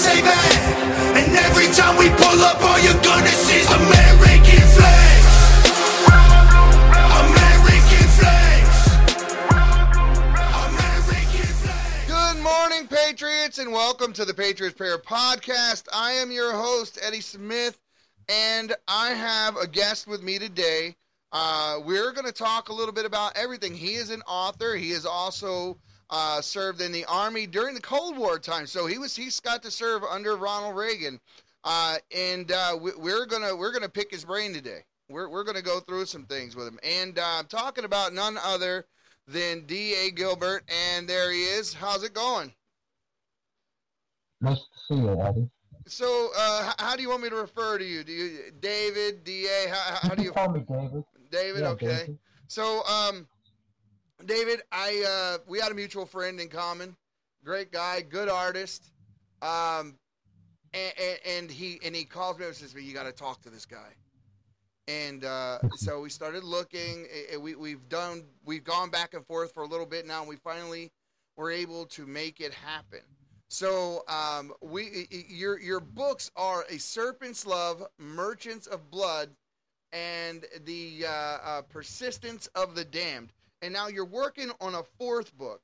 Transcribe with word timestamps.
And 0.00 1.34
every 1.38 1.66
time 1.74 1.98
we 1.98 2.08
pull 2.10 2.40
up, 2.42 2.62
all 2.62 2.78
you're 2.78 3.02
gonna 3.02 3.26
see 3.26 3.58
is 3.58 3.66
American 3.68 4.60
flags. 4.76 5.26
American 7.18 8.06
flags. 8.16 8.92
American 10.68 11.46
flags. 11.46 12.06
Good 12.06 12.40
morning, 12.40 12.86
Patriots, 12.86 13.58
and 13.58 13.72
welcome 13.72 14.12
to 14.12 14.24
the 14.24 14.32
Patriots 14.32 14.76
Prayer 14.76 14.98
Podcast. 14.98 15.88
I 15.92 16.12
am 16.12 16.30
your 16.30 16.52
host, 16.52 17.00
Eddie 17.02 17.20
Smith, 17.20 17.76
and 18.28 18.76
I 18.86 19.08
have 19.10 19.56
a 19.56 19.66
guest 19.66 20.06
with 20.06 20.22
me 20.22 20.38
today. 20.38 20.94
Uh, 21.32 21.80
we're 21.84 22.12
going 22.12 22.24
to 22.24 22.32
talk 22.32 22.68
a 22.68 22.72
little 22.72 22.94
bit 22.94 23.04
about 23.04 23.36
everything. 23.36 23.74
He 23.74 23.94
is 23.94 24.10
an 24.10 24.22
author. 24.28 24.76
He 24.76 24.92
is 24.92 25.04
also 25.04 25.76
uh, 26.10 26.40
served 26.40 26.80
in 26.80 26.92
the 26.92 27.04
army 27.06 27.46
during 27.46 27.74
the 27.74 27.80
Cold 27.80 28.16
War 28.16 28.38
time, 28.38 28.66
so 28.66 28.86
he 28.86 28.98
was 28.98 29.14
he's 29.14 29.40
got 29.40 29.62
to 29.62 29.70
serve 29.70 30.02
under 30.04 30.36
Ronald 30.36 30.76
Reagan. 30.76 31.20
Uh, 31.64 31.96
and 32.16 32.52
uh, 32.52 32.76
we, 32.80 32.92
we're 32.96 33.26
gonna 33.26 33.54
we're 33.54 33.72
gonna 33.72 33.88
pick 33.88 34.10
his 34.10 34.24
brain 34.24 34.52
today. 34.52 34.84
We're 35.08 35.28
we're 35.28 35.44
gonna 35.44 35.62
go 35.62 35.80
through 35.80 36.06
some 36.06 36.24
things 36.24 36.56
with 36.56 36.66
him, 36.66 36.78
and 36.82 37.18
uh, 37.18 37.38
I'm 37.38 37.46
talking 37.46 37.84
about 37.84 38.14
none 38.14 38.38
other 38.42 38.86
than 39.28 39.66
D.A. 39.66 40.10
Gilbert. 40.10 40.64
And 40.68 41.08
there 41.08 41.32
he 41.32 41.42
is. 41.42 41.74
How's 41.74 42.02
it 42.02 42.14
going? 42.14 42.52
Nice 44.40 44.58
to 44.58 44.64
see 44.88 45.00
you, 45.00 45.20
Eddie. 45.20 45.50
So, 45.86 46.30
uh, 46.36 46.72
how 46.78 46.96
do 46.96 47.02
you 47.02 47.08
want 47.08 47.22
me 47.22 47.30
to 47.30 47.36
refer 47.36 47.78
to 47.78 47.84
you? 47.84 48.04
Do 48.04 48.12
you 48.12 48.52
David, 48.60 49.24
Da? 49.24 49.68
How, 49.70 50.08
how 50.08 50.14
do 50.14 50.22
you, 50.22 50.32
call 50.32 50.50
me 50.50 50.60
David? 50.60 51.04
David? 51.30 51.60
Yeah, 51.62 51.68
okay. 51.68 51.86
David. 51.86 52.18
So, 52.46 52.84
um, 52.84 53.26
David, 54.28 54.60
I 54.70 55.04
uh, 55.08 55.38
we 55.48 55.58
had 55.58 55.72
a 55.72 55.74
mutual 55.74 56.04
friend 56.04 56.38
in 56.38 56.48
common. 56.48 56.94
Great 57.42 57.72
guy, 57.72 58.02
good 58.02 58.28
artist. 58.28 58.92
Um, 59.40 59.94
and, 60.74 60.92
and, 61.00 61.18
and 61.26 61.50
he 61.50 61.80
and 61.82 61.96
he 61.96 62.04
calls 62.04 62.38
me 62.38 62.44
and 62.44 62.54
says, 62.54 62.74
"You 62.74 62.92
got 62.92 63.04
to 63.04 63.12
talk 63.12 63.40
to 63.42 63.50
this 63.50 63.64
guy." 63.64 63.94
And 64.86 65.24
uh, 65.24 65.60
so 65.76 66.02
we 66.02 66.10
started 66.10 66.44
looking. 66.44 67.06
We 67.40 67.54
we've 67.54 67.88
done 67.88 68.24
we've 68.44 68.64
gone 68.64 68.90
back 68.90 69.14
and 69.14 69.24
forth 69.26 69.54
for 69.54 69.62
a 69.62 69.66
little 69.66 69.86
bit 69.86 70.06
now. 70.06 70.20
And 70.20 70.28
we 70.28 70.36
finally 70.36 70.92
were 71.38 71.50
able 71.50 71.86
to 71.86 72.06
make 72.06 72.38
it 72.40 72.52
happen. 72.52 73.00
So 73.48 74.04
um, 74.08 74.52
we 74.60 75.08
your 75.10 75.58
your 75.58 75.80
books 75.80 76.30
are 76.36 76.66
a 76.68 76.76
serpent's 76.78 77.46
love, 77.46 77.82
merchants 77.98 78.66
of 78.66 78.90
blood, 78.90 79.30
and 79.92 80.44
the 80.66 81.06
uh, 81.06 81.10
uh, 81.10 81.62
persistence 81.62 82.46
of 82.48 82.74
the 82.74 82.84
damned. 82.84 83.32
And 83.62 83.72
now 83.72 83.88
you're 83.88 84.04
working 84.04 84.50
on 84.60 84.74
a 84.74 84.82
fourth 84.98 85.36
book, 85.36 85.62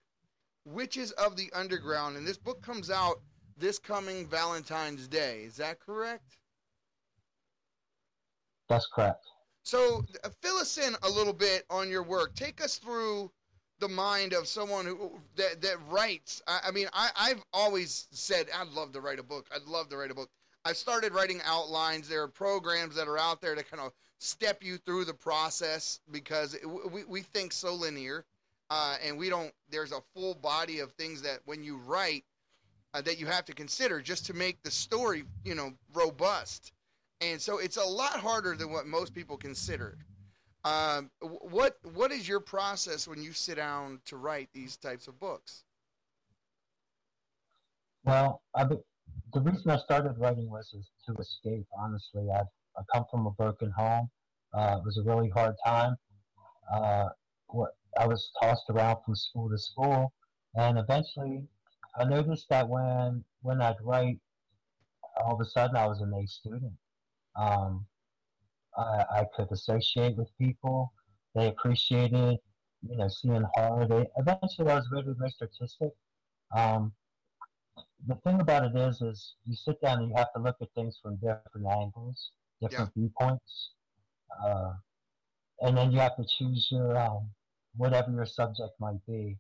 Witches 0.65 1.13
of 1.13 1.37
the 1.37 1.51
Underground, 1.55 2.17
and 2.17 2.27
this 2.27 2.39
book 2.39 2.63
comes 2.63 2.91
out 2.91 3.21
this 3.57 3.79
coming 3.79 4.27
Valentine's 4.27 5.07
Day. 5.07 5.43
Is 5.45 5.57
that 5.57 5.79
correct? 5.79 6.39
That's 8.69 8.89
correct. 8.93 9.25
So 9.63 10.05
uh, 10.25 10.29
fill 10.43 10.57
us 10.57 10.79
in 10.79 10.95
a 11.03 11.09
little 11.09 11.33
bit 11.33 11.65
on 11.71 11.89
your 11.89 12.03
work. 12.03 12.35
Take 12.35 12.63
us 12.63 12.79
through 12.79 13.31
the 13.79 13.89
mind 13.89 14.33
of 14.33 14.47
someone 14.47 14.87
who 14.87 15.21
that 15.37 15.61
that 15.63 15.77
writes. 15.89 16.43
I, 16.47 16.61
I 16.69 16.71
mean, 16.71 16.89
I, 16.93 17.11
I've 17.17 17.43
always 17.53 18.09
said 18.11 18.47
I'd 18.55 18.69
love 18.69 18.93
to 18.93 19.01
write 19.01 19.19
a 19.19 19.23
book. 19.23 19.47
I'd 19.55 19.67
love 19.67 19.89
to 19.91 19.97
write 19.97 20.11
a 20.11 20.15
book. 20.15 20.31
I've 20.65 20.77
started 20.77 21.13
writing 21.13 21.41
outlines. 21.45 22.09
There 22.09 22.23
are 22.23 22.29
programs 22.29 22.95
that 22.97 23.07
are 23.07 23.19
out 23.19 23.41
there 23.41 23.55
to 23.55 23.63
kind 23.63 23.83
of 23.83 23.93
step 24.19 24.63
you 24.63 24.79
through 24.79 25.05
the 25.05 25.15
process 25.15 26.01
because 26.11 26.55
it, 26.55 26.67
we 26.67 27.05
we 27.05 27.21
think 27.21 27.53
so 27.53 27.75
linear, 27.75 28.25
uh, 28.71 28.97
and 29.05 29.19
we 29.19 29.29
don't. 29.29 29.53
There's 29.71 29.93
a 29.93 30.01
full 30.15 30.35
body 30.35 30.79
of 30.79 30.93
things 30.93 31.21
that 31.23 31.41
when 31.45 31.63
you 31.63 31.77
write 31.77 32.25
uh, 32.95 33.03
that 33.03 33.19
you 33.19 33.27
have 33.27 33.45
to 33.45 33.53
consider 33.53 34.01
just 34.01 34.25
to 34.27 34.33
make 34.33 34.63
the 34.63 34.71
story, 34.71 35.25
you 35.45 35.55
know, 35.55 35.73
robust. 35.93 36.73
And 37.21 37.41
so 37.41 37.59
it's 37.59 37.77
a 37.77 37.85
lot 37.85 38.21
harder 38.21 38.57
than 38.57 38.71
what 38.71 38.87
most 38.87 39.15
people 39.15 39.37
consider. 39.37 39.99
Um, 40.65 41.11
what 41.21 41.77
what 41.93 42.11
is 42.11 42.27
your 42.27 42.41
process 42.41 43.07
when 43.07 43.23
you 43.23 43.33
sit 43.33 43.57
down 43.57 44.01
to 44.07 44.17
write 44.17 44.49
these 44.55 44.79
types 44.79 45.09
of 45.09 45.21
books? 45.21 45.65
Well, 48.05 48.43
I, 48.55 48.67
the 49.35 49.41
reason 49.41 49.71
I 49.71 49.79
started 49.79 50.15
writing 50.19 50.49
was 50.49 50.75
to 51.07 51.15
escape. 51.15 51.67
Honestly, 51.77 52.29
I 52.33 52.43
I 52.77 52.83
come 52.93 53.05
from 53.11 53.27
a 53.27 53.33
broken 53.33 53.71
home. 53.71 54.09
Uh, 54.53 54.79
it 54.79 54.85
was 54.85 54.97
a 54.99 55.03
really 55.03 55.29
hard 55.29 55.57
time. 55.65 55.97
Uh, 56.73 57.09
what 57.49 57.77
I 57.99 58.07
was 58.07 58.31
tossed 58.41 58.71
around 58.71 58.99
from 59.05 59.17
school 59.17 59.51
to 59.51 59.59
school, 59.59 60.13
and 60.55 60.79
eventually, 60.79 61.43
I 61.97 62.05
noticed 62.05 62.49
that 62.51 62.69
when 62.69 63.25
when 63.43 63.61
I'd 63.61 63.77
write, 63.83 64.21
all 65.17 65.35
of 65.35 65.41
a 65.41 65.45
sudden 65.45 65.77
I 65.77 65.87
was 65.87 66.01
an 66.01 66.13
A 66.15 66.27
student. 66.27 66.73
Um, 67.37 67.87
I, 68.77 69.05
I 69.21 69.25
could 69.37 69.51
associate 69.51 70.17
with 70.17 70.29
people. 70.39 70.93
They 71.35 71.49
appreciated, 71.49 72.39
you 72.89 72.97
know, 72.97 73.09
seeing 73.09 73.45
horror. 73.55 73.87
They 73.89 74.07
eventually 74.17 74.71
I 74.71 74.77
was 74.77 74.89
really 74.93 75.15
most 75.19 75.43
artistic. 75.43 75.91
Um, 76.57 76.93
the 78.07 78.15
thing 78.17 78.41
about 78.41 78.65
it 78.65 78.77
is, 78.77 79.01
is 79.01 79.35
you 79.47 79.55
sit 79.55 79.81
down 79.81 80.01
and 80.01 80.09
you 80.09 80.15
have 80.17 80.33
to 80.35 80.43
look 80.43 80.57
at 80.61 80.69
things 80.75 80.99
from 81.03 81.17
different 81.17 81.67
angles, 81.71 82.31
different 82.61 82.91
viewpoints, 82.95 83.71
uh, 84.45 84.73
and 85.61 85.77
then 85.77 85.91
you 85.91 85.99
have 85.99 86.17
to 86.17 86.25
choose 86.25 86.69
your 86.71 86.97
um, 86.97 87.31
whatever 87.77 88.11
your 88.11 88.27
subject 88.27 88.73
might 88.81 89.05
be. 89.07 89.37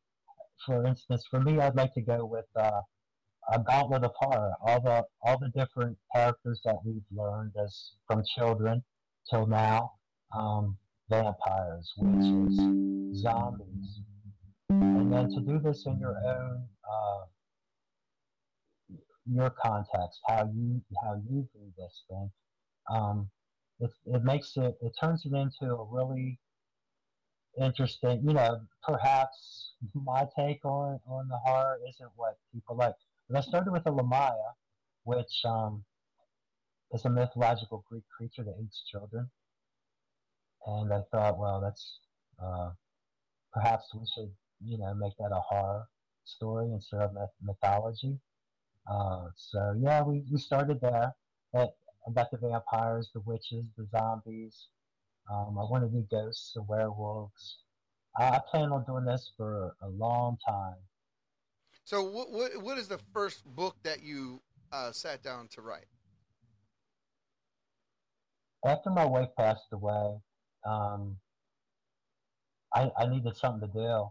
For 0.64 0.86
instance, 0.86 1.24
for 1.30 1.40
me, 1.40 1.60
I'd 1.60 1.74
like 1.74 1.94
to 1.94 2.00
go 2.00 2.24
with 2.24 2.46
uh, 2.56 2.80
a 3.52 3.58
gauntlet 3.58 4.04
of 4.04 4.12
horror. 4.18 4.52
All 4.66 4.80
the 4.80 5.04
all 5.22 5.38
the 5.38 5.48
different 5.48 5.98
characters 6.14 6.60
that 6.64 6.76
we've 6.84 7.02
learned 7.14 7.52
as 7.62 7.92
from 8.06 8.22
children 8.36 8.82
till 9.28 9.46
now, 9.46 9.92
um, 10.36 10.78
vampires, 11.10 11.92
witches, 11.98 12.56
zombies, 13.20 14.00
and 14.70 15.12
then 15.12 15.28
to 15.30 15.40
do 15.40 15.58
this 15.58 15.84
in 15.86 15.98
your 15.98 16.16
own 16.24 16.66
uh, 16.90 17.24
your 19.26 19.50
context, 19.50 20.20
how 20.28 20.50
you 20.54 20.82
how 21.02 21.14
you 21.28 21.48
view 21.54 21.72
this 21.78 22.04
thing, 22.08 22.30
um, 22.90 23.30
it 23.80 23.90
it 24.06 24.24
makes 24.24 24.56
it 24.56 24.76
it 24.82 24.92
turns 25.00 25.24
it 25.26 25.32
into 25.34 25.74
a 25.74 25.84
really 25.84 26.38
interesting. 27.60 28.22
You 28.26 28.34
know, 28.34 28.60
perhaps 28.82 29.72
my 29.94 30.26
take 30.36 30.64
on 30.64 31.00
on 31.06 31.28
the 31.28 31.38
horror 31.38 31.78
isn't 31.88 32.10
what 32.16 32.38
people 32.52 32.76
like. 32.76 32.94
But 33.28 33.38
I 33.38 33.40
started 33.42 33.72
with 33.72 33.86
a 33.86 33.90
Lamia, 33.92 34.54
which 35.04 35.42
um, 35.46 35.84
is 36.92 37.04
a 37.04 37.10
mythological 37.10 37.84
Greek 37.88 38.04
creature 38.16 38.44
that 38.44 38.56
eats 38.62 38.84
children, 38.90 39.30
and 40.66 40.92
I 40.92 41.00
thought, 41.10 41.38
well, 41.38 41.60
that's 41.60 41.98
uh, 42.42 42.70
perhaps 43.52 43.86
we 43.94 44.06
should 44.14 44.32
you 44.64 44.78
know 44.78 44.94
make 44.94 45.16
that 45.18 45.32
a 45.32 45.40
horror 45.40 45.86
story 46.24 46.70
instead 46.72 47.00
of 47.00 47.14
myth- 47.14 47.40
mythology. 47.42 48.18
Uh, 48.90 49.28
so 49.36 49.74
yeah, 49.80 50.02
we, 50.02 50.22
we 50.30 50.38
started 50.38 50.80
there. 50.80 51.14
But 51.52 51.76
I 52.06 52.12
got 52.12 52.30
the 52.30 52.38
vampires, 52.38 53.10
the 53.14 53.20
witches, 53.20 53.66
the 53.76 53.86
zombies. 53.86 54.68
Um, 55.32 55.56
I 55.58 55.62
want 55.62 55.84
to 55.84 55.88
do 55.88 56.06
ghosts, 56.10 56.52
the 56.54 56.62
werewolves. 56.62 57.58
I, 58.18 58.28
I 58.28 58.40
plan 58.50 58.72
on 58.72 58.84
doing 58.84 59.04
this 59.04 59.32
for 59.36 59.74
a 59.82 59.88
long 59.88 60.36
time. 60.46 60.76
So 61.84 62.02
what 62.02 62.30
what, 62.30 62.62
what 62.62 62.78
is 62.78 62.88
the 62.88 63.00
first 63.12 63.44
book 63.44 63.76
that 63.82 64.02
you 64.02 64.42
uh, 64.72 64.92
sat 64.92 65.22
down 65.22 65.48
to 65.48 65.62
write? 65.62 65.86
After 68.66 68.90
my 68.90 69.04
wife 69.04 69.28
passed 69.36 69.66
away, 69.72 70.16
um, 70.66 71.16
I, 72.74 72.90
I 72.98 73.06
needed 73.06 73.36
something 73.36 73.68
to 73.68 73.74
do. 73.74 74.08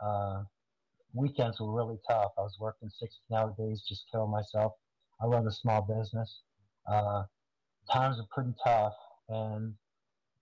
Uh, 0.00 0.44
weekends 1.12 1.60
were 1.60 1.72
really 1.72 1.98
tough. 2.08 2.32
I 2.38 2.42
was 2.42 2.56
working 2.60 2.88
16 2.88 3.36
hour 3.36 3.54
days, 3.58 3.82
just 3.88 4.06
killing 4.10 4.30
myself. 4.30 4.72
I 5.22 5.26
run 5.26 5.46
a 5.46 5.52
small 5.52 5.82
business. 5.82 6.42
Uh, 6.86 7.24
times 7.92 8.18
are 8.18 8.26
pretty 8.30 8.54
tough. 8.64 8.94
And 9.28 9.74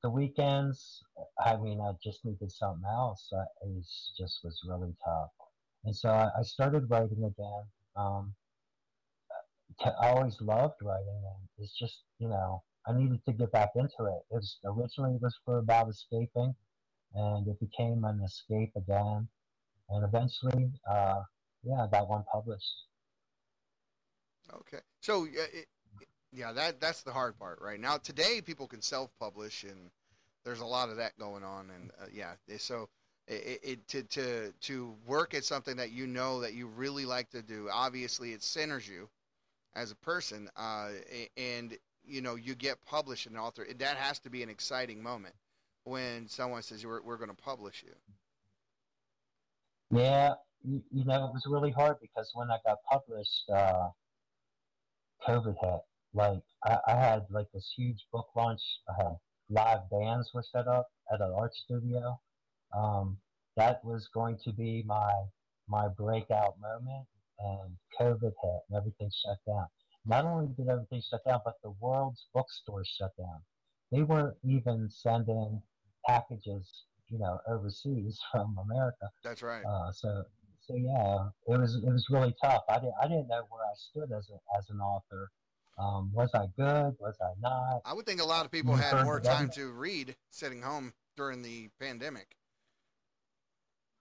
the 0.02 0.10
weekends, 0.10 1.02
I 1.44 1.56
mean, 1.56 1.80
I 1.80 1.92
just 2.02 2.24
needed 2.24 2.50
something 2.52 2.88
else. 2.88 3.28
I, 3.32 3.42
it 3.66 3.84
just 4.16 4.40
was 4.44 4.60
really 4.66 4.94
tough. 5.04 5.30
And 5.84 5.94
so 5.94 6.10
I, 6.10 6.28
I 6.38 6.42
started 6.42 6.90
writing 6.90 7.24
again. 7.24 7.64
Um, 7.96 8.34
I 9.80 10.08
always 10.08 10.40
loved 10.40 10.74
writing, 10.82 11.22
and 11.24 11.48
it's 11.58 11.76
just, 11.78 12.02
you 12.18 12.28
know, 12.28 12.62
I 12.86 12.92
needed 12.92 13.24
to 13.26 13.32
get 13.32 13.52
back 13.52 13.70
into 13.76 14.04
it. 14.06 14.22
It 14.30 14.34
was 14.34 14.58
originally 14.64 15.14
it 15.14 15.22
was 15.22 15.38
for 15.44 15.58
about 15.58 15.88
escaping, 15.88 16.54
and 17.14 17.46
it 17.46 17.60
became 17.60 18.04
an 18.04 18.20
escape 18.24 18.72
again. 18.76 19.28
And 19.90 20.04
eventually, 20.04 20.70
uh, 20.90 21.22
yeah, 21.62 21.84
I 21.84 21.86
got 21.86 22.08
one 22.08 22.24
published. 22.30 22.72
Okay, 24.54 24.78
so 25.00 25.24
uh, 25.24 25.28
it, 25.52 25.66
yeah, 26.32 26.52
that 26.52 26.80
that's 26.80 27.02
the 27.02 27.12
hard 27.12 27.38
part, 27.38 27.60
right? 27.60 27.80
Now 27.80 27.96
today, 27.96 28.40
people 28.40 28.66
can 28.66 28.82
self-publish, 28.82 29.64
and 29.64 29.90
there's 30.44 30.60
a 30.60 30.66
lot 30.66 30.88
of 30.88 30.96
that 30.96 31.18
going 31.18 31.44
on, 31.44 31.70
and 31.70 31.90
uh, 32.00 32.06
yeah, 32.12 32.32
so 32.58 32.88
it, 33.26 33.60
it, 33.62 33.88
to 33.88 34.02
to 34.04 34.52
to 34.60 34.94
work 35.06 35.34
at 35.34 35.44
something 35.44 35.76
that 35.76 35.90
you 35.90 36.06
know 36.06 36.40
that 36.40 36.54
you 36.54 36.66
really 36.66 37.04
like 37.04 37.30
to 37.30 37.42
do. 37.42 37.68
Obviously, 37.72 38.32
it 38.32 38.42
centers 38.42 38.88
you 38.88 39.08
as 39.74 39.90
a 39.90 39.96
person, 39.96 40.48
uh, 40.56 40.90
and 41.36 41.76
you 42.04 42.20
know 42.20 42.34
you 42.36 42.54
get 42.54 42.82
published 42.86 43.26
an 43.26 43.36
author. 43.36 43.66
That 43.78 43.96
has 43.96 44.18
to 44.20 44.30
be 44.30 44.42
an 44.42 44.48
exciting 44.48 45.02
moment 45.02 45.34
when 45.84 46.28
someone 46.28 46.62
says 46.62 46.84
we're 46.84 47.02
we're 47.02 47.16
going 47.16 47.30
to 47.30 47.36
publish 47.36 47.84
you. 47.86 47.94
Yeah, 49.90 50.34
you, 50.62 50.82
you, 50.92 51.04
know 51.04 51.26
it 51.26 51.32
was 51.32 51.44
really 51.46 51.70
hard 51.70 51.96
because 52.00 52.30
when 52.34 52.50
I 52.50 52.58
got 52.64 52.78
published, 52.90 53.48
uh, 53.54 53.88
COVID 55.26 55.56
hit. 55.60 55.80
Like 56.14 56.42
I, 56.64 56.78
I 56.86 56.94
had 56.96 57.26
like 57.30 57.46
this 57.52 57.72
huge 57.76 58.06
book 58.12 58.28
launch. 58.34 58.60
I 58.88 59.02
had 59.02 59.16
live 59.50 59.90
bands 59.90 60.30
were 60.34 60.42
set 60.42 60.66
up 60.66 60.88
at 61.12 61.20
an 61.20 61.32
art 61.36 61.54
studio. 61.54 62.20
Um, 62.76 63.18
that 63.56 63.84
was 63.84 64.08
going 64.14 64.38
to 64.44 64.52
be 64.52 64.84
my 64.86 65.12
my 65.68 65.88
breakout 65.88 66.54
moment, 66.60 67.06
and 67.38 67.76
COVID 68.00 68.32
hit 68.42 68.60
and 68.68 68.76
everything 68.76 69.10
shut 69.24 69.38
down. 69.46 69.66
Not 70.06 70.24
only 70.24 70.48
did 70.56 70.68
everything 70.68 71.02
shut 71.02 71.24
down, 71.26 71.40
but 71.44 71.54
the 71.62 71.74
world's 71.80 72.26
bookstores 72.32 72.88
shut 72.98 73.12
down. 73.18 73.42
They 73.92 74.02
weren't 74.02 74.36
even 74.44 74.88
sending 74.90 75.62
packages, 76.06 76.84
you 77.10 77.18
know, 77.18 77.38
overseas 77.48 78.18
from 78.32 78.58
America. 78.58 79.08
That's 79.22 79.42
right. 79.42 79.64
Uh, 79.64 79.92
so 79.92 80.24
so 80.66 80.74
yeah, 80.74 81.28
it 81.46 81.58
was 81.58 81.76
it 81.76 81.90
was 81.90 82.06
really 82.10 82.34
tough. 82.42 82.62
I 82.68 82.74
didn't 82.74 82.94
I 83.00 83.08
didn't 83.08 83.28
know 83.28 83.42
where 83.48 83.62
I 83.62 83.74
stood 83.74 84.12
as 84.16 84.30
a, 84.30 84.58
as 84.58 84.68
an 84.70 84.80
author. 84.80 85.30
Um, 85.78 86.10
was 86.12 86.30
I 86.34 86.46
good? 86.56 86.96
Was 86.98 87.16
I 87.22 87.32
not? 87.40 87.82
I 87.84 87.94
would 87.94 88.04
think 88.04 88.20
a 88.20 88.24
lot 88.24 88.44
of 88.44 88.50
people 88.50 88.74
had 88.74 89.04
more 89.04 89.20
time 89.20 89.48
to 89.50 89.70
read 89.70 90.16
sitting 90.30 90.60
home 90.60 90.92
during 91.16 91.42
the 91.42 91.68
pandemic. 91.80 92.36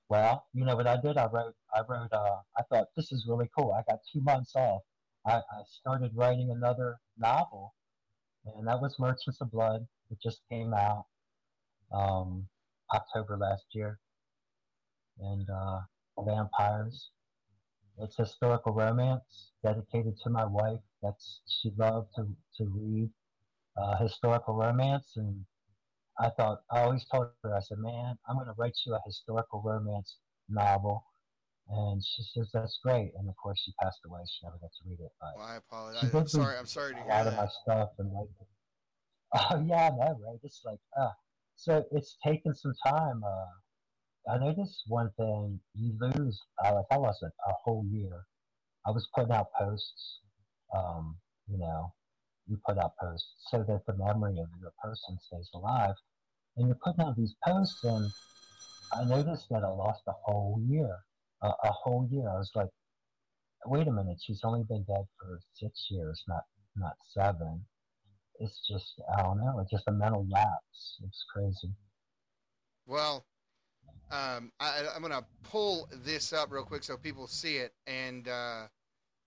Well, 0.09 0.45
you 0.54 0.65
know 0.65 0.75
what 0.75 0.88
I 0.88 0.98
did? 1.00 1.18
I 1.18 1.27
wrote. 1.27 1.54
I 1.74 1.81
wrote. 1.88 2.12
Uh, 2.12 2.38
I 2.57 2.63
thought 2.63 2.88
this 2.95 3.12
is 3.12 3.25
really 3.27 3.50
cool. 3.56 3.74
I 3.74 3.83
got 3.89 4.00
two 4.12 4.21
months 4.21 4.54
off. 4.56 4.81
I, 5.25 5.36
I 5.36 5.62
started 5.68 6.12
writing 6.15 6.51
another 6.51 6.98
novel, 7.18 7.74
and 8.56 8.68
that 8.68 8.81
was 8.81 8.95
Merchants 9.00 9.42
of 9.42 9.51
Blood. 9.51 9.86
It 10.09 10.18
just 10.24 10.42
came 10.50 10.74
out 10.74 11.06
um, 11.92 12.48
October 12.94 13.38
last 13.38 13.66
year, 13.72 14.00
and 15.19 15.48
uh, 15.50 15.81
vampires. 16.19 17.12
It's 18.00 18.16
historical 18.18 18.74
romance 18.74 19.51
dedicated 19.63 20.18
to 20.24 20.30
my 20.30 20.45
wife. 20.45 20.80
That's 21.01 21.42
she 21.48 21.72
loved 21.78 22.10
to 22.16 22.28
to 22.57 22.66
read 22.66 23.10
uh, 23.75 23.98
historical 23.98 24.56
romance, 24.56 25.13
and 25.16 25.45
I 26.19 26.30
thought 26.30 26.63
I 26.72 26.81
always 26.81 27.06
told 27.12 27.30
her 27.44 27.56
I 27.56 27.60
said, 27.62 27.80
"Man, 27.80 28.18
I'm 28.28 28.36
going 28.36 28.48
to 28.48 28.54
write 28.57 28.78
you 28.86 28.94
a 28.94 29.00
historical 29.06 29.62
romance 29.63 30.18
novel." 30.50 31.06
And 31.69 32.01
she 32.04 32.24
says 32.24 32.50
that's 32.54 32.80
great. 32.83 33.12
And 33.18 33.28
of 33.28 33.36
course, 33.36 33.62
she 33.63 33.74
passed 33.81 34.00
away. 34.06 34.22
She 34.30 34.45
never 34.45 34.57
got 34.57 34.72
to 34.72 34.90
read 34.90 35.00
it. 35.01 35.12
But 35.19 35.33
well, 35.36 35.45
I 35.45 35.56
apologize. 35.57 36.13
I'm 36.13 36.28
sorry. 36.28 36.57
I'm 36.57 36.66
sorry 36.66 36.94
to 36.94 37.00
hear 37.00 37.07
that. 37.07 37.28
of 37.28 37.36
my 37.36 37.48
stuff 37.63 37.90
and 38.00 38.13
like, 38.13 38.30
oh 39.51 39.63
yeah, 39.66 39.90
no, 39.90 40.19
right? 40.25 40.40
It's 40.44 40.62
like, 40.63 40.80
uh, 40.98 41.10
so 41.57 41.83
it's 41.92 42.18
taken 42.25 42.56
some 42.56 42.74
time. 42.86 43.21
Uh, 43.24 44.33
I 44.33 44.38
noticed 44.38 44.83
one 44.88 45.09
thing: 45.18 45.59
you 45.74 45.94
lose. 46.00 46.39
Uh, 46.63 46.75
like 46.75 46.86
I 46.92 46.95
lost 46.98 47.24
a, 47.24 47.27
a 47.27 47.54
whole 47.63 47.86
year. 47.92 48.25
I 48.86 48.92
was 48.92 49.07
putting 49.15 49.33
out 49.33 49.48
posts. 49.59 50.19
Um, 50.75 51.18
you 51.50 51.57
know, 51.57 51.94
you 52.48 52.59
put 52.65 52.77
out 52.77 52.94
posts 53.01 53.27
so 53.50 53.63
that 53.68 53.86
the 53.88 53.98
memory 53.98 54.38
of 54.39 54.48
the 54.62 54.71
person 54.83 55.18
stays 55.27 55.50
alive. 55.54 55.95
And 56.56 56.68
you're 56.68 56.80
putting 56.83 57.06
out 57.06 57.15
these 57.15 57.36
posts, 57.44 57.83
and 57.83 58.12
I 58.94 59.04
noticed 59.04 59.48
that 59.50 59.63
I 59.63 59.69
lost 59.69 60.01
a 60.07 60.13
whole 60.24 60.62
year. 60.68 60.98
A, 61.42 61.48
a 61.48 61.71
whole 61.71 62.07
year. 62.12 62.30
I 62.30 62.38
was 62.38 62.51
like, 62.56 62.69
wait 63.65 63.88
a 63.88 63.92
minute, 63.92 64.18
she's 64.24 64.42
only 64.44 64.63
been 64.63 64.83
dead 64.83 65.06
for 65.19 65.39
six 65.54 65.88
years, 65.89 66.24
not 66.27 66.44
not 66.75 66.94
seven. 67.13 67.65
It's 68.39 68.68
just 68.68 69.01
I 69.18 69.24
don't 69.24 69.38
know. 69.38 69.60
It's 69.62 69.72
just 69.72 69.88
a 69.88 69.92
mental 69.92 70.28
lapse. 70.30 71.00
It's 71.04 71.25
crazy. 71.34 71.69
Well, 72.86 73.25
um, 74.10 74.51
I, 74.60 74.84
am 74.95 75.04
to 75.04 75.25
pull 75.44 75.89
this 76.04 76.31
up 76.31 76.51
real 76.51 76.63
quick 76.63 76.84
so 76.84 76.95
people 76.95 77.28
see 77.28 77.57
it. 77.57 77.74
And 77.86 78.28
uh, 78.28 78.68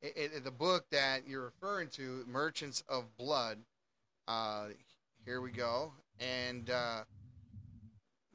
it, 0.00 0.32
it, 0.34 0.44
the 0.44 0.50
book 0.50 0.86
that 0.90 1.28
you're 1.28 1.44
referring 1.44 1.88
to, 1.90 2.24
Merchants 2.26 2.82
of 2.88 3.04
Blood, 3.18 3.58
uh, 4.26 4.68
here 5.24 5.42
we 5.42 5.50
go. 5.50 5.92
And 6.18 6.70
uh, 6.70 7.02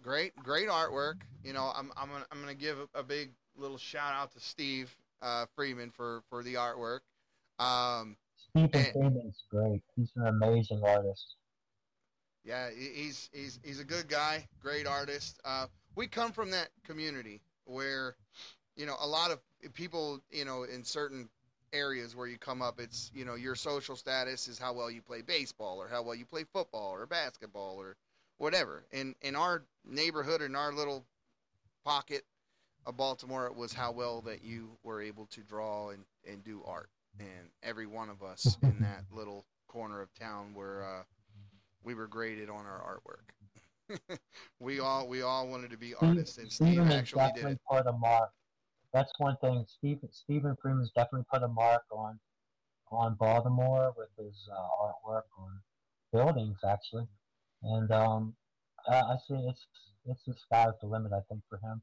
great, 0.02 0.36
great 0.36 0.70
artwork. 0.70 1.22
You 1.44 1.54
know, 1.54 1.72
I'm, 1.76 1.92
I'm 1.98 2.10
going 2.10 2.24
I'm 2.32 2.40
gonna 2.40 2.54
give 2.54 2.78
a, 2.80 3.00
a, 3.00 3.04
big 3.04 3.32
little 3.56 3.78
shout 3.78 4.14
out 4.14 4.32
to 4.34 4.40
Steve 4.40 4.96
uh, 5.22 5.46
Freeman 5.56 5.92
for, 5.92 6.22
for 6.30 6.44
the 6.44 6.56
artwork. 6.56 7.00
Um, 7.58 8.18
Stephen 8.56 8.86
Freeman's 8.94 9.44
great. 9.50 9.82
He's 9.98 10.12
an 10.16 10.28
amazing 10.28 10.82
artist. 10.82 11.36
Yeah, 12.46 12.70
he's 12.74 13.30
he's 13.34 13.60
he's 13.64 13.82
a 13.82 13.84
good 13.84 14.08
guy, 14.08 14.48
great 14.62 14.88
artist. 14.88 15.42
Uh, 15.44 15.66
we 15.96 16.08
come 16.08 16.32
from 16.32 16.52
that 16.52 16.70
community 16.86 17.42
where, 17.66 18.16
you 18.78 18.86
know, 18.86 18.96
a 19.02 19.08
lot 19.08 19.32
of 19.32 19.40
people, 19.74 20.22
you 20.32 20.46
know, 20.46 20.64
in 20.64 20.86
certain 20.86 21.28
areas 21.74 22.16
where 22.16 22.28
you 22.28 22.38
come 22.38 22.62
up, 22.62 22.80
it's, 22.80 23.12
you 23.14 23.26
know, 23.26 23.36
your 23.36 23.56
social 23.56 23.98
status 23.98 24.48
is 24.48 24.58
how 24.58 24.72
well 24.72 24.90
you 24.90 25.02
play 25.02 25.22
baseball 25.22 25.78
or 25.82 25.90
how 25.90 26.02
well 26.02 26.16
you 26.16 26.26
play 26.26 26.46
football 26.54 26.92
or 26.92 27.06
basketball 27.06 27.76
or 27.78 27.98
whatever. 28.38 28.86
In 28.94 29.16
in 29.22 29.36
our 29.36 29.64
neighborhood, 29.84 30.42
in 30.42 30.56
our 30.56 30.72
little 30.72 31.04
pocket 31.84 32.24
of 32.86 32.96
Baltimore, 32.96 33.48
it 33.48 33.56
was 33.56 33.74
how 33.74 33.92
well 33.92 34.22
that 34.22 34.46
you 34.46 34.78
were 34.84 35.02
able 35.02 35.26
to 35.26 35.42
draw 35.42 35.90
and, 35.90 36.06
and 36.26 36.42
do 36.44 36.62
art. 36.66 36.90
And 37.20 37.50
every 37.64 37.88
one 37.88 38.10
of 38.10 38.24
us 38.24 38.58
in 38.64 38.80
that 38.82 39.06
little 39.12 39.46
corner 39.68 40.02
of 40.02 40.14
town 40.14 40.54
where 40.54 40.84
uh, 40.84 41.04
we 41.84 41.94
were 41.94 42.08
graded 42.08 42.50
on 42.50 42.66
our 42.66 42.82
artwork. 42.82 44.00
we 44.60 44.80
all 44.80 45.08
we 45.08 45.22
all 45.22 45.48
wanted 45.48 45.70
to 45.70 45.78
be 45.78 45.94
artists, 46.02 46.40
and 46.40 46.52
Steve 46.52 46.70
Steven 46.70 46.92
actually 46.92 47.32
did 47.36 47.46
it. 47.46 47.60
Put 47.70 47.86
a 47.86 47.92
mark. 47.94 48.32
That's 48.94 49.12
one 49.20 49.38
thing. 49.42 49.64
Stephen 49.68 50.10
Stephen 50.12 50.58
Freeman's 50.60 50.92
definitely 50.96 51.26
put 51.32 51.44
a 51.44 51.48
mark 51.48 51.84
on 51.92 52.20
on 52.92 53.16
Baltimore 53.16 53.94
with 53.96 54.10
his 54.18 54.50
uh, 54.52 54.86
artwork 54.86 55.24
on 55.38 55.60
buildings, 56.12 56.58
actually. 56.68 57.08
And 57.64 57.92
um, 57.92 58.36
I, 58.88 58.96
I 58.96 59.16
see 59.28 59.36
it's 59.36 59.66
it's 60.08 60.24
the 60.26 60.34
sky's 60.34 60.74
the 60.82 60.88
limit. 60.88 61.12
I 61.14 61.22
think 61.30 61.42
for 61.50 61.58
him, 61.58 61.82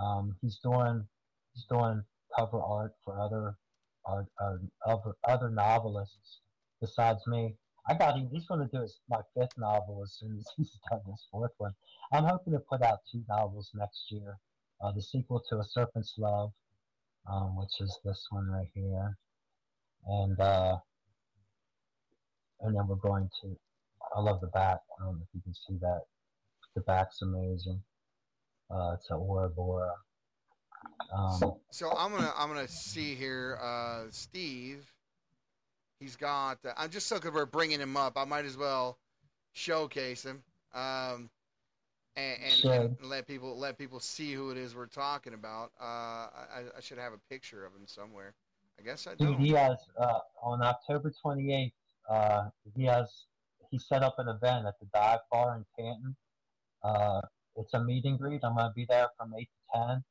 um, 0.00 0.36
he's 0.40 0.58
doing 0.62 1.06
he's 1.54 1.64
doing 1.70 2.02
cover 2.36 2.60
art 2.60 2.94
for 3.04 3.20
other 3.20 3.54
uh, 4.08 4.56
other 4.86 5.16
other 5.28 5.50
novelists 5.50 6.40
besides 6.80 7.20
me. 7.26 7.56
I 7.88 7.94
got 7.94 8.16
him. 8.16 8.28
He's 8.30 8.46
going 8.46 8.60
to 8.60 8.76
do 8.76 8.82
his, 8.82 8.98
my 9.08 9.20
fifth 9.34 9.56
novel 9.56 10.02
as 10.02 10.16
soon 10.18 10.36
as 10.38 10.46
he's 10.56 10.76
done 10.90 11.00
his 11.06 11.26
fourth 11.30 11.52
one. 11.58 11.72
I'm 12.12 12.24
hoping 12.24 12.52
to 12.52 12.60
put 12.60 12.82
out 12.82 12.98
two 13.10 13.22
novels 13.28 13.70
next 13.74 14.10
year. 14.10 14.38
Uh, 14.80 14.92
the 14.92 15.02
sequel 15.02 15.42
to 15.48 15.56
A 15.56 15.64
Serpent's 15.64 16.14
Love, 16.18 16.52
um, 17.30 17.56
which 17.56 17.80
is 17.80 17.98
this 18.04 18.26
one 18.30 18.46
right 18.48 18.68
here, 18.74 19.16
and 20.06 20.38
uh, 20.38 20.76
and 22.60 22.76
then 22.76 22.86
we're 22.86 22.96
going 22.96 23.28
to. 23.42 23.56
I 24.16 24.20
love 24.20 24.40
the 24.40 24.46
back. 24.48 24.78
I 25.00 25.04
don't 25.04 25.16
know 25.16 25.22
if 25.22 25.34
you 25.34 25.42
can 25.42 25.54
see 25.54 25.78
that. 25.80 26.02
The 26.74 26.80
back's 26.82 27.22
amazing. 27.22 27.82
Uh, 28.70 28.92
it's 28.94 29.10
a 29.10 29.14
Ouroboros. 29.14 29.96
Um, 31.14 31.54
so, 31.70 31.90
I'm 31.96 32.12
gonna 32.12 32.32
I'm 32.36 32.48
gonna 32.48 32.68
see 32.68 33.14
here, 33.14 33.58
uh, 33.62 34.04
Steve 34.10 34.92
He's 36.00 36.16
got. 36.16 36.58
Uh, 36.64 36.72
I'm 36.76 36.90
just 36.90 37.08
so 37.08 37.18
good 37.18 37.34
we're 37.34 37.46
bringing 37.46 37.80
him 37.80 37.96
up. 37.96 38.16
I 38.16 38.24
might 38.24 38.44
as 38.44 38.56
well 38.56 38.98
showcase 39.52 40.24
him 40.24 40.42
um, 40.72 41.28
and, 42.16 42.38
and, 42.44 42.64
and, 42.64 42.96
let 43.02 43.26
people 43.26 43.56
let 43.58 43.78
people 43.78 43.98
see 43.98 44.32
who 44.32 44.50
it 44.50 44.56
is 44.56 44.76
we're 44.76 44.86
talking 44.86 45.34
about. 45.34 45.72
Uh, 45.80 45.84
I, 45.84 46.62
I, 46.76 46.80
should 46.80 46.98
have 46.98 47.12
a 47.12 47.18
picture 47.30 47.64
of 47.64 47.72
him 47.72 47.86
somewhere. 47.86 48.34
I 48.78 48.82
guess 48.82 49.06
I 49.06 49.14
do. 49.14 49.34
He 49.36 49.50
has 49.50 49.78
uh, 49.98 50.20
on 50.42 50.62
October 50.62 51.12
28th. 51.24 51.72
Uh, 52.08 52.48
he 52.76 52.84
has 52.84 53.24
he 53.70 53.78
set 53.78 54.02
up 54.02 54.16
an 54.18 54.28
event 54.28 54.66
at 54.66 54.78
the 54.78 54.86
Dive 54.94 55.20
Bar 55.32 55.56
in 55.56 55.64
Canton. 55.76 56.16
Uh, 56.82 57.20
it's 57.56 57.74
a 57.74 57.82
meet 57.82 58.04
and 58.04 58.18
greet. 58.18 58.44
I'm 58.44 58.54
going 58.54 58.66
to 58.66 58.74
be 58.74 58.86
there 58.88 59.08
from 59.16 59.34
eight 59.36 59.48
to 59.48 59.78
ten. 59.78 60.04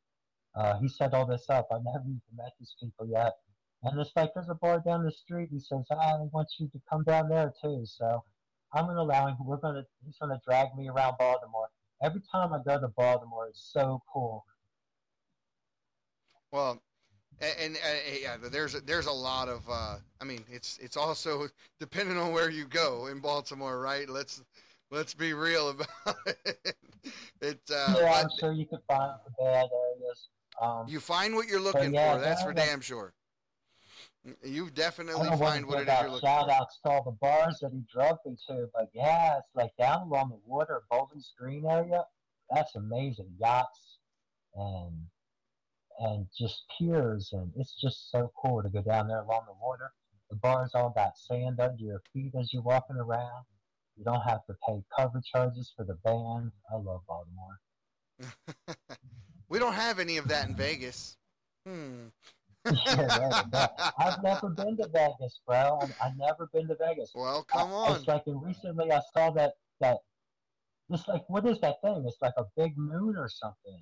Uh, 0.58 0.80
he 0.80 0.88
set 0.88 1.14
all 1.14 1.26
this 1.26 1.46
up. 1.50 1.68
I've 1.72 1.84
never 1.84 2.04
even 2.06 2.22
met 2.36 2.52
these 2.60 2.76
people 2.80 3.08
yet. 3.08 3.34
And 3.84 4.00
it's 4.00 4.12
like 4.16 4.32
there's 4.34 4.50
a 4.50 4.56
bar 4.56 4.82
down 4.86 5.04
the 5.04 5.12
street. 5.12 5.50
He 5.52 5.60
says, 5.60 5.86
ah, 5.92 6.16
I 6.16 6.28
want 6.34 6.48
you 6.60 6.68
to 6.68 6.82
come 6.90 7.04
down 7.04 7.30
there 7.30 7.54
too. 7.62 7.84
So 7.86 8.24
I'm 8.74 8.86
going 8.86 8.96
to 8.96 9.02
allow 9.02 9.28
him. 9.28 9.36
We're 9.46 9.58
going 9.58 9.76
to. 9.76 9.86
He's 10.06 10.18
going 10.18 10.32
to 10.32 10.42
drag 10.46 10.76
me 10.76 10.90
around 10.90 11.16
Baltimore. 11.20 11.68
Every 12.04 12.22
time 12.32 12.54
I 12.54 12.60
go 12.66 12.80
to 12.80 12.88
Baltimore, 12.90 13.48
it's 13.48 13.70
so 13.72 14.02
cool. 14.12 14.46
Well, 16.52 16.82
and, 17.40 17.56
and 17.60 17.76
uh, 17.76 18.20
yeah, 18.20 18.38
there's 18.50 18.74
a, 18.74 18.82
there's 18.82 19.06
a 19.06 19.12
lot 19.12 19.48
of. 19.48 19.62
Uh, 19.70 19.98
I 20.20 20.26
mean, 20.26 20.44
it's 20.50 20.80
it's 20.80 20.98
also 20.98 21.48
depending 21.80 22.18
on 22.18 22.32
where 22.32 22.50
you 22.50 22.66
go 22.66 23.08
in 23.08 23.20
Baltimore, 23.20 23.80
right? 23.80 24.10
Let's 24.10 24.42
Let's 24.90 25.14
be 25.14 25.34
real 25.34 25.70
about 25.70 25.88
it. 26.46 26.76
It's 27.42 27.72
uh, 27.72 27.96
yeah, 28.00 28.22
I'm 28.22 28.30
sure 28.40 28.54
you 28.54 28.66
could 28.66 28.80
find 28.88 29.12
the 29.26 29.44
bad. 29.44 29.68
Um, 30.62 30.86
you 30.88 31.00
find 31.00 31.36
what 31.36 31.48
you're 31.48 31.62
looking 31.62 31.94
yeah, 31.94 32.16
for. 32.16 32.22
That's 32.22 32.44
for 32.44 32.54
damn 32.54 32.82
sure. 32.82 33.14
You 34.44 34.70
definitely 34.70 35.30
find 35.38 35.66
what 35.66 35.80
give 35.80 35.88
it 35.88 35.92
is 35.92 36.02
you're 36.02 36.10
looking 36.12 36.28
shout 36.28 36.46
for. 36.46 36.52
outs 36.52 36.80
to 36.84 36.90
all 36.90 37.04
the 37.04 37.12
bars 37.12 37.60
that 37.62 37.72
he 37.72 37.84
drove 37.92 38.18
me 38.26 38.36
to, 38.48 38.68
but 38.74 38.90
yeah, 38.94 39.38
it's 39.38 39.56
like 39.56 39.72
down 39.78 40.02
along 40.02 40.30
the 40.30 40.40
water, 40.46 40.82
Bowling 40.92 41.24
Green 41.40 41.66
area. 41.66 42.04
That's 42.50 42.76
amazing. 42.76 43.30
Yachts 43.40 44.00
and 44.56 45.06
and 46.00 46.28
just 46.38 46.64
piers, 46.78 47.30
and 47.32 47.52
it's 47.56 47.76
just 47.80 48.12
so 48.12 48.32
cool 48.42 48.62
to 48.62 48.70
go 48.70 48.82
down 48.82 49.08
there 49.08 49.22
along 49.22 49.44
the 49.48 49.56
water. 49.62 49.92
The 50.30 50.36
bars 50.36 50.72
all 50.74 50.90
got 50.90 51.18
sand 51.18 51.60
under 51.60 51.84
your 51.84 52.02
feet 52.14 52.34
as 52.40 52.54
you're 52.54 52.62
walking 52.62 52.98
around. 52.98 53.46
You 53.96 54.04
don't 54.04 54.22
have 54.22 54.46
to 54.48 54.54
pay 54.68 54.84
cover 54.96 55.22
charges 55.22 55.72
for 55.76 55.86
the 55.86 55.96
band. 56.04 56.52
I 56.72 56.76
love 56.76 57.02
Baltimore. 57.08 57.60
we 59.50 59.60
don't 59.60 59.74
have 59.74 60.00
any 60.00 60.18
of 60.18 60.28
that 60.28 60.48
in 60.48 60.56
Vegas. 60.56 61.18
Hmm. 61.66 62.08
yeah, 62.66 63.18
right, 63.18 63.44
right. 63.54 63.70
I've 63.98 64.22
never 64.24 64.50
been 64.50 64.76
to 64.78 64.88
Vegas, 64.88 65.40
bro. 65.46 65.80
I've, 65.82 65.96
I've 66.04 66.18
never 66.18 66.50
been 66.54 66.68
to 66.68 66.76
Vegas. 66.76 67.12
Well, 67.16 67.44
come 67.44 67.70
I- 67.70 67.74
on. 67.74 67.96
It's 67.98 68.08
like 68.08 68.24
recently 68.26 68.92
I 68.92 69.00
saw 69.14 69.32
that 69.32 69.54
that 69.80 69.98
it's 70.90 71.08
like 71.08 71.24
what 71.30 71.46
is 71.46 71.60
that 71.62 71.82
thing? 71.82 72.04
It's 72.08 72.22
like 72.22 72.34
a 72.38 72.46
big 72.56 72.78
moon 72.78 73.16
or 73.18 73.30
something. 73.30 73.80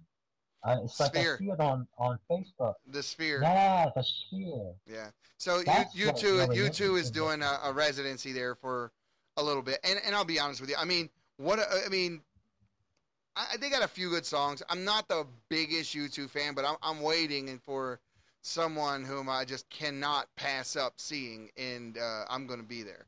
Uh, 0.63 0.77
it's 0.84 1.00
like 1.00 1.15
I 1.15 1.38
see 1.38 1.50
it 1.50 1.60
on 1.60 1.88
on 1.98 2.17
Facebook. 2.29 2.74
The 2.88 3.03
sphere. 3.03 3.39
Yeah, 3.41 3.89
the 3.95 4.03
sphere. 4.03 4.74
Yeah. 4.88 5.07
So 5.38 5.60
you 5.60 5.65
That's 5.65 5.95
you 5.95 6.07
what 6.07 6.17
two 6.17 6.38
really 6.38 6.57
U2 6.57 6.98
is 7.00 7.12
doing 7.12 7.43
a, 7.43 7.60
a 7.65 7.72
residency 7.72 8.31
there 8.31 8.55
for 8.55 8.91
a 9.38 9.43
little 9.43 9.62
bit, 9.62 9.79
and 9.84 10.00
and 10.05 10.15
I'll 10.15 10.25
be 10.25 10.39
honest 10.39 10.62
with 10.62 10.69
you. 10.72 10.75
I 10.79 10.86
mean, 10.86 11.10
what 11.38 11.60
I 11.60 11.89
mean, 11.89 12.22
I, 13.35 13.57
they 13.57 13.69
got 13.69 13.83
a 13.83 13.87
few 13.87 14.09
good 14.09 14.25
songs. 14.25 14.63
I'm 14.69 14.83
not 14.85 15.07
the 15.07 15.25
biggest 15.49 15.95
U2 15.95 16.29
fan, 16.29 16.53
but 16.53 16.65
I'm 16.65 16.77
I'm 16.81 17.01
waiting 17.01 17.49
and 17.49 17.61
for 17.61 17.99
someone 18.41 19.03
whom 19.03 19.27
I 19.27 19.43
just 19.43 19.69
cannot 19.69 20.27
pass 20.35 20.75
up 20.75 20.93
seeing, 20.97 21.49
and 21.57 21.97
uh, 21.97 22.25
I'm 22.29 22.47
going 22.47 22.59
to 22.59 22.65
be 22.65 22.83
there 22.83 23.07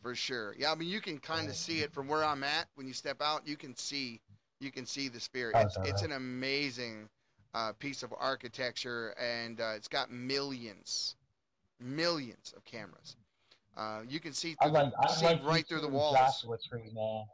for 0.00 0.14
sure. 0.14 0.54
Yeah, 0.56 0.72
I 0.72 0.74
mean, 0.74 0.88
you 0.88 1.00
can 1.00 1.18
kind 1.18 1.48
of 1.48 1.56
see 1.56 1.80
it 1.80 1.92
from 1.92 2.08
where 2.08 2.24
I'm 2.24 2.44
at. 2.44 2.66
When 2.76 2.86
you 2.86 2.92
step 2.92 3.20
out, 3.20 3.46
you 3.46 3.56
can 3.56 3.76
see 3.76 4.20
you 4.60 4.70
can 4.70 4.86
see 4.86 5.08
the 5.08 5.20
spirit. 5.20 5.56
It's 5.58 5.76
it's 5.84 6.02
an 6.02 6.12
amazing 6.12 7.08
uh, 7.54 7.72
piece 7.78 8.02
of 8.02 8.14
architecture, 8.18 9.14
and 9.20 9.60
uh, 9.60 9.72
it's 9.76 9.88
got 9.88 10.10
millions, 10.10 11.16
millions 11.80 12.54
of 12.56 12.64
cameras. 12.64 13.16
Uh, 13.76 14.00
you 14.08 14.18
can 14.18 14.32
see 14.32 14.56
through 14.62 14.72
like 14.72 14.92
see 15.10 15.26
like 15.26 15.44
right 15.44 15.66
through 15.66 15.80
the 15.80 15.88
walls. 15.88 16.16
Joshua 16.16 16.56
Tree, 16.68 16.90
man. 16.94 17.24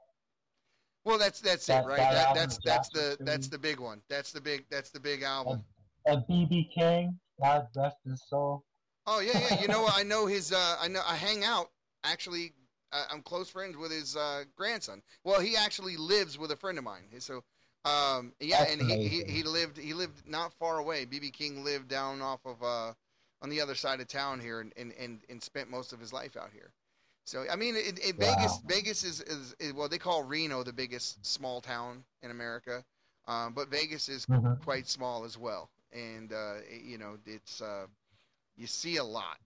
Well, 1.04 1.18
that's 1.18 1.40
that's 1.40 1.68
it, 1.68 1.84
right? 1.84 1.98
that 1.98 2.12
That, 2.12 2.34
that's 2.34 2.58
that's 2.64 2.88
the 2.88 3.16
that's 3.20 3.48
the 3.48 3.58
big 3.58 3.78
one. 3.78 4.00
That's 4.08 4.32
the 4.32 4.40
big 4.40 4.64
that's 4.70 4.90
the 4.90 5.00
big 5.00 5.22
album. 5.22 5.62
And 6.06 6.22
BB 6.28 6.72
King, 6.72 7.18
God 7.42 7.68
rest 7.76 7.96
his 8.04 8.22
soul. 8.28 8.64
Oh 9.06 9.20
yeah, 9.20 9.38
yeah. 9.38 9.60
You 9.60 9.68
know. 9.68 9.86
I 9.92 10.02
know 10.02 10.26
his. 10.26 10.52
Uh, 10.52 10.76
I 10.80 10.88
know. 10.88 11.02
I 11.06 11.16
hang 11.16 11.44
out. 11.44 11.70
Actually, 12.04 12.52
uh, 12.92 13.04
I'm 13.10 13.22
close 13.22 13.50
friends 13.50 13.76
with 13.76 13.92
his 13.92 14.16
uh, 14.16 14.44
grandson. 14.56 15.02
Well, 15.24 15.40
he 15.40 15.56
actually 15.56 15.96
lives 15.96 16.38
with 16.38 16.50
a 16.52 16.56
friend 16.56 16.78
of 16.78 16.84
mine. 16.84 17.02
So, 17.18 17.44
um, 17.84 18.32
yeah, 18.40 18.60
That's 18.60 18.72
and 18.72 18.90
he, 18.90 19.08
he 19.08 19.24
he 19.24 19.42
lived 19.42 19.76
he 19.76 19.92
lived 19.92 20.26
not 20.26 20.54
far 20.54 20.78
away. 20.78 21.04
BB 21.04 21.32
King 21.32 21.64
lived 21.64 21.88
down 21.88 22.22
off 22.22 22.40
of 22.46 22.62
uh, 22.62 22.92
on 23.42 23.50
the 23.50 23.60
other 23.60 23.74
side 23.74 24.00
of 24.00 24.08
town 24.08 24.40
here, 24.40 24.60
and, 24.60 24.72
and, 24.76 24.92
and, 24.98 25.20
and 25.28 25.42
spent 25.42 25.70
most 25.70 25.92
of 25.92 26.00
his 26.00 26.14
life 26.14 26.34
out 26.34 26.50
here. 26.52 26.72
So 27.24 27.44
I 27.50 27.56
mean, 27.56 27.76
it, 27.76 27.98
it, 28.04 28.16
Wow. 28.16 28.24
Vegas 28.36 28.60
Vegas 28.66 29.04
is, 29.04 29.20
is, 29.22 29.54
is 29.58 29.72
well 29.72 29.88
they 29.88 29.98
call 29.98 30.22
Reno 30.24 30.62
the 30.62 30.72
biggest 30.72 31.24
small 31.24 31.60
town 31.60 32.04
in 32.22 32.30
America, 32.30 32.84
um, 33.26 33.52
but 33.54 33.68
Vegas 33.68 34.08
is 34.08 34.26
Mhm. 34.28 34.60
quite 34.62 34.86
small 34.88 35.24
as 35.24 35.38
well, 35.38 35.70
and 35.92 36.32
uh, 36.32 36.56
it- 36.68 36.82
you 36.82 36.98
know 36.98 37.18
it's 37.26 37.60
uh, 37.60 37.86
you 38.56 38.66
see 38.66 38.96
a 38.96 39.04
lot. 39.04 39.38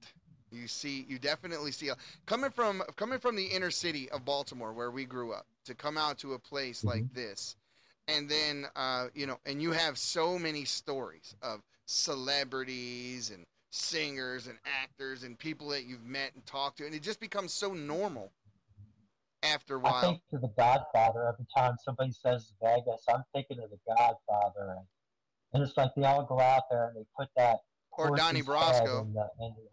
You 0.50 0.66
see, 0.66 1.04
you 1.08 1.18
definitely 1.18 1.72
see 1.72 1.88
a, 1.88 1.96
coming 2.26 2.50
from 2.50 2.82
coming 2.96 3.18
from 3.18 3.36
the 3.36 3.46
inner 3.46 3.70
city 3.70 4.08
of 4.10 4.24
Baltimore, 4.24 4.72
where 4.72 4.90
we 4.90 5.04
grew 5.04 5.32
up, 5.32 5.46
to 5.66 5.74
come 5.74 5.96
out 5.98 6.18
to 6.18 6.34
a 6.34 6.38
place 6.38 6.84
like 6.86 7.06
this, 7.12 7.56
and 8.08 8.28
then 8.28 8.66
uh, 8.76 9.08
you 9.14 9.26
know, 9.26 9.38
and 9.46 9.60
you 9.62 9.72
have 9.72 9.98
so 9.98 10.38
many 10.38 10.64
stories 10.64 11.36
of 11.42 11.62
celebrities 11.86 13.30
and 13.30 13.46
singers 13.70 14.46
and 14.46 14.58
actors 14.82 15.22
and 15.22 15.38
people 15.38 15.68
that 15.68 15.84
you've 15.84 16.04
met 16.04 16.32
and 16.34 16.44
talked 16.46 16.78
to, 16.78 16.86
and 16.86 16.94
it 16.94 17.02
just 17.02 17.20
becomes 17.20 17.52
so 17.52 17.72
normal 17.74 18.32
after 19.42 19.76
a 19.76 19.78
while. 19.78 19.94
I 19.94 20.00
think 20.02 20.20
to 20.30 20.38
the 20.38 20.50
Godfather 20.56 21.28
every 21.32 21.46
time 21.56 21.76
somebody 21.84 22.12
says 22.12 22.52
Vegas, 22.62 23.04
I'm 23.12 23.22
thinking 23.34 23.58
of 23.62 23.70
the 23.70 23.78
Godfather, 23.86 24.76
and, 24.76 24.86
and 25.54 25.62
it's 25.62 25.76
like 25.76 25.90
they 25.96 26.04
all 26.04 26.24
go 26.24 26.40
out 26.40 26.62
there 26.70 26.88
and 26.88 26.96
they 26.96 27.06
put 27.16 27.28
that 27.36 27.58
Or 27.92 28.16
Donnie 28.16 28.42
Brasco. 28.42 29.02
in 29.02 29.12
the, 29.12 29.28
in 29.40 29.54
the, 29.56 29.68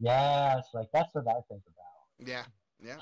yeah, 0.00 0.58
it's 0.58 0.68
like 0.74 0.88
that's 0.92 1.12
what 1.14 1.26
I 1.28 1.40
think 1.48 1.62
about. 1.66 2.28
Yeah, 2.28 2.44
yeah, 2.80 2.96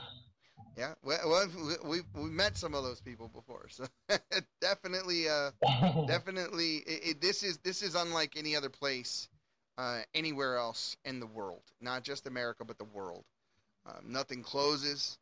yeah. 0.76 0.94
Well, 1.02 1.18
well 1.26 1.48
we, 1.84 1.98
we 1.98 2.22
we 2.22 2.30
met 2.30 2.56
some 2.56 2.74
of 2.74 2.84
those 2.84 3.00
people 3.00 3.28
before, 3.28 3.66
so 3.68 3.84
definitely, 4.60 5.28
uh, 5.28 5.50
definitely, 6.06 6.76
it, 6.86 7.08
it, 7.08 7.20
this 7.20 7.42
is 7.42 7.58
this 7.58 7.82
is 7.82 7.94
unlike 7.94 8.34
any 8.36 8.56
other 8.56 8.70
place, 8.70 9.28
uh, 9.78 10.00
anywhere 10.14 10.56
else 10.56 10.96
in 11.04 11.20
the 11.20 11.26
world. 11.26 11.62
Not 11.80 12.02
just 12.02 12.26
America, 12.26 12.64
but 12.64 12.78
the 12.78 12.84
world. 12.84 13.24
Um, 13.86 14.04
nothing 14.04 14.42
closes. 14.42 15.18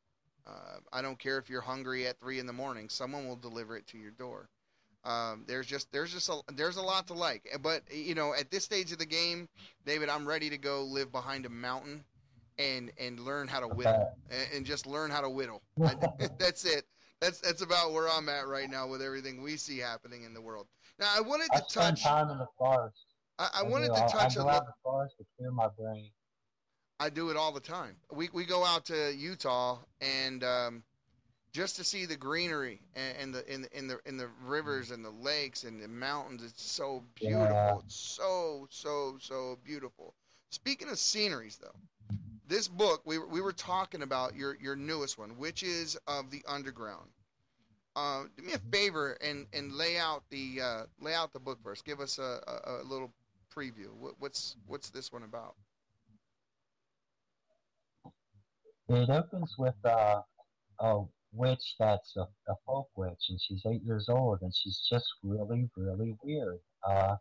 Uh, 0.46 0.78
I 0.92 1.02
don't 1.02 1.18
care 1.18 1.38
if 1.38 1.48
you're 1.48 1.60
hungry 1.60 2.06
at 2.06 2.18
three 2.20 2.38
in 2.38 2.46
the 2.46 2.52
morning. 2.52 2.88
Someone 2.88 3.26
will 3.26 3.36
deliver 3.36 3.76
it 3.76 3.86
to 3.88 3.98
your 3.98 4.10
door. 4.12 4.48
Um, 5.04 5.44
there's 5.46 5.66
just 5.66 5.92
there's 5.92 6.12
just 6.12 6.28
a, 6.30 6.40
there's 6.54 6.76
a 6.78 6.82
lot 6.82 7.06
to 7.08 7.14
like, 7.14 7.58
but 7.62 7.82
you 7.92 8.14
know 8.14 8.32
at 8.32 8.50
this 8.50 8.64
stage 8.64 8.90
of 8.90 8.98
the 8.98 9.04
game, 9.04 9.48
David, 9.84 10.08
I'm 10.08 10.26
ready 10.26 10.48
to 10.48 10.56
go 10.56 10.82
live 10.84 11.12
behind 11.12 11.44
a 11.44 11.50
mountain, 11.50 12.04
and 12.58 12.90
and 12.98 13.20
learn 13.20 13.46
how 13.46 13.60
to 13.60 13.68
whittle, 13.68 14.16
and, 14.30 14.48
and 14.54 14.66
just 14.66 14.86
learn 14.86 15.10
how 15.10 15.20
to 15.20 15.28
whittle. 15.28 15.62
I- 15.84 15.94
that's 16.38 16.64
it. 16.64 16.84
That's 17.20 17.38
that's 17.40 17.60
about 17.60 17.92
where 17.92 18.08
I'm 18.08 18.30
at 18.30 18.46
right 18.48 18.70
now 18.70 18.86
with 18.86 19.02
everything 19.02 19.42
we 19.42 19.58
see 19.58 19.78
happening 19.78 20.22
in 20.24 20.32
the 20.32 20.40
world. 20.40 20.68
Now 20.98 21.10
I 21.14 21.20
wanted 21.20 21.48
I 21.52 21.58
to 21.58 21.64
spend 21.68 21.96
touch. 21.98 22.02
time 22.04 22.30
in 22.30 22.38
the 22.38 22.48
forest. 22.56 23.04
I, 23.38 23.48
I 23.60 23.64
do. 23.64 23.70
wanted 23.70 23.90
I, 23.90 24.06
to 24.06 24.12
touch 24.12 24.36
I 24.36 24.40
a 24.40 24.44
go 24.44 24.48
out 24.48 24.52
little. 24.54 24.58
in 24.60 24.66
the 24.66 24.72
forest 24.82 25.16
to 25.18 25.24
clear 25.36 25.50
my 25.50 25.68
brain. 25.78 26.10
I 27.00 27.10
do 27.10 27.30
it 27.30 27.36
all 27.36 27.52
the 27.52 27.60
time. 27.60 27.96
We 28.12 28.28
we 28.32 28.44
go 28.44 28.64
out 28.64 28.84
to 28.86 29.12
Utah 29.14 29.78
and 30.00 30.44
um, 30.44 30.82
just 31.52 31.76
to 31.76 31.84
see 31.84 32.06
the 32.06 32.16
greenery 32.16 32.80
and, 32.94 33.16
and 33.18 33.34
the 33.34 33.52
in 33.52 33.62
the 33.62 33.78
in 33.78 33.86
the 33.88 33.98
in 34.06 34.16
the 34.16 34.28
rivers 34.46 34.90
and 34.92 35.04
the 35.04 35.10
lakes 35.10 35.64
and 35.64 35.82
the 35.82 35.88
mountains. 35.88 36.42
It's 36.44 36.62
so 36.62 37.02
beautiful. 37.14 37.46
Yeah. 37.50 37.76
It's 37.84 37.96
so 37.96 38.66
so 38.70 39.16
so 39.20 39.58
beautiful. 39.64 40.14
Speaking 40.50 40.88
of 40.88 40.98
sceneries, 40.98 41.58
though, 41.60 41.74
this 42.46 42.68
book 42.68 43.02
we 43.04 43.18
were- 43.18 43.26
we 43.26 43.40
were 43.40 43.52
talking 43.52 44.02
about 44.02 44.36
your 44.36 44.56
your 44.60 44.76
newest 44.76 45.18
one, 45.18 45.36
Witches 45.36 45.96
of 46.06 46.30
the 46.30 46.44
Underground. 46.46 47.10
Uh, 47.96 48.24
do 48.36 48.44
me 48.44 48.52
a 48.52 48.58
favor 48.70 49.18
and 49.20 49.46
and 49.52 49.72
lay 49.72 49.98
out 49.98 50.22
the 50.30 50.60
uh, 50.62 50.82
lay 51.00 51.14
out 51.14 51.32
the 51.32 51.40
book 51.40 51.58
for 51.62 51.72
us. 51.72 51.82
Give 51.82 51.98
us 52.00 52.18
a, 52.18 52.40
a, 52.46 52.82
a 52.82 52.84
little 52.84 53.10
preview. 53.54 53.92
What, 53.98 54.14
what's 54.18 54.56
what's 54.66 54.90
this 54.90 55.12
one 55.12 55.22
about? 55.22 55.54
It 58.88 59.08
opens 59.08 59.54
with 59.58 59.74
a 59.84 60.22
witch 61.32 61.74
that's 61.78 62.16
a, 62.16 62.22
a 62.48 62.54
folk 62.66 62.88
witch, 62.96 63.24
and 63.30 63.40
she's 63.40 63.62
eight 63.66 63.82
years 63.82 64.08
old, 64.08 64.40
and 64.42 64.54
she's 64.54 64.86
just 64.90 65.06
really, 65.22 65.68
really 65.76 66.14
weird. 66.22 66.60
Uh, 66.86 67.16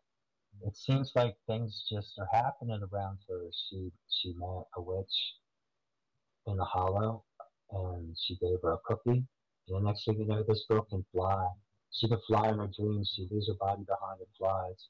it 0.66 0.76
seems 0.78 1.12
like 1.16 1.36
things 1.48 1.86
just 1.92 2.20
are 2.20 2.30
happening 2.32 2.82
around 2.92 3.18
her. 3.30 3.42
She 3.70 3.92
she 4.10 4.34
met 4.34 4.66
a 4.76 4.82
witch 4.82 5.36
in 6.48 6.60
a 6.60 6.66
hollow, 6.66 7.24
and 7.72 8.16
she 8.20 8.36
gave 8.36 8.58
her 8.64 8.74
a 8.74 8.78
cookie. 8.86 9.26
And 9.68 9.78
the 9.78 9.80
next 9.80 10.06
thing 10.06 10.20
you 10.20 10.26
know, 10.26 10.44
this 10.44 10.66
girl 10.70 10.84
can 10.84 11.06
fly. 11.12 11.48
She 11.92 12.08
can 12.08 12.20
fly 12.28 12.50
in 12.50 12.60
her 12.60 12.70
dreams. 12.78 13.14
She 13.16 13.28
leaves 13.32 13.48
her 13.48 13.54
body 13.60 13.84
behind 13.84 14.20
and 14.20 14.28
flies. 14.38 14.88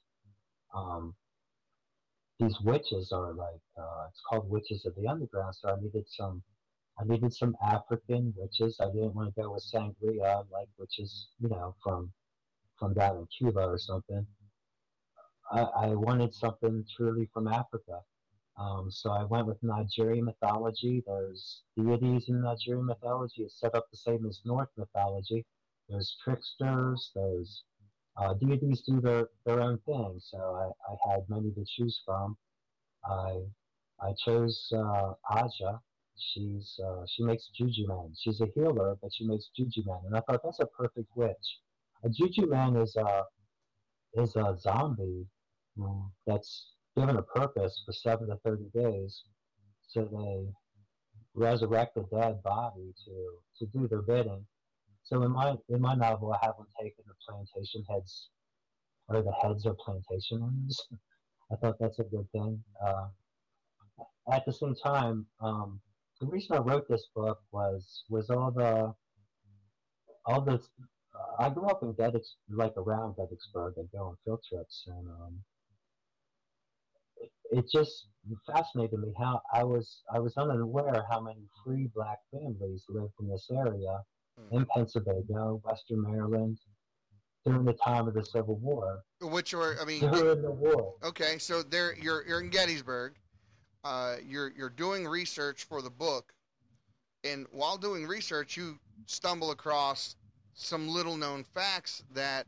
Um, 0.74 1.16
these 2.40 2.60
witches 2.62 3.12
are 3.12 3.34
like 3.34 3.62
uh, 3.78 4.06
it's 4.10 4.22
called 4.28 4.50
witches 4.50 4.86
of 4.86 4.96
the 4.96 5.08
underground. 5.08 5.56
So 5.56 5.70
I 5.70 5.80
needed 5.82 6.06
some 6.08 6.44
I 7.00 7.06
needed 7.06 7.34
some 7.34 7.56
African 7.66 8.34
witches. 8.38 8.78
I 8.80 8.86
didn't 8.86 9.16
want 9.16 9.34
to 9.34 9.42
go 9.42 9.52
with 9.52 9.64
Santeria, 9.64 10.46
like 10.52 10.68
witches, 10.78 11.30
you 11.40 11.50
know, 11.50 11.76
from 11.84 12.12
from 12.78 12.94
down 12.94 13.18
in 13.18 13.28
Cuba 13.38 13.62
or 13.62 13.78
something. 13.78 14.26
I, 15.52 15.62
I 15.62 15.88
wanted 15.90 16.34
something 16.34 16.86
truly 16.96 17.30
from 17.34 17.48
Africa. 17.48 18.02
Um, 18.58 18.92
so 18.92 19.12
I 19.12 19.24
went 19.24 19.48
with 19.48 19.62
Nigerian 19.64 20.26
mythology. 20.26 21.04
There's 21.06 21.62
deities 21.76 22.30
in 22.30 22.42
Nigerian 22.42 22.86
mythology. 22.86 23.44
It's 23.44 23.60
set 23.60 23.76
up 23.76 23.90
the 23.90 23.98
same 23.98 24.26
as 24.26 24.42
Norse 24.46 24.70
mythology. 24.78 25.46
There's 25.90 26.16
tricksters. 26.24 27.12
There's 27.16 27.64
uh, 28.18 28.34
deities 28.36 28.82
do 28.88 29.02
their, 29.02 29.28
their 29.46 29.62
own 29.62 29.80
thing. 29.86 30.20
So 30.20 30.38
I, 30.38 30.92
I 30.92 31.14
had 31.14 31.22
many 31.30 31.52
to 31.52 31.66
choose 31.66 32.02
from. 32.06 32.38
I 33.06 33.42
I 34.02 34.14
chose 34.26 34.70
uh, 34.76 35.14
Aja, 35.32 35.80
she's 36.18 36.80
uh, 36.86 37.06
she 37.08 37.24
makes 37.24 37.50
juju 37.58 37.88
man. 37.88 38.14
She's 38.20 38.42
a 38.42 38.48
healer, 38.56 38.96
but 39.02 39.12
she 39.14 39.26
makes 39.26 39.50
juju 39.56 39.84
man, 39.86 40.00
and 40.06 40.16
I 40.16 40.22
thought 40.22 40.42
that's 40.44 40.60
a 40.60 40.66
perfect 40.66 41.10
witch. 41.16 41.60
A 42.04 42.10
juju 42.10 42.48
man 42.48 42.76
is 42.76 42.96
a 42.96 43.24
is 44.16 44.36
a 44.36 44.58
zombie 44.60 45.26
um, 45.82 46.12
that's 46.28 46.74
given 46.96 47.18
a 47.18 47.24
purpose 47.24 47.82
for 47.86 47.94
seven 47.94 48.28
to 48.28 48.38
thirty 48.38 48.70
days, 48.74 49.24
so 49.88 50.06
they 50.06 50.52
resurrect 51.34 51.98
a 51.98 52.04
dead 52.16 52.42
body 52.44 52.94
to 53.06 53.38
to 53.60 53.66
do 53.78 53.88
their 53.88 54.02
bidding. 54.02 54.46
So 55.04 55.24
in 55.24 55.32
my 55.32 55.56
in 55.70 55.82
my 55.82 55.96
novel, 55.96 56.34
I 56.34 56.46
have 56.46 56.58
them 56.58 56.68
taking 56.80 57.06
the 57.06 57.14
plantation 57.28 57.84
heads 57.90 58.30
or 59.10 59.22
the 59.22 59.34
heads 59.34 59.66
of 59.66 59.78
plantation 59.78 60.42
owners. 60.42 60.80
I 61.52 61.56
thought 61.58 61.76
that's 61.80 62.00
a 62.00 62.04
good 62.04 62.28
thing. 62.32 62.64
Uh, 62.84 63.08
at 64.32 64.46
the 64.46 64.54
same 64.54 64.76
time, 64.76 65.28
um, 65.42 65.82
the 66.20 66.28
reason 66.28 66.56
I 66.56 66.62
wrote 66.62 66.88
this 66.88 67.08
book 67.16 67.40
was 67.52 68.04
was 68.10 68.30
all 68.30 68.52
the 68.52 68.94
all 70.26 70.42
the. 70.42 70.54
Uh, 70.54 71.44
I 71.44 71.50
grew 71.50 71.68
up 71.68 71.84
in 71.84 71.94
Gettys, 71.94 72.36
like 72.50 72.74
around 72.78 73.18
Gettysburg. 73.18 73.76
I'd 73.78 73.92
go 73.92 74.06
on 74.06 74.18
field 74.24 74.42
trips, 74.50 74.86
and 74.88 75.08
um, 75.10 75.44
it, 77.18 77.32
it 77.52 77.66
just 77.72 78.08
fascinated 78.48 79.00
me 79.00 79.14
how 79.18 79.42
I 79.54 79.64
was 79.64 80.02
I 80.12 80.20
was 80.20 80.38
unaware 80.38 81.06
how 81.10 81.20
many 81.20 81.42
free 81.64 81.90
black 81.94 82.20
families 82.32 82.86
lived 82.90 83.14
in 83.20 83.30
this 83.30 83.48
area. 83.52 84.04
In 84.52 84.66
Pennsylvania, 84.66 85.56
Western 85.64 86.04
Maryland, 86.04 86.60
during 87.46 87.66
the 87.66 87.74
time 87.74 88.08
of 88.08 88.14
the 88.14 88.26
Civil 88.26 88.56
War. 88.58 89.04
Which 89.22 89.54
were, 89.54 89.76
I 89.82 89.86
mean, 89.86 90.02
during 90.02 90.42
the 90.42 90.52
war. 90.52 90.96
Okay, 91.04 91.38
so 91.38 91.64
there 91.64 91.96
you're 91.96 92.26
you're 92.26 92.42
in 92.42 92.50
Gettysburg. 92.50 93.14
Uh, 93.84 94.16
you're 94.26 94.52
you're 94.56 94.70
doing 94.70 95.08
research 95.08 95.66
for 95.66 95.82
the 95.82 95.90
book, 95.90 96.34
and 97.24 97.46
while 97.52 97.78
doing 97.78 98.08
research, 98.08 98.56
you 98.56 98.80
stumble 99.06 99.52
across 99.52 100.16
some 100.54 100.88
little 100.88 101.18
known 101.18 101.44
facts 101.44 102.04
that 102.14 102.46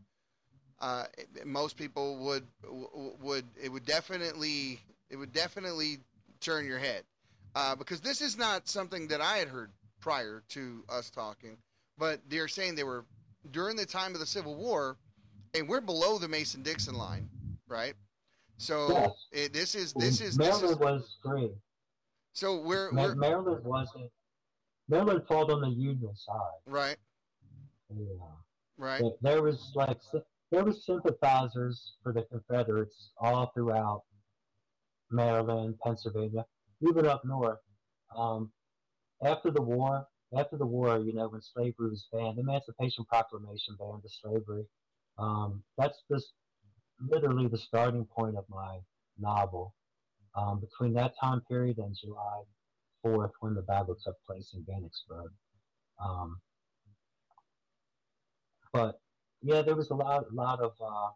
uh, 0.79 1.05
most 1.45 1.75
people 1.75 2.17
would 2.17 2.45
would 3.21 3.45
it 3.61 3.71
would 3.71 3.85
definitely 3.85 4.79
it 5.09 5.17
would 5.17 5.33
definitely 5.33 5.97
turn 6.39 6.65
your 6.65 6.79
head 6.79 7.03
uh, 7.55 7.75
because 7.75 8.01
this 8.01 8.21
is 8.21 8.37
not 8.37 8.67
something 8.67 9.07
that 9.07 9.21
I 9.21 9.37
had 9.37 9.47
heard 9.47 9.71
prior 9.99 10.43
to 10.49 10.83
us 10.89 11.09
talking, 11.09 11.57
but 11.97 12.19
they're 12.29 12.47
saying 12.47 12.75
they 12.75 12.83
were 12.83 13.05
during 13.51 13.75
the 13.75 13.85
time 13.85 14.13
of 14.13 14.19
the 14.19 14.25
Civil 14.25 14.55
War, 14.55 14.97
and 15.53 15.67
we're 15.67 15.81
below 15.81 16.17
the 16.17 16.27
Mason 16.27 16.61
Dixon 16.61 16.95
line, 16.95 17.29
right? 17.67 17.93
So 18.57 18.89
yes. 18.89 19.11
it, 19.31 19.53
this 19.53 19.75
is 19.75 19.93
this 19.93 20.21
is 20.21 20.37
Maryland 20.37 20.63
this 20.63 20.71
is, 20.71 20.77
was 20.77 21.17
free. 21.23 21.51
So 22.33 22.59
we're, 22.61 22.91
Ma- 22.91 23.03
we're 23.03 23.15
Maryland 23.15 23.65
wasn't. 23.65 24.09
Maryland 24.87 25.23
fought 25.27 25.51
on 25.51 25.61
the 25.61 25.69
Union 25.69 26.15
side. 26.15 26.35
Right. 26.65 26.97
Yeah. 27.89 28.05
Right. 28.77 29.01
But 29.01 29.17
there 29.21 29.41
was 29.41 29.71
like 29.75 29.97
there 30.51 30.63
was 30.63 30.85
sympathizers 30.85 31.93
for 32.03 32.13
the 32.13 32.23
Confederates 32.23 33.11
all 33.19 33.51
throughout 33.53 34.03
Maryland, 35.11 35.75
Pennsylvania, 35.83 36.45
even 36.87 37.05
up 37.05 37.23
north. 37.25 37.59
Um, 38.15 38.51
after 39.23 39.51
the 39.51 39.61
war, 39.61 40.05
after 40.35 40.57
the 40.57 40.65
war, 40.65 40.99
you 40.99 41.13
know, 41.13 41.29
when 41.29 41.41
slavery 41.41 41.89
was 41.89 42.07
banned, 42.11 42.37
the 42.37 42.41
Emancipation 42.41 43.05
Proclamation 43.05 43.75
banned 43.79 44.01
the 44.03 44.09
slavery. 44.09 44.65
Um, 45.17 45.63
that's 45.77 46.03
just 46.11 46.33
literally 46.99 47.47
the 47.47 47.57
starting 47.57 48.05
point 48.05 48.37
of 48.37 48.45
my 48.49 48.79
novel. 49.19 49.73
Um, 50.35 50.59
between 50.59 50.93
that 50.95 51.13
time 51.21 51.41
period 51.47 51.77
and 51.77 51.95
July 51.95 52.41
4th, 53.05 53.31
when 53.39 53.53
the 53.53 53.61
battle 53.61 53.95
took 54.03 54.15
place 54.27 54.53
in 54.53 54.63
Gettysburg. 54.63 55.31
Um, 56.03 56.41
but 58.73 58.99
yeah, 59.41 59.61
there 59.61 59.75
was 59.75 59.91
a 59.91 59.95
lot, 59.95 60.33
lot 60.33 60.59
of, 60.59 60.73
uh, 60.81 61.11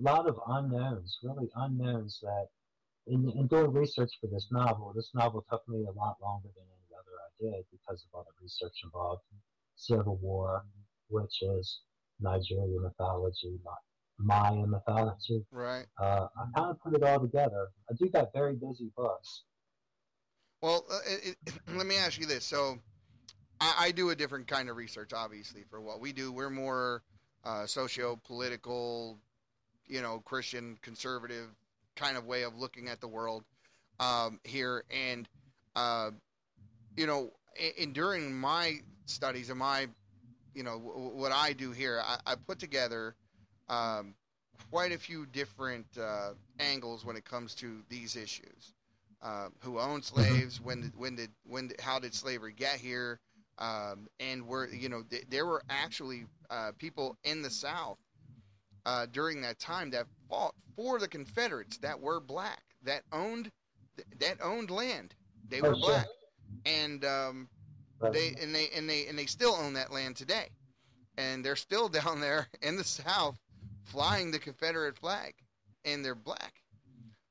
lot 0.00 0.28
of 0.28 0.40
unknowns, 0.48 1.18
really 1.22 1.48
unknowns 1.54 2.18
that 2.22 2.48
in, 3.06 3.30
in 3.36 3.46
doing 3.46 3.72
research 3.72 4.10
for 4.20 4.26
this 4.26 4.48
novel, 4.50 4.92
this 4.94 5.10
novel 5.14 5.44
took 5.50 5.66
me 5.68 5.84
a 5.84 5.92
lot 5.92 6.16
longer 6.20 6.48
than 6.56 6.64
did 7.42 7.64
because 7.70 8.04
of 8.04 8.14
all 8.14 8.24
the 8.24 8.42
research 8.42 8.74
involved. 8.84 9.22
Civil 9.76 10.16
War, 10.22 10.64
which 11.08 11.42
is 11.42 11.80
Nigerian 12.20 12.82
mythology, 12.82 13.58
Maya 14.18 14.66
mythology. 14.66 15.44
Right. 15.50 15.86
Uh, 16.00 16.28
I 16.36 16.44
kind 16.56 16.70
of 16.70 16.80
put 16.80 16.94
it 16.94 17.02
all 17.02 17.20
together. 17.20 17.68
I 17.90 17.94
do 17.98 18.08
got 18.08 18.32
very 18.32 18.54
busy 18.54 18.90
books. 18.96 19.42
Well, 20.60 20.84
uh, 20.90 20.98
it, 21.06 21.36
it, 21.46 21.54
let 21.76 21.86
me 21.86 21.96
ask 21.96 22.20
you 22.20 22.26
this. 22.26 22.44
So, 22.44 22.78
I, 23.60 23.74
I, 23.78 23.90
do 23.90 24.10
a 24.10 24.14
different 24.14 24.46
kind 24.46 24.68
of 24.68 24.76
research, 24.76 25.12
obviously, 25.12 25.64
for 25.68 25.80
what 25.80 26.00
we 26.00 26.12
do. 26.12 26.32
We're 26.32 26.50
more 26.50 27.02
uh, 27.44 27.66
socio-political, 27.66 29.18
you 29.86 30.02
know, 30.02 30.20
Christian 30.24 30.78
conservative 30.82 31.48
kind 31.96 32.16
of 32.16 32.24
way 32.24 32.42
of 32.42 32.56
looking 32.56 32.88
at 32.88 33.00
the 33.00 33.08
world 33.08 33.44
um, 34.00 34.40
here, 34.44 34.84
and 34.90 35.28
uh, 35.74 36.10
you 36.96 37.06
know, 37.06 37.30
and 37.78 37.92
during 37.92 38.34
my 38.34 38.80
studies 39.06 39.50
and 39.50 39.58
my, 39.58 39.88
you 40.54 40.62
know, 40.62 40.78
w- 40.78 41.10
what 41.14 41.32
I 41.32 41.52
do 41.52 41.70
here, 41.72 42.02
I, 42.04 42.18
I 42.26 42.34
put 42.34 42.58
together 42.58 43.14
um, 43.68 44.14
quite 44.70 44.92
a 44.92 44.98
few 44.98 45.26
different 45.26 45.86
uh, 46.00 46.30
angles 46.58 47.04
when 47.04 47.16
it 47.16 47.24
comes 47.24 47.54
to 47.56 47.82
these 47.88 48.16
issues. 48.16 48.74
Uh, 49.22 49.48
who 49.60 49.78
owned 49.78 50.02
mm-hmm. 50.02 50.20
slaves? 50.20 50.60
When 50.60 50.80
did 50.80 50.96
when 50.96 51.14
did 51.14 51.30
when 51.44 51.68
did, 51.68 51.80
how 51.80 51.98
did 51.98 52.14
slavery 52.14 52.52
get 52.52 52.76
here? 52.76 53.20
Um, 53.58 54.08
and 54.18 54.46
were 54.46 54.68
you 54.68 54.88
know 54.88 55.02
th- 55.08 55.26
there 55.28 55.46
were 55.46 55.62
actually 55.70 56.24
uh, 56.50 56.72
people 56.78 57.16
in 57.22 57.40
the 57.42 57.50
South 57.50 57.98
uh, 58.84 59.06
during 59.12 59.40
that 59.42 59.60
time 59.60 59.90
that 59.90 60.06
fought 60.28 60.54
for 60.74 60.98
the 60.98 61.06
Confederates 61.06 61.78
that 61.78 62.00
were 62.00 62.18
black 62.18 62.62
that 62.82 63.02
owned 63.12 63.50
that 64.18 64.38
owned 64.42 64.70
land. 64.70 65.14
They 65.48 65.60
were 65.60 65.74
oh, 65.74 65.80
black, 65.80 66.06
and 66.66 67.04
um, 67.04 67.48
they 68.12 68.34
and 68.40 68.54
they 68.54 68.68
and 68.76 68.88
they 68.88 69.06
and 69.06 69.18
they 69.18 69.26
still 69.26 69.54
own 69.54 69.74
that 69.74 69.92
land 69.92 70.16
today, 70.16 70.48
and 71.16 71.44
they're 71.44 71.56
still 71.56 71.88
down 72.00 72.20
there 72.20 72.48
in 72.62 72.76
the 72.76 72.84
South 72.84 73.38
flying 73.84 74.30
the 74.30 74.38
Confederate 74.38 74.96
flag, 74.96 75.34
and 75.84 76.04
they're 76.04 76.14
black. 76.14 76.62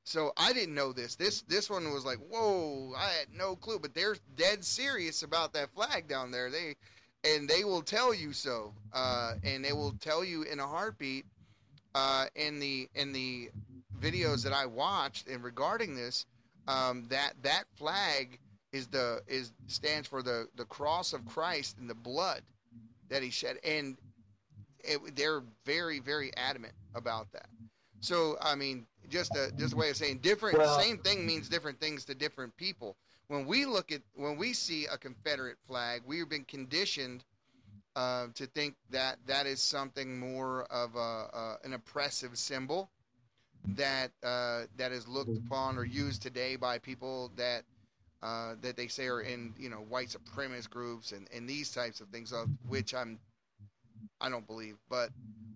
So 0.04 0.32
I 0.36 0.52
didn't 0.52 0.74
know 0.74 0.92
this. 0.92 1.14
This 1.14 1.42
this 1.42 1.70
one 1.70 1.92
was 1.92 2.04
like, 2.04 2.18
whoa! 2.18 2.92
I 2.96 3.08
had 3.10 3.28
no 3.36 3.54
clue. 3.56 3.78
But 3.78 3.94
they're 3.94 4.16
dead 4.36 4.64
serious 4.64 5.22
about 5.22 5.52
that 5.52 5.70
flag 5.70 6.08
down 6.08 6.30
there. 6.30 6.50
They 6.50 6.74
and 7.24 7.48
they 7.48 7.64
will 7.64 7.82
tell 7.82 8.12
you 8.12 8.32
so, 8.32 8.74
uh, 8.92 9.34
and 9.44 9.64
they 9.64 9.72
will 9.72 9.92
tell 10.00 10.24
you 10.24 10.42
in 10.42 10.58
a 10.60 10.66
heartbeat. 10.66 11.26
Uh, 11.94 12.24
in 12.36 12.58
the 12.58 12.88
in 12.94 13.12
the 13.12 13.50
videos 14.00 14.42
that 14.42 14.54
I 14.54 14.64
watched 14.64 15.28
and 15.28 15.44
regarding 15.44 15.94
this, 15.94 16.24
um, 16.66 17.04
that 17.10 17.34
that 17.42 17.64
flag 17.76 18.38
is 18.72 18.86
the 18.88 19.22
is 19.26 19.52
stands 19.66 20.08
for 20.08 20.22
the 20.22 20.48
the 20.56 20.64
cross 20.64 21.12
of 21.12 21.24
Christ 21.26 21.78
and 21.78 21.88
the 21.88 21.94
blood 21.94 22.42
that 23.08 23.22
He 23.22 23.30
shed, 23.30 23.58
and 23.64 23.96
it, 24.80 25.16
they're 25.16 25.42
very 25.64 26.00
very 26.00 26.34
adamant 26.36 26.74
about 26.94 27.30
that. 27.32 27.48
So 28.00 28.36
I 28.40 28.54
mean, 28.54 28.86
just 29.08 29.34
a 29.36 29.52
just 29.56 29.74
a 29.74 29.76
way 29.76 29.90
of 29.90 29.96
saying 29.96 30.18
different. 30.18 30.58
Well, 30.58 30.80
same 30.80 30.98
thing 30.98 31.26
means 31.26 31.48
different 31.48 31.80
things 31.80 32.04
to 32.06 32.14
different 32.14 32.56
people. 32.56 32.96
When 33.28 33.46
we 33.46 33.64
look 33.64 33.92
at 33.92 34.02
when 34.14 34.36
we 34.36 34.52
see 34.52 34.86
a 34.86 34.98
Confederate 34.98 35.58
flag, 35.66 36.02
we've 36.06 36.28
been 36.28 36.44
conditioned 36.44 37.24
uh, 37.94 38.26
to 38.34 38.46
think 38.46 38.74
that 38.90 39.18
that 39.26 39.46
is 39.46 39.60
something 39.60 40.18
more 40.18 40.64
of 40.64 40.96
a, 40.96 40.98
uh, 40.98 41.56
an 41.64 41.74
oppressive 41.74 42.36
symbol 42.38 42.90
that 43.76 44.10
uh, 44.22 44.62
that 44.76 44.92
is 44.92 45.06
looked 45.06 45.36
upon 45.36 45.78
or 45.78 45.84
used 45.84 46.22
today 46.22 46.56
by 46.56 46.78
people 46.78 47.30
that 47.36 47.64
uh, 48.22 48.54
that 48.60 48.76
they 48.76 48.86
say 48.86 49.06
are 49.06 49.20
in 49.20 49.54
you 49.58 49.68
know 49.68 49.84
white 49.88 50.08
supremacist 50.08 50.70
groups 50.70 51.12
and, 51.12 51.28
and 51.34 51.48
these 51.48 51.72
types 51.72 52.00
of 52.00 52.08
things 52.08 52.32
of 52.32 52.48
which 52.68 52.94
I'm 52.94 53.18
I 54.20 54.28
don't 54.28 54.46
believe, 54.46 54.76
but 54.88 55.10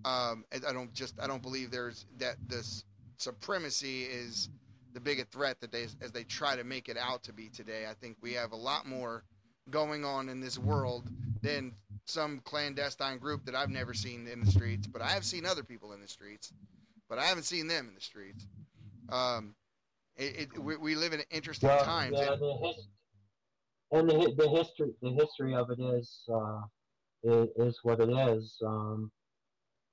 um, 0.05 0.45
I 0.53 0.73
don't 0.73 0.93
just 0.93 1.15
I 1.21 1.27
don't 1.27 1.43
believe 1.43 1.71
there's 1.71 2.07
that 2.19 2.37
this 2.49 2.85
supremacy 3.17 4.03
is 4.03 4.51
the 4.93 5.01
biggest 5.01 5.31
threat 5.31 5.61
that 5.61 5.71
they 5.71 5.87
as 6.01 6.13
they 6.13 6.25
try 6.25 6.57
to 6.57 6.65
make 6.65 6.89
it 6.89 6.97
out 6.97 7.23
to 7.25 7.33
be 7.33 7.49
today. 7.49 7.87
I 7.89 7.95
think 7.95 8.17
we 8.21 8.33
have 8.35 8.53
a 8.53 8.57
lot 8.57 8.87
more 8.87 9.25
going 9.71 10.05
on 10.05 10.29
in 10.29 10.41
this 10.41 10.59
world 10.59 11.09
than 11.43 11.73
some 12.07 12.41
clandestine 12.45 13.19
group 13.19 13.45
that 13.45 13.55
I've 13.55 13.71
never 13.71 13.95
seen 13.95 14.27
in 14.27 14.45
the 14.45 14.51
streets, 14.51 14.87
but 14.87 15.03
I 15.03 15.11
have 15.11 15.25
seen 15.25 15.45
other 15.45 15.65
people 15.65 15.93
in 15.93 16.01
the 16.01 16.09
streets, 16.09 16.53
but 17.09 17.19
I 17.19 17.25
haven't 17.25 17.45
seen 17.45 17.67
them 17.67 17.89
in 17.89 17.95
the 17.95 18.01
streets. 18.01 18.47
Um, 19.09 19.55
it, 20.17 20.41
it 20.55 20.59
we, 20.59 20.77
we, 20.77 20.95
live 20.97 21.13
in 21.13 21.23
interesting 21.31 21.69
well, 21.69 21.85
times. 21.85 22.17
Yeah, 22.19 22.33
and, 22.35 22.43
the, 22.43 22.59
his, 22.63 22.89
and 23.93 24.11
the, 24.11 24.35
the 24.37 24.49
history 24.51 24.93
the 25.03 25.11
history 25.11 25.55
of 25.55 25.71
it 25.71 25.81
is 25.81 26.23
uh, 26.33 26.63
is, 27.25 27.49
is 27.57 27.79
what 27.83 28.01
it 28.01 28.11
is. 28.11 28.57
Um, 28.65 29.13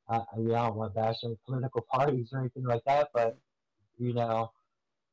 I, 0.10 0.18
I 0.18 0.38
don't 0.38 0.76
want 0.76 0.94
to 0.96 1.02
bash 1.02 1.18
any 1.24 1.38
political 1.46 1.82
parties 1.92 2.30
or 2.34 2.40
anything 2.42 2.66
like 2.66 2.84
that, 2.86 3.10
but 3.14 3.40
you 3.98 4.14
know, 4.14 4.52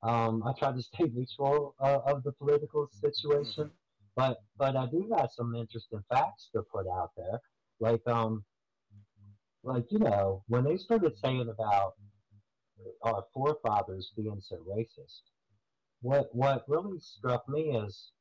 Um, 0.03 0.43
I 0.45 0.53
try 0.59 0.73
to 0.73 0.83
stay 0.83 1.05
neutral 1.15 1.75
uh, 1.81 2.01
of 2.07 2.23
the 2.25 2.33
political 2.33 2.89
situation, 2.93 3.67
Mm-hmm. 3.67 3.75
but 4.17 4.39
but 4.57 4.77
I 4.77 4.87
do 4.87 5.11
have 5.17 5.31
some 5.33 5.55
interesting 5.57 6.03
facts 6.11 6.51
to 6.55 6.63
put 6.63 6.87
out 6.89 7.13
there. 7.17 7.41
Like 7.81 8.07
um, 8.09 8.45
like 9.63 9.87
you 9.93 9.99
know 9.99 10.45
when 10.49 10.65
they 10.65 10.77
started 10.79 11.17
saying 11.19 11.49
about 11.49 11.95
our 13.03 13.25
forefathers 13.33 14.13
being 14.17 14.41
so 14.41 14.57
racist, 14.69 15.23
what 16.03 16.35
what 16.35 16.65
really 16.69 16.99
struck 16.99 17.49
me 17.49 17.77
is 17.77 18.13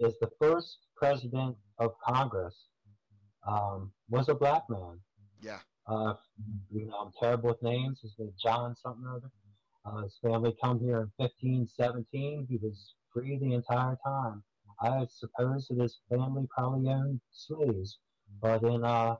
is 0.00 0.14
the 0.20 0.30
first 0.40 0.78
president 0.96 1.56
of 1.78 1.92
Congress 2.04 2.66
um, 3.46 3.92
was 4.08 4.28
a 4.28 4.34
black 4.34 4.62
man. 4.68 4.98
Yeah. 5.40 5.58
Uh, 5.86 6.14
you 6.70 6.86
know, 6.86 6.94
I'm 6.96 7.12
terrible 7.18 7.50
with 7.50 7.62
names. 7.62 8.00
His 8.00 8.14
name 8.18 8.32
John 8.42 8.76
something 8.76 9.04
or 9.04 9.16
other. 9.16 9.30
Uh, 9.84 10.02
his 10.02 10.18
family 10.22 10.54
come 10.62 10.78
here 10.78 11.00
in 11.00 11.10
1517. 11.16 12.46
He 12.48 12.56
was 12.58 12.94
free 13.12 13.38
the 13.38 13.54
entire 13.54 13.98
time. 14.04 14.42
I 14.80 15.06
suppose 15.10 15.68
that 15.68 15.80
his 15.80 15.98
family 16.08 16.46
probably 16.50 16.90
owned 16.90 17.20
slaves, 17.32 17.98
but 18.40 18.62
in 18.62 18.84
uh, 18.84 19.16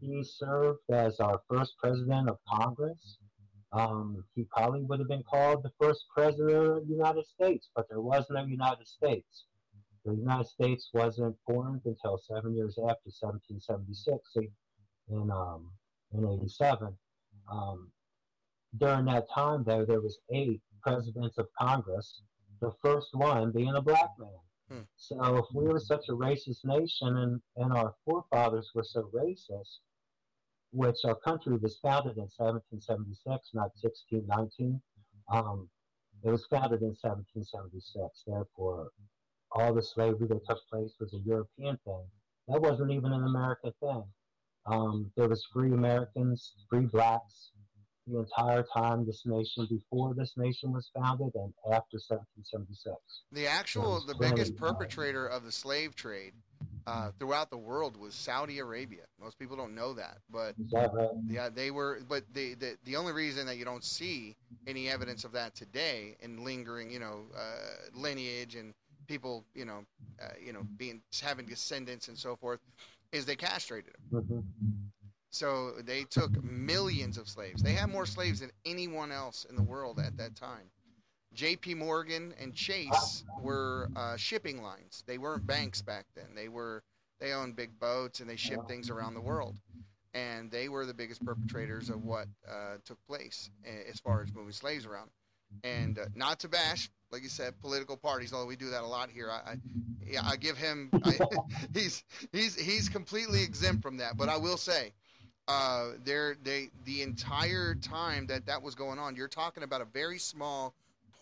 he 0.00 0.22
served 0.22 0.80
as 0.90 1.18
our 1.20 1.40
first 1.48 1.74
president 1.78 2.28
of 2.28 2.38
Congress. 2.48 3.18
Um, 3.74 4.24
he 4.36 4.44
probably 4.44 4.82
would 4.82 5.00
have 5.00 5.08
been 5.08 5.24
called 5.24 5.64
the 5.64 5.72
first 5.80 6.04
president 6.14 6.52
of 6.52 6.86
the 6.86 6.94
United 6.94 7.26
States, 7.26 7.68
but 7.74 7.88
there 7.88 8.00
was 8.00 8.24
no 8.30 8.44
United 8.44 8.86
States. 8.86 9.46
The 10.04 10.14
United 10.14 10.46
States 10.46 10.90
wasn't 10.92 11.36
formed 11.44 11.80
until 11.84 12.18
seven 12.18 12.54
years 12.54 12.78
after 12.78 13.10
1776 13.10 14.36
in 15.10 15.30
um, 15.30 15.70
in 16.12 16.24
87. 16.24 16.96
Um, 17.50 17.90
during 18.78 19.06
that 19.06 19.26
time, 19.34 19.64
though, 19.64 19.84
there 19.84 20.00
was 20.00 20.18
eight 20.32 20.60
presidents 20.82 21.38
of 21.38 21.48
Congress, 21.58 22.22
the 22.60 22.72
first 22.82 23.08
one 23.12 23.50
being 23.50 23.74
a 23.74 23.82
black 23.82 24.10
man. 24.18 24.28
Hmm. 24.70 24.84
So 24.96 25.36
if 25.36 25.46
we 25.52 25.64
were 25.64 25.80
such 25.80 26.08
a 26.08 26.12
racist 26.12 26.64
nation 26.64 27.16
and, 27.16 27.40
and 27.56 27.72
our 27.72 27.94
forefathers 28.04 28.70
were 28.74 28.84
so 28.84 29.10
racist, 29.14 29.78
which 30.74 31.04
our 31.04 31.14
country 31.14 31.56
was 31.56 31.78
founded 31.80 32.16
in 32.16 32.28
1776, 32.36 33.50
not 33.54 33.70
1619, 33.80 34.80
um, 35.32 35.68
it 36.24 36.30
was 36.30 36.44
founded 36.46 36.82
in 36.82 36.96
1776. 37.00 38.24
Therefore, 38.26 38.90
all 39.52 39.72
the 39.72 39.82
slavery 39.82 40.26
that 40.26 40.44
took 40.48 40.58
place 40.68 40.92
was 40.98 41.14
a 41.14 41.18
European 41.24 41.78
thing. 41.84 42.04
That 42.48 42.60
wasn't 42.60 42.90
even 42.90 43.12
an 43.12 43.22
American 43.22 43.72
thing. 43.80 44.02
Um, 44.66 45.12
there 45.16 45.28
was 45.28 45.46
free 45.52 45.72
Americans, 45.72 46.54
free 46.68 46.86
blacks, 46.86 47.52
the 48.06 48.18
entire 48.18 48.64
time 48.74 49.06
this 49.06 49.22
nation, 49.24 49.66
before 49.70 50.12
this 50.14 50.32
nation 50.36 50.72
was 50.72 50.90
founded 50.94 51.30
and 51.34 51.54
after 51.72 51.98
1776. 51.98 52.96
The 53.32 53.46
actual, 53.46 54.00
the 54.04 54.14
biggest 54.14 54.56
perpetrator 54.56 55.26
of 55.26 55.44
the 55.44 55.52
slave 55.52 55.94
trade 55.94 56.34
uh, 56.86 57.10
throughout 57.18 57.50
the 57.50 57.58
world 57.58 57.96
was 57.96 58.14
Saudi 58.14 58.58
Arabia. 58.58 59.04
Most 59.20 59.38
people 59.38 59.56
don't 59.56 59.74
know 59.74 59.92
that, 59.94 60.18
but 60.30 60.56
yeah, 61.28 61.48
they 61.48 61.70
were. 61.70 62.00
But 62.08 62.24
the 62.32 62.54
the, 62.54 62.76
the 62.84 62.96
only 62.96 63.12
reason 63.12 63.46
that 63.46 63.56
you 63.56 63.64
don't 63.64 63.84
see 63.84 64.36
any 64.66 64.88
evidence 64.88 65.24
of 65.24 65.32
that 65.32 65.54
today 65.54 66.16
in 66.20 66.44
lingering, 66.44 66.90
you 66.90 66.98
know, 67.00 67.24
uh, 67.36 67.90
lineage 67.94 68.54
and 68.56 68.74
people, 69.08 69.44
you 69.54 69.64
know, 69.64 69.84
uh, 70.22 70.28
you 70.44 70.52
know, 70.52 70.66
being 70.78 71.02
having 71.22 71.46
descendants 71.46 72.08
and 72.08 72.18
so 72.18 72.36
forth, 72.36 72.60
is 73.12 73.24
they 73.26 73.36
castrated 73.36 73.94
them. 73.94 74.24
hmm 74.28 74.40
So 75.30 75.72
they 75.84 76.04
took 76.04 76.42
millions 76.42 77.18
of 77.18 77.28
slaves. 77.28 77.62
They 77.62 77.72
had 77.72 77.88
more 77.90 78.06
slaves 78.06 78.40
than 78.40 78.52
anyone 78.64 79.12
else 79.12 79.44
in 79.48 79.56
the 79.56 79.62
world 79.62 79.98
at 79.98 80.16
that 80.18 80.34
time. 80.36 80.70
J.P. 81.34 81.74
Morgan 81.74 82.32
and 82.40 82.54
Chase 82.54 83.24
were 83.40 83.88
uh, 83.96 84.16
shipping 84.16 84.62
lines. 84.62 85.02
They 85.06 85.18
weren't 85.18 85.46
banks 85.46 85.82
back 85.82 86.06
then. 86.14 86.34
They 86.34 86.48
were 86.48 86.82
they 87.20 87.32
owned 87.32 87.56
big 87.56 87.78
boats 87.78 88.20
and 88.20 88.28
they 88.28 88.36
shipped 88.36 88.68
things 88.68 88.90
around 88.90 89.14
the 89.14 89.20
world, 89.20 89.56
and 90.14 90.50
they 90.50 90.68
were 90.68 90.86
the 90.86 90.94
biggest 90.94 91.24
perpetrators 91.24 91.88
of 91.90 92.04
what 92.04 92.26
uh, 92.48 92.76
took 92.84 92.98
place 93.06 93.50
as 93.90 94.00
far 94.00 94.22
as 94.22 94.32
moving 94.32 94.52
slaves 94.52 94.86
around. 94.86 95.10
And 95.62 95.98
uh, 95.98 96.06
not 96.14 96.40
to 96.40 96.48
bash, 96.48 96.90
like 97.12 97.22
you 97.22 97.28
said, 97.28 97.58
political 97.60 97.96
parties. 97.96 98.32
Although 98.32 98.46
we 98.46 98.56
do 98.56 98.70
that 98.70 98.82
a 98.82 98.86
lot 98.86 99.08
here, 99.10 99.30
I, 99.30 99.52
I 99.52 99.56
yeah, 100.04 100.22
I 100.24 100.36
give 100.36 100.56
him. 100.56 100.90
I, 101.04 101.18
he's 101.74 102.04
he's 102.32 102.56
he's 102.56 102.88
completely 102.88 103.42
exempt 103.42 103.82
from 103.82 103.96
that. 103.98 104.16
But 104.16 104.28
I 104.28 104.36
will 104.36 104.56
say, 104.56 104.92
uh, 105.46 105.92
there 106.04 106.36
they 106.42 106.70
the 106.84 107.02
entire 107.02 107.74
time 107.74 108.26
that 108.26 108.46
that 108.46 108.62
was 108.62 108.74
going 108.74 108.98
on, 108.98 109.16
you're 109.16 109.28
talking 109.28 109.62
about 109.62 109.80
a 109.80 109.86
very 109.86 110.18
small 110.18 110.74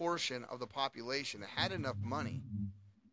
portion 0.03 0.45
of 0.51 0.59
the 0.59 0.67
population 0.67 1.41
that 1.41 1.49
had 1.49 1.71
enough 1.71 1.95
money 2.03 2.41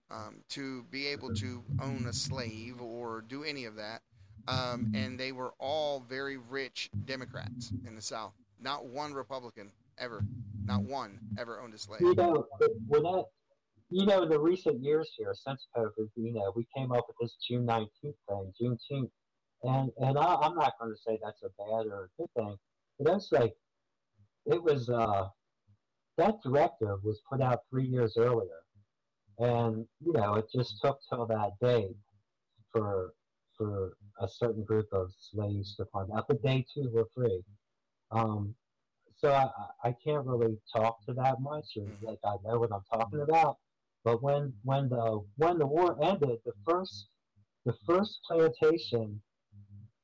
um, 0.10 0.38
to 0.50 0.82
be 0.90 1.06
able 1.06 1.32
to 1.32 1.64
own 1.84 2.08
a 2.10 2.14
slave 2.14 2.82
or 2.82 3.22
do 3.28 3.44
any 3.44 3.66
of 3.66 3.76
that, 3.76 4.02
um, 4.48 4.92
and 4.96 5.20
they 5.20 5.32
were 5.32 5.54
all 5.60 6.00
very 6.10 6.38
rich 6.38 6.90
Democrats 7.06 7.72
in 7.86 7.94
the 7.96 8.02
South. 8.02 8.34
Not 8.60 8.88
one 8.88 9.14
Republican 9.14 9.72
ever, 10.00 10.24
not 10.66 10.82
one 10.82 11.20
ever 11.38 11.62
owned 11.62 11.76
a 11.76 11.78
slave. 11.78 12.02
You 12.02 12.16
know, 12.16 12.48
when 12.88 13.04
that, 13.04 13.26
you 13.92 14.08
know, 14.08 14.24
in 14.24 14.30
the 14.30 14.40
recent 14.40 14.84
years 14.84 15.12
here, 15.16 15.36
since 15.36 15.68
COVID, 15.78 16.10
you 16.16 16.34
know, 16.34 16.52
we 16.56 16.66
came 16.76 16.92
up 16.92 17.06
with 17.08 17.18
this 17.22 17.38
June 17.48 17.68
19th 17.68 17.88
thing, 18.02 18.54
Juneteenth. 18.60 19.12
And, 19.62 19.92
and 20.00 20.18
I, 20.18 20.36
I'm 20.42 20.56
not 20.56 20.74
going 20.80 20.92
to 20.92 20.98
say 21.06 21.20
that's 21.24 21.44
a 21.44 21.50
bad 21.50 21.86
or 21.86 22.06
a 22.06 22.10
good 22.18 22.30
thing, 22.36 22.58
but 22.98 23.12
that's 23.12 23.32
like, 23.32 23.54
it 24.48 24.64
was, 24.64 24.90
uh, 24.90 25.28
that 26.20 26.36
directive 26.44 27.04
was 27.04 27.22
put 27.30 27.42
out 27.42 27.62
three 27.70 27.86
years 27.86 28.16
earlier. 28.18 28.62
And, 29.40 29.86
you 30.06 30.14
know, 30.14 30.36
it 30.36 30.46
just 30.54 30.82
took 30.84 31.00
till 31.10 31.26
that 31.28 31.52
day 31.62 31.96
for, 32.72 33.14
for 33.58 33.94
a 34.20 34.28
certain 34.28 34.64
group 34.64 34.88
of 34.92 35.12
slaves 35.32 35.76
to 35.78 35.86
find 35.94 36.10
out. 36.12 36.26
But 36.28 36.44
they 36.44 36.66
too 36.74 36.90
were 36.94 37.08
free. 37.16 37.42
Um, 38.12 38.56
so 39.18 39.32
I, 39.32 39.50
I 39.88 39.96
can't 40.06 40.26
really 40.26 40.58
talk 40.76 41.06
to 41.06 41.14
that 41.14 41.42
much, 41.42 41.66
or 41.78 41.88
like 42.02 42.20
I 42.24 42.36
know 42.44 42.60
what 42.60 42.72
I'm 42.72 42.84
talking 42.92 43.22
about. 43.22 43.58
But 44.04 44.24
when 44.24 44.54
when 44.64 44.90
the 44.90 45.22
when 45.36 45.58
the 45.58 45.68
war 45.68 45.98
ended, 46.02 46.40
the 46.46 46.54
first 46.66 47.08
the 47.66 47.74
first 47.86 48.20
plantation 48.26 49.22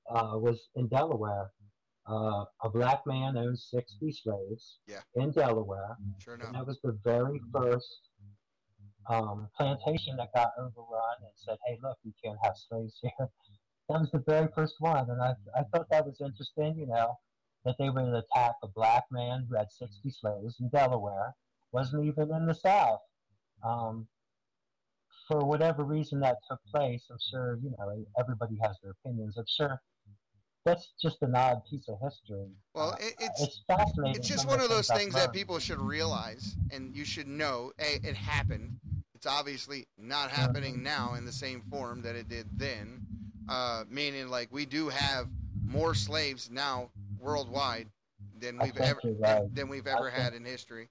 uh, 0.10 0.34
was 0.36 0.70
in 0.76 0.88
Delaware. 0.88 1.52
Uh, 2.08 2.46
a 2.64 2.70
black 2.70 3.06
man 3.08 3.36
owned 3.38 3.58
60 3.58 4.12
slaves 4.12 4.78
Yeah. 4.88 5.02
in 5.16 5.32
Delaware, 5.32 5.98
Sure 6.20 6.36
and 6.36 6.54
that 6.56 6.66
was 6.68 6.80
the 6.82 6.92
very 7.04 7.40
first 7.52 8.10
um, 9.08 9.50
plantation 9.56 10.16
that 10.18 10.34
got 10.34 10.52
overrun 10.58 11.18
and 11.22 11.32
said, 11.36 11.58
"Hey, 11.66 11.78
look, 11.82 11.98
you 12.04 12.14
can't 12.24 12.38
have 12.44 12.58
slaves 12.58 13.00
here." 13.02 13.12
That 13.88 14.00
was 14.02 14.10
the 14.10 14.18
very 14.26 14.48
first 14.56 14.76
one, 14.80 15.08
and 15.12 15.22
I 15.22 15.36
I 15.56 15.64
thought 15.66 15.88
that 15.92 16.08
was 16.08 16.20
interesting. 16.20 16.76
You 16.76 16.88
know, 16.88 17.20
that 17.66 17.76
they 17.78 17.90
would 17.92 18.14
attack 18.16 18.56
a 18.64 18.68
black 18.68 19.04
man 19.12 19.46
who 19.48 19.56
had 19.56 19.72
60 19.72 20.10
slaves 20.10 20.60
in 20.60 20.70
Delaware, 20.70 21.36
wasn't 21.72 22.06
even 22.06 22.34
in 22.34 22.48
the 22.48 22.56
South. 22.56 23.02
Um, 23.64 24.08
for 25.28 25.46
whatever 25.46 25.84
reason 25.84 26.20
that 26.22 26.38
took 26.50 26.60
place, 26.66 27.06
I'm 27.12 27.20
sure 27.32 27.58
you 27.62 27.72
know 27.78 28.06
everybody 28.20 28.58
has 28.64 28.76
their 28.82 28.92
opinions. 28.92 29.38
I'm 29.38 29.46
sure 29.48 29.80
that's 30.66 30.94
just 31.02 31.22
an 31.22 31.36
odd 31.36 31.62
piece 31.70 31.88
of 31.88 31.98
history. 32.02 32.48
Well, 32.74 32.92
Uh, 32.94 32.96
it, 33.00 33.16
it's 33.20 33.42
it's 33.42 33.62
fascinating. 33.68 34.16
it's 34.16 34.28
just 34.28 34.48
one 34.48 34.60
of 34.60 34.70
those 34.70 34.88
things 34.88 35.14
that 35.14 35.32
people 35.32 35.60
should 35.60 35.80
realize 35.80 36.56
and 36.72 36.96
you 36.96 37.06
should 37.06 37.28
know 37.28 37.72
hey, 37.78 38.00
it 38.04 38.16
happened 38.16 38.78
it's 39.14 39.28
obviously 39.28 39.88
not 39.98 40.30
happening 40.32 40.84
now 40.84 41.14
in 41.14 41.24
the 41.26 41.32
same 41.32 41.62
form 41.70 42.02
that 42.02 42.16
it 42.16 42.28
did 42.28 42.48
then 42.58 43.06
uh, 43.48 43.84
meaning 43.90 44.28
like 44.28 44.52
we 44.52 44.66
do 44.66 44.90
have 44.90 45.28
more 45.64 45.94
slaves 45.94 46.50
now 46.52 46.90
worldwide 47.20 47.88
than 48.40 48.58
we've 48.58 48.76
ever 48.78 49.00
right. 49.20 49.56
than 49.56 49.68
we've 49.70 49.88
ever 49.88 50.10
had 50.10 50.34
in 50.34 50.44
history 50.44 50.90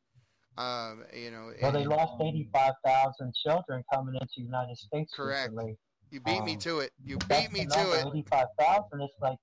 um, 0.57 1.05
you 1.13 1.31
know 1.33 1.53
Well, 1.61 1.73
they 1.73 1.85
lost 1.85 2.23
85,000 2.23 3.35
children 3.35 3.83
coming 3.93 4.15
into 4.15 4.35
the 4.37 4.43
United 4.45 4.79
States 4.79 5.13
Correct. 5.15 5.51
recently. 5.51 5.77
you 6.11 6.21
beat 6.21 6.45
me 6.45 6.53
um, 6.53 6.59
to 6.61 6.79
it 6.79 6.93
you 7.05 7.19
beat 7.29 7.53
me 7.53 7.67
to 7.67 7.93
it 7.93 8.07
85,000. 8.07 9.01
It's 9.01 9.15
like 9.21 9.39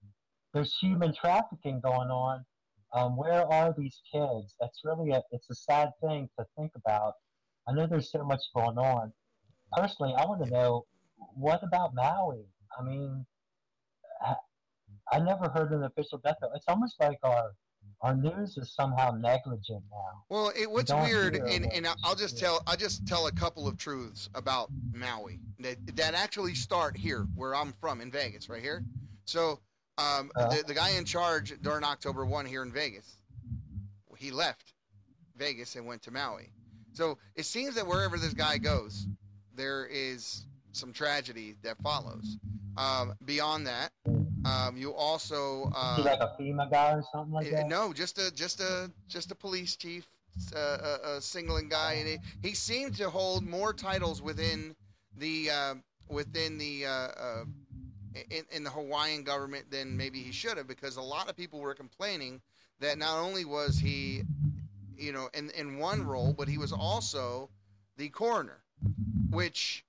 there's 0.53 0.75
human 0.77 1.13
trafficking 1.13 1.79
going 1.81 2.09
on. 2.09 2.45
Um, 2.93 3.15
where 3.15 3.45
are 3.51 3.73
these 3.77 4.01
kids? 4.11 4.55
That's 4.59 4.81
really 4.83 5.11
a, 5.11 5.21
it's 5.31 5.49
a 5.49 5.55
sad 5.55 5.89
thing 6.03 6.29
to 6.37 6.45
think 6.57 6.71
about. 6.75 7.13
I 7.67 7.73
know 7.73 7.87
there's 7.87 8.11
so 8.11 8.23
much 8.23 8.41
going 8.53 8.77
on. 8.77 9.13
Personally, 9.71 10.13
I 10.17 10.25
want 10.25 10.43
to 10.43 10.49
know 10.49 10.85
what 11.35 11.63
about 11.63 11.95
Maui? 11.95 12.45
I 12.77 12.83
mean, 12.83 13.25
I, 14.21 14.35
I 15.11 15.19
never 15.19 15.49
heard 15.49 15.71
an 15.71 15.83
official 15.83 16.17
death. 16.17 16.35
toll. 16.41 16.51
It's 16.55 16.65
almost 16.67 16.95
like 16.99 17.17
our 17.23 17.51
our 18.01 18.15
news 18.15 18.57
is 18.57 18.73
somehow 18.73 19.11
negligent 19.11 19.83
now. 19.91 20.23
Well, 20.29 20.51
it, 20.55 20.69
what's 20.69 20.91
weird, 20.91 21.35
and, 21.35 21.71
and 21.71 21.87
I'll 22.03 22.15
just 22.15 22.37
tell 22.37 22.63
I'll 22.65 22.77
just 22.77 23.07
tell 23.07 23.27
a 23.27 23.31
couple 23.31 23.67
of 23.67 23.77
truths 23.77 24.29
about 24.33 24.69
Maui 24.91 25.39
that 25.59 25.77
that 25.95 26.13
actually 26.15 26.55
start 26.55 26.97
here, 26.97 27.27
where 27.35 27.55
I'm 27.55 27.73
from 27.73 28.01
in 28.01 28.11
Vegas, 28.11 28.49
right 28.49 28.61
here. 28.61 28.83
So, 29.25 29.59
um, 29.97 30.31
Uh. 30.35 30.47
the 30.49 30.63
the 30.67 30.73
guy 30.73 30.91
in 30.91 31.05
charge 31.05 31.53
during 31.61 31.83
October 31.83 32.25
one 32.25 32.45
here 32.45 32.63
in 32.63 32.71
Vegas, 32.71 33.17
he 34.17 34.31
left. 34.31 34.73
Vegas 35.35 35.75
and 35.75 35.85
went 35.87 36.01
to 36.03 36.11
Maui. 36.11 36.51
So 36.93 37.17
it 37.35 37.45
seems 37.45 37.73
that 37.75 37.87
wherever 37.87 38.17
this 38.17 38.33
guy 38.33 38.57
goes, 38.59 39.07
there 39.55 39.87
is 39.87 40.45
some 40.71 40.93
tragedy 40.93 41.55
that 41.63 41.77
follows. 41.81 42.37
Um, 42.77 43.15
beyond 43.25 43.65
that, 43.67 43.91
um, 44.45 44.77
you 44.77 44.93
also 44.93 45.71
uh, 45.75 45.95
he 45.97 46.03
like 46.03 46.19
a 46.19 46.35
FEMA 46.39 46.69
guy 46.69 46.91
or 46.93 47.03
something 47.11 47.33
like 47.33 47.47
uh, 47.47 47.57
that? 47.57 47.67
no, 47.67 47.91
just 47.91 48.19
a 48.19 48.31
just 48.33 48.59
a 48.61 48.91
just 49.07 49.31
a 49.31 49.35
police 49.35 49.75
chief, 49.75 50.05
uh, 50.55 50.77
a, 51.03 51.09
a 51.17 51.21
singling 51.21 51.69
guy, 51.69 51.93
and 51.93 52.07
he, 52.07 52.17
he 52.49 52.53
seemed 52.53 52.95
to 52.97 53.09
hold 53.09 53.45
more 53.45 53.73
titles 53.73 54.21
within 54.21 54.75
the 55.17 55.49
uh, 55.49 55.75
within 56.07 56.57
the 56.57 56.85
uh, 56.85 56.89
uh, 56.91 57.43
in, 58.29 58.43
in 58.51 58.63
the 58.63 58.69
Hawaiian 58.69 59.23
government 59.23 59.69
than 59.71 59.95
maybe 59.95 60.19
he 60.21 60.31
should 60.31 60.57
have, 60.57 60.67
because 60.67 60.97
a 60.97 61.01
lot 61.01 61.29
of 61.29 61.35
people 61.35 61.59
were 61.59 61.73
complaining 61.73 62.41
that 62.79 62.97
not 62.97 63.17
only 63.19 63.45
was 63.45 63.77
he, 63.77 64.23
you 64.97 65.11
know, 65.11 65.29
in 65.33 65.49
in 65.51 65.77
one 65.77 66.03
role, 66.03 66.33
but 66.33 66.47
he 66.47 66.57
was 66.57 66.71
also 66.71 67.49
the 67.97 68.09
coroner, 68.09 68.63
which 69.29 69.85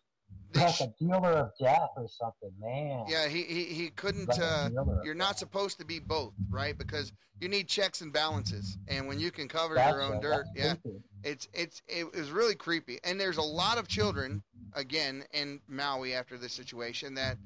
Like 0.55 0.81
a 0.81 0.93
dealer 0.99 1.33
of 1.33 1.51
death 1.59 1.91
or 1.97 2.07
something, 2.09 2.51
man. 2.61 3.05
yeah 3.09 3.29
he 3.29 3.43
he, 3.43 3.65
he 3.65 3.91
couldn't. 3.91 4.29
Like 4.29 4.41
Uh, 4.41 4.69
you're 5.05 5.15
not 5.15 5.31
death. 5.31 5.39
supposed 5.39 5.79
to 5.79 5.85
be 5.85 5.99
both, 5.99 6.35
right? 6.51 6.77
Because 6.77 7.13
you 7.41 7.49
need 7.49 7.67
checks 7.69 8.03
and 8.03 8.13
balances, 8.13 8.77
and 8.89 9.09
when 9.09 9.19
you 9.19 9.31
can 9.31 9.49
cover 9.49 9.75
Gotcha, 9.75 9.89
your 9.91 10.03
own 10.03 10.21
dirt, 10.21 10.47
that's 10.47 10.51
yeah, 10.55 10.75
creepy. 10.83 10.99
it's 11.25 11.49
it's 11.53 11.83
it 11.89 12.15
was 12.15 12.31
really 12.31 12.55
creepy. 12.55 12.99
And 13.05 13.19
there's 13.19 13.39
a 13.39 13.43
lot 13.43 13.79
of 13.79 13.89
children 13.89 14.43
again 14.75 15.25
in 15.33 15.61
Maui 15.69 16.15
after 16.15 16.37
this 16.39 16.53
situation 16.53 17.15
that 17.15 17.37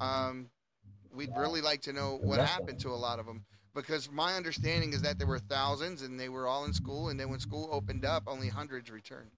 um, 0.00 0.48
we'd 1.12 1.32
really 1.36 1.60
like 1.60 1.80
to 1.82 1.92
know 1.92 2.18
what 2.22 2.40
happened 2.40 2.78
to 2.80 2.88
a 2.90 2.96
lot 2.96 3.18
of 3.18 3.26
them. 3.26 3.44
Because 3.74 4.10
my 4.10 4.34
understanding 4.34 4.92
is 4.92 5.02
that 5.02 5.18
there 5.18 5.26
were 5.26 5.40
thousands, 5.40 6.02
and 6.02 6.18
they 6.18 6.28
were 6.28 6.46
all 6.46 6.64
in 6.64 6.72
school, 6.72 7.08
and 7.08 7.18
then 7.18 7.28
when 7.28 7.40
school 7.40 7.68
opened 7.72 8.04
up, 8.04 8.22
only 8.28 8.48
hundreds 8.48 8.88
returned, 8.88 9.30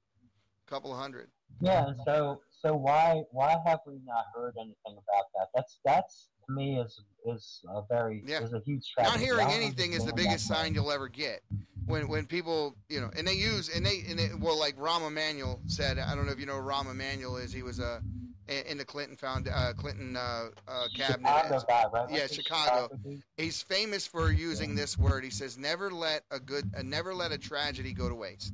a 0.67 0.71
couple 0.71 0.93
of 0.93 0.99
hundred. 0.99 1.29
Yeah, 1.61 1.93
so 2.05 2.43
so 2.51 2.75
why 2.75 3.23
why 3.31 3.57
have 3.65 3.81
we 3.87 3.99
not 4.05 4.27
heard 4.35 4.55
anything 4.59 4.77
about 4.87 5.25
that? 5.37 5.49
That's 5.55 5.79
that's 5.85 6.29
to 6.47 6.53
me 6.53 6.79
is 6.79 7.01
is 7.25 7.61
a 7.75 7.83
very 7.89 8.23
Yeah. 8.27 8.43
is 8.43 8.53
a 8.53 8.61
huge 8.61 8.93
not 8.99 9.07
tragedy. 9.07 9.23
I 9.23 9.27
hearing 9.27 9.49
anything 9.49 9.93
is 9.95 10.05
the 10.05 10.13
biggest 10.13 10.47
sign 10.47 10.75
you'll 10.75 10.93
ever 10.93 11.09
get 11.09 11.41
when 11.87 12.09
when 12.09 12.27
people 12.27 12.77
you 12.89 13.01
know 13.01 13.11
and 13.17 13.27
they 13.27 13.35
use 13.35 13.69
and 13.75 13.87
they 13.87 14.03
and 14.09 14.19
they, 14.19 14.31
well 14.39 14.59
like 14.59 14.77
Rahm 14.77 15.07
Emanuel 15.07 15.61
said 15.67 15.99
I 15.99 16.15
don't 16.15 16.27
know 16.27 16.33
if 16.33 16.41
you 16.41 16.47
know 16.47 16.61
who 16.61 16.69
Rahm 16.69 16.91
Emanuel 16.91 17.37
is 17.37 17.53
he 17.53 17.63
was 17.63 17.79
a 17.79 18.03
in 18.49 18.79
the 18.79 18.85
Clinton 18.85 19.17
found 19.17 19.49
uh, 19.49 19.73
Clinton 19.75 20.17
uh, 20.17 20.47
uh, 20.69 20.87
cabinet. 20.97 21.29
Chicago 21.29 21.65
guy, 21.69 21.85
right? 21.93 22.11
Yeah, 22.11 22.23
Wasn't 22.23 22.33
Chicago. 22.35 22.99
he's 23.37 23.63
famous 23.63 24.07
for 24.07 24.31
using 24.31 24.75
this 24.75 24.97
word. 24.97 25.25
He 25.25 25.31
says 25.31 25.59
never 25.59 25.91
let 25.91 26.23
a 26.31 26.39
good 26.39 26.71
uh, 26.77 26.83
never 26.83 27.15
let 27.15 27.33
a 27.33 27.39
tragedy 27.39 27.93
go 27.93 28.09
to 28.09 28.15
waste. 28.15 28.53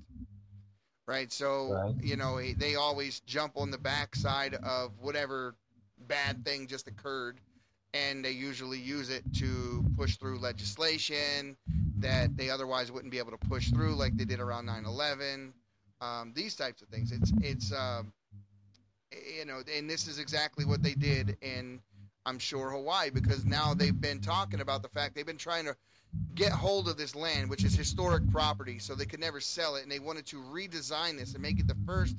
Right? 1.06 1.32
So 1.32 1.72
Right. 1.72 1.94
you 2.02 2.16
know 2.16 2.38
he, 2.38 2.54
they 2.54 2.74
always 2.76 3.20
jump 3.20 3.52
on 3.56 3.70
the 3.70 3.78
backside 3.78 4.54
of 4.54 4.92
whatever 5.00 5.54
bad 6.08 6.44
thing 6.44 6.66
just 6.66 6.88
occurred 6.88 7.38
and 7.94 8.24
they 8.24 8.30
usually 8.30 8.78
use 8.78 9.10
it 9.10 9.22
to 9.34 9.84
push 9.96 10.16
through 10.16 10.38
legislation 10.38 11.56
that 11.98 12.36
they 12.36 12.48
otherwise 12.50 12.90
wouldn't 12.90 13.12
be 13.12 13.18
able 13.18 13.30
to 13.30 13.36
push 13.48 13.70
through 13.70 13.94
like 13.94 14.16
they 14.16 14.24
did 14.24 14.40
around 14.40 14.66
9-11 14.66 15.52
um, 16.00 16.32
these 16.34 16.56
types 16.56 16.82
of 16.82 16.88
things. 16.88 17.12
It's 17.12 17.32
it's 17.42 17.72
um, 17.72 18.12
you 19.38 19.44
know 19.44 19.60
and 19.74 19.88
this 19.88 20.06
is 20.06 20.18
exactly 20.18 20.64
what 20.64 20.82
they 20.82 20.94
did 20.94 21.36
in 21.42 21.80
i'm 22.26 22.38
sure 22.38 22.70
hawaii 22.70 23.10
because 23.10 23.44
now 23.44 23.74
they've 23.74 24.00
been 24.00 24.20
talking 24.20 24.60
about 24.60 24.82
the 24.82 24.88
fact 24.88 25.14
they've 25.14 25.26
been 25.26 25.36
trying 25.36 25.64
to 25.64 25.74
get 26.34 26.52
hold 26.52 26.88
of 26.88 26.96
this 26.96 27.14
land 27.14 27.48
which 27.48 27.64
is 27.64 27.74
historic 27.74 28.22
property 28.30 28.78
so 28.78 28.94
they 28.94 29.04
could 29.06 29.20
never 29.20 29.40
sell 29.40 29.76
it 29.76 29.82
and 29.82 29.90
they 29.90 29.98
wanted 29.98 30.26
to 30.26 30.36
redesign 30.42 31.18
this 31.18 31.32
and 31.34 31.42
make 31.42 31.58
it 31.58 31.66
the 31.66 31.76
first 31.86 32.16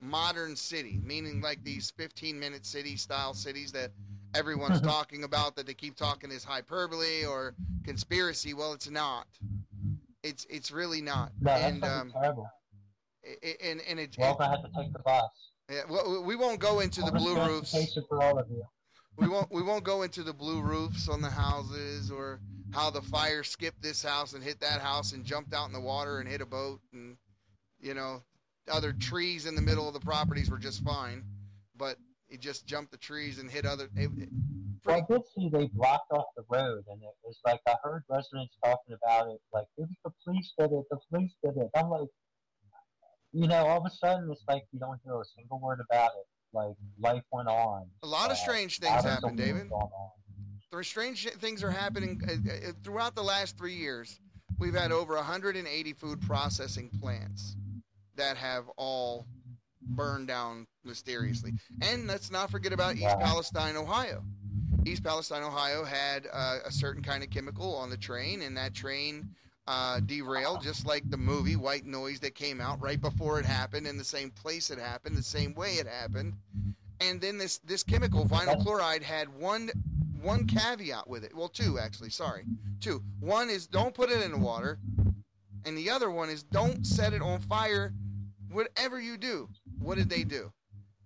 modern 0.00 0.54
city 0.56 1.00
meaning 1.02 1.40
like 1.40 1.62
these 1.64 1.92
15 1.96 2.38
minute 2.38 2.66
city 2.66 2.96
style 2.96 3.32
cities 3.34 3.72
that 3.72 3.90
everyone's 4.34 4.80
talking 4.94 5.24
about 5.24 5.54
that 5.56 5.66
they 5.66 5.74
keep 5.74 5.96
talking 5.96 6.30
is 6.30 6.44
hyperbole 6.44 7.24
or 7.24 7.54
conspiracy 7.84 8.52
well 8.52 8.72
it's 8.72 8.90
not 8.90 9.26
it's 10.22 10.44
it's 10.50 10.70
really 10.70 11.00
not 11.00 11.30
No, 11.40 11.52
and 11.52 11.84
um 11.84 12.12
terrible. 12.12 12.50
i- 13.24 13.36
i- 13.46 13.56
and 13.64 13.80
and 13.88 14.00
it, 14.00 14.16
Well, 14.18 14.36
it 14.38 14.42
I 14.42 14.50
had 14.50 14.62
to 14.62 14.70
take 14.76 14.92
the 14.92 14.98
bus. 14.98 15.22
Yeah, 15.70 15.80
well, 15.88 16.22
we 16.24 16.36
won't 16.36 16.60
go 16.60 16.80
into 16.80 17.00
the 17.02 17.12
blue 17.12 17.34
roofs 17.36 17.74
for 18.08 18.22
all 18.22 18.38
of 18.38 18.48
you. 18.50 18.62
we 19.16 19.28
won't 19.28 19.50
we 19.50 19.62
won't 19.62 19.84
go 19.84 20.02
into 20.02 20.22
the 20.22 20.32
blue 20.32 20.60
roofs 20.62 21.08
on 21.08 21.20
the 21.20 21.30
houses 21.30 22.10
or 22.10 22.40
how 22.72 22.90
the 22.90 23.02
fire 23.02 23.42
skipped 23.42 23.82
this 23.82 24.02
house 24.02 24.32
and 24.34 24.42
hit 24.44 24.60
that 24.60 24.80
house 24.80 25.12
and 25.12 25.24
jumped 25.24 25.54
out 25.54 25.66
in 25.66 25.72
the 25.72 25.80
water 25.80 26.18
and 26.20 26.28
hit 26.28 26.40
a 26.40 26.46
boat 26.46 26.80
and 26.92 27.16
you 27.80 27.94
know 27.94 28.22
other 28.70 28.92
trees 28.92 29.46
in 29.46 29.54
the 29.54 29.62
middle 29.62 29.86
of 29.88 29.94
the 29.94 30.00
properties 30.00 30.50
were 30.50 30.58
just 30.58 30.82
fine 30.84 31.24
but 31.76 31.96
it 32.28 32.40
just 32.40 32.66
jumped 32.66 32.90
the 32.90 32.98
trees 32.98 33.38
and 33.38 33.50
hit 33.50 33.64
other 33.64 33.88
it, 33.96 34.10
it- 34.18 34.28
Well, 34.84 34.96
I 35.08 35.12
did 35.12 35.22
see 35.34 35.48
they 35.48 35.66
blocked 35.72 36.12
off 36.12 36.26
the 36.36 36.44
road, 36.48 36.84
and 36.88 37.00
it 37.02 37.14
was 37.24 37.38
like 37.44 37.60
I 37.66 37.74
heard 37.82 38.02
residents 38.08 38.54
talking 38.64 38.96
about 39.02 39.28
it. 39.30 39.40
Like, 39.52 39.66
it 39.78 39.82
was 39.88 39.96
the 40.04 40.10
police 40.24 40.52
did 40.58 40.70
it. 40.72 40.84
The 40.90 40.98
police 41.10 41.34
did 41.42 41.56
it. 41.56 41.70
I'm 41.76 41.88
like, 41.90 42.08
you 43.36 43.46
know, 43.46 43.66
all 43.66 43.78
of 43.78 43.86
a 43.86 43.90
sudden 43.90 44.30
it's 44.30 44.42
like 44.48 44.64
you 44.72 44.80
don't 44.80 44.98
hear 45.04 45.20
a 45.20 45.24
single 45.36 45.60
word 45.60 45.80
about 45.90 46.10
it. 46.18 46.26
Like 46.54 46.74
life 46.98 47.22
went 47.30 47.48
on. 47.48 47.86
a 48.02 48.06
lot 48.06 48.26
of 48.30 48.32
Uh, 48.32 48.40
strange 48.40 48.78
things 48.78 49.04
happened 49.04 49.36
david 49.36 49.68
the 50.70 50.82
strange 50.82 51.28
things 51.38 51.62
are 51.62 51.70
happening 51.70 52.20
uh, 52.26 52.32
uh, 52.32 52.72
throughout 52.82 53.14
the 53.14 53.22
last 53.22 53.58
three 53.58 53.74
years. 53.74 54.20
We've 54.58 54.74
had 54.74 54.90
over 54.90 55.14
180 55.16 55.92
food 55.92 56.20
processing 56.22 56.88
plants 57.00 57.56
that 58.16 58.38
have 58.38 58.64
all 58.76 59.26
burned 59.82 60.28
down 60.28 60.66
mysteriously. 60.84 61.52
And 61.82 62.06
let's 62.06 62.30
not 62.30 62.50
forget 62.50 62.72
about 62.72 62.96
East 62.96 63.18
Palestine, 63.20 63.76
Ohio. 63.76 64.24
East 64.86 65.04
Palestine, 65.04 65.42
Ohio 65.42 65.84
had 65.84 66.26
uh, 66.32 66.58
a 66.64 66.72
certain 66.72 67.02
kind 67.02 67.22
of 67.22 67.28
chemical 67.30 67.74
on 67.76 67.90
the 67.90 67.96
train, 67.96 68.42
and 68.42 68.56
that 68.56 68.72
train 68.72 69.28
uh, 69.68 70.00
derailed, 70.00 70.62
just 70.62 70.86
like 70.86 71.08
the 71.10 71.16
movie 71.16 71.56
White 71.56 71.86
Noise 71.86 72.20
that 72.20 72.34
came 72.34 72.60
out 72.60 72.80
right 72.80 73.00
before 73.00 73.40
it 73.40 73.46
happened, 73.46 73.86
in 73.86 73.96
the 73.96 74.04
same 74.04 74.30
place 74.30 74.70
it 74.70 74.78
happened, 74.78 75.16
the 75.16 75.22
same 75.22 75.54
way 75.54 75.74
it 75.74 75.86
happened. 75.86 76.34
And 77.00 77.20
then 77.20 77.36
this 77.36 77.58
this 77.58 77.82
chemical, 77.82 78.24
vinyl 78.24 78.62
chloride, 78.62 79.02
had 79.02 79.28
one 79.28 79.70
one 80.22 80.46
caveat 80.46 81.08
with 81.08 81.24
it. 81.24 81.34
Well, 81.34 81.48
two 81.48 81.78
actually. 81.78 82.10
Sorry, 82.10 82.44
two. 82.80 83.02
One 83.20 83.50
is 83.50 83.66
don't 83.66 83.94
put 83.94 84.10
it 84.10 84.22
in 84.22 84.32
the 84.32 84.38
water, 84.38 84.78
and 85.64 85.76
the 85.76 85.90
other 85.90 86.10
one 86.10 86.30
is 86.30 86.42
don't 86.42 86.86
set 86.86 87.12
it 87.12 87.20
on 87.20 87.40
fire. 87.40 87.92
Whatever 88.50 89.00
you 89.00 89.16
do, 89.18 89.48
what 89.78 89.98
did 89.98 90.08
they 90.08 90.24
do? 90.24 90.52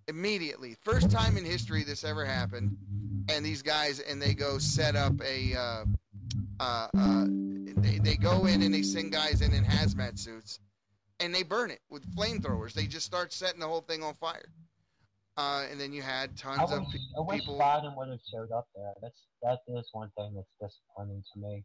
Immediately, 0.07 0.77
first 0.83 1.11
time 1.11 1.37
in 1.37 1.45
history 1.45 1.83
this 1.83 2.05
ever 2.05 2.25
happened, 2.25 2.77
and 3.29 3.45
these 3.45 3.63
guys 3.63 4.01
and 4.01 4.21
they 4.21 4.35
go 4.35 4.59
set 4.59 4.97
up 4.97 5.15
a. 5.25 5.55
Uh, 5.57 5.85
uh, 6.61 6.89
uh, 6.97 7.27
they, 7.77 7.99
they 7.99 8.17
go 8.17 8.47
in 8.47 8.63
and 8.63 8.75
they 8.75 8.83
send 8.83 9.13
guys 9.13 9.41
in 9.41 9.53
in 9.53 9.65
hazmat 9.65 10.19
suits, 10.19 10.61
and 11.19 11.35
they 11.35 11.43
burn 11.43 11.71
it 11.71 11.81
with 11.91 12.05
flamethrowers. 12.15 12.73
They 12.73 12.87
just 12.87 13.07
start 13.07 13.33
setting 13.33 13.61
the 13.61 13.67
whole 13.69 13.83
thing 13.83 14.03
on 14.03 14.15
fire. 14.15 14.51
Uh, 15.37 15.65
and 15.71 15.81
then 15.81 15.93
you 15.93 16.03
had 16.03 16.37
tons 16.37 16.61
of 16.71 16.81
wish, 16.81 16.93
pe- 16.93 16.99
I 17.17 17.21
wish 17.21 17.41
people. 17.41 17.59
Biden 17.59 17.97
would 17.97 18.09
have 18.09 18.21
showed 18.31 18.53
up 18.53 18.69
there. 18.75 18.93
That's 19.01 19.23
that 19.43 19.61
is 19.69 19.89
one 19.93 20.11
thing 20.17 20.35
that's 20.35 20.53
disappointing 20.61 21.23
to 21.33 21.41
me. 21.41 21.65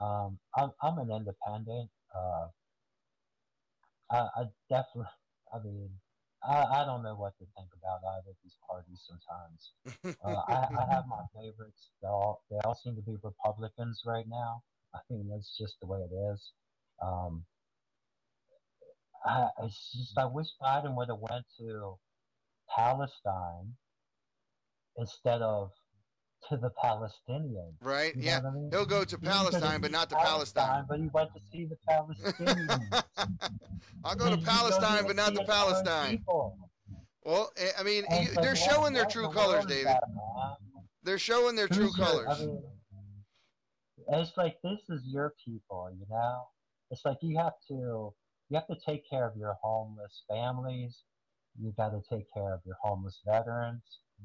Um, 0.00 0.38
I'm 0.56 0.70
I'm 0.82 0.98
an 0.98 1.10
independent. 1.10 1.90
Uh, 2.14 2.46
I, 4.10 4.18
I 4.36 4.44
definitely. 4.68 5.10
I 5.54 5.62
mean, 5.64 5.88
I, 6.46 6.82
I 6.82 6.84
don't 6.84 7.02
know 7.02 7.14
what 7.14 7.32
to 7.38 7.46
think 7.56 7.68
about 7.80 8.00
either 8.18 8.30
of 8.30 8.36
these 8.42 8.56
parties 8.68 9.00
sometimes. 9.08 10.16
Uh, 10.24 10.40
I, 10.48 10.66
I 10.80 10.94
have 10.94 11.04
my 11.06 11.20
favorites. 11.34 11.90
They 12.02 12.08
all 12.08 12.42
they 12.50 12.56
all 12.64 12.74
seem 12.74 12.96
to 12.96 13.02
be 13.02 13.16
Republicans 13.22 14.02
right 14.06 14.24
now. 14.28 14.62
I 14.94 14.98
think 15.08 15.22
that's 15.30 15.56
just 15.58 15.74
the 15.80 15.86
way 15.86 15.98
it 15.98 16.14
is. 16.32 16.52
Um, 17.02 17.44
I, 19.26 19.48
it's 19.62 19.92
just 19.92 20.18
I 20.18 20.26
wish 20.26 20.46
Biden 20.62 20.96
would 20.96 21.08
have 21.08 21.18
went 21.18 21.44
to 21.58 21.94
Palestine 22.74 23.72
instead 24.98 25.42
of 25.42 25.70
to 26.50 26.58
the 26.58 26.70
Palestinians. 26.82 27.72
right? 27.80 28.14
You 28.14 28.22
Yeah. 28.22 28.40
I 28.46 28.50
mean? 28.50 28.68
He'll 28.70 28.84
go 28.84 29.02
to 29.04 29.18
Palestine, 29.18 29.80
but 29.80 29.90
not 29.90 30.10
to 30.10 30.16
Palestine. 30.16 30.84
But 30.88 31.00
he 31.00 31.08
went 31.12 31.30
to 31.34 31.40
see 31.50 31.64
the 31.66 31.76
Palestinians. 31.88 33.02
I'll 34.04 34.14
go 34.14 34.28
to 34.30 34.36
Palestine, 34.42 34.98
goes 35.04 35.06
but 35.06 35.16
not 35.16 35.34
to 35.34 35.44
Palestine. 35.44 36.18
people. 36.18 36.58
Well, 37.24 37.50
I 37.78 37.82
mean, 37.82 38.04
you- 38.10 38.18
it's 38.28 38.34
they're 38.36 38.54
showing 38.56 38.92
their 38.92 39.06
true 39.06 39.30
colors, 39.30 39.64
David. 39.64 39.86
that. 39.86 40.02
They're 41.02 41.18
showing 41.18 41.56
their 41.56 41.68
true 41.68 41.86
Who's 41.86 41.96
your- 41.96 42.06
colors. 42.06 42.26
I 42.30 42.38
mean, 42.44 42.62
it's 44.08 44.36
like 44.36 44.56
this 44.62 44.80
is 44.88 45.02
your 45.06 45.34
people, 45.44 45.90
you 45.98 46.06
know. 46.10 46.48
It's 46.90 47.04
like 47.04 47.18
you 47.22 47.38
have 47.38 47.54
to 47.68 48.14
you 48.50 48.54
have 48.54 48.66
to 48.66 48.76
take 48.86 49.08
care 49.08 49.26
of 49.26 49.36
your 49.36 49.56
homeless 49.62 50.22
families. 50.28 51.02
You 51.60 51.72
got 51.76 51.90
to 51.90 52.00
take 52.10 52.26
care 52.34 52.52
of 52.52 52.60
your 52.66 52.76
homeless 52.82 53.20
veterans, 53.24 53.82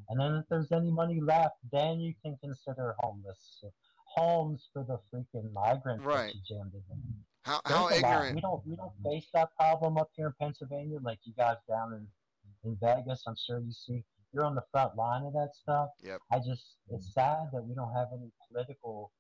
and 0.09 0.19
then 0.19 0.35
if 0.35 0.45
there's 0.49 0.71
any 0.71 0.91
money 0.91 1.21
left, 1.21 1.55
then 1.71 1.99
you 1.99 2.13
can 2.23 2.37
consider 2.41 2.95
homeless 2.99 3.63
homes 4.15 4.67
for 4.73 4.83
the 4.83 4.99
freaking 5.13 5.51
migrants 5.53 6.05
Right. 6.05 6.35
jammed 6.47 6.73
in. 6.73 7.23
How 7.43 7.61
how 7.65 7.89
ignorant? 7.89 8.35
We 8.35 8.41
don't 8.41 8.65
we 8.65 8.75
don't 8.75 8.91
face 9.03 9.27
that 9.33 9.55
problem 9.55 9.97
up 9.97 10.09
here 10.15 10.27
in 10.27 10.33
Pennsylvania 10.39 10.99
like 11.01 11.19
you 11.23 11.33
guys 11.37 11.57
down 11.67 11.93
in 11.93 12.07
in 12.63 12.77
Vegas. 12.81 13.23
I'm 13.27 13.35
sure 13.35 13.59
you 13.59 13.71
see 13.71 14.03
you're 14.33 14.45
on 14.45 14.55
the 14.55 14.65
front 14.71 14.95
line 14.95 15.23
of 15.23 15.33
that 15.33 15.51
stuff. 15.55 15.89
Yep. 16.01 16.21
I 16.31 16.39
just 16.39 16.75
it's 16.89 17.13
sad 17.13 17.49
that 17.53 17.63
we 17.63 17.73
don't 17.75 17.93
have 17.93 18.09
any 18.13 18.31
political 18.47 19.11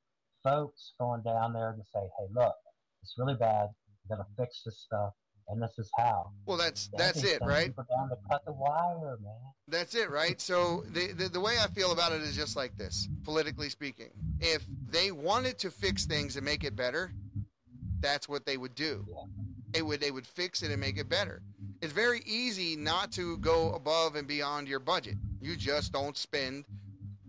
folks 0.43 0.93
going 0.99 1.21
down 1.23 1.53
there 1.53 1.73
to 1.73 1.83
say, 1.93 2.01
hey, 2.01 2.27
look, 2.33 2.55
it's 3.01 3.15
really 3.17 3.35
bad. 3.35 3.69
We 4.03 4.15
got 4.15 4.23
to 4.23 4.29
fix 4.37 4.63
this 4.65 4.79
stuff, 4.79 5.13
and 5.47 5.61
this 5.61 5.77
is 5.77 5.89
how. 5.97 6.31
Well, 6.45 6.57
that's 6.57 6.87
They 6.87 6.97
that's 6.97 7.23
it, 7.23 7.39
right? 7.41 7.67
People 7.67 7.85
down 7.89 8.09
to 8.09 8.17
cut 8.29 8.43
the 8.45 8.53
wire, 8.53 9.17
man. 9.21 9.33
That's 9.67 9.95
it, 9.95 10.09
right? 10.09 10.39
So 10.41 10.83
the, 10.91 11.13
the 11.13 11.29
the 11.29 11.39
way 11.39 11.55
I 11.61 11.67
feel 11.67 11.91
about 11.91 12.11
it 12.11 12.21
is 12.21 12.35
just 12.35 12.55
like 12.55 12.77
this, 12.77 13.07
politically 13.23 13.69
speaking. 13.69 14.09
If 14.39 14.65
they 14.89 15.11
wanted 15.11 15.57
to 15.59 15.71
fix 15.71 16.05
things 16.05 16.35
and 16.35 16.45
make 16.45 16.63
it 16.63 16.75
better, 16.75 17.11
that's 17.99 18.27
what 18.27 18.45
they 18.45 18.57
would 18.57 18.75
do. 18.75 19.05
It 19.73 19.85
would 19.85 19.99
they 19.99 20.11
would 20.11 20.25
fix 20.25 20.63
it 20.63 20.71
and 20.71 20.79
make 20.79 20.97
it 20.97 21.09
better. 21.09 21.41
It's 21.81 21.93
very 21.93 22.21
easy 22.25 22.75
not 22.75 23.11
to 23.13 23.37
go 23.37 23.73
above 23.73 24.15
and 24.15 24.27
beyond 24.27 24.67
your 24.67 24.79
budget. 24.79 25.15
You 25.39 25.55
just 25.55 25.93
don't 25.93 26.17
spend 26.17 26.65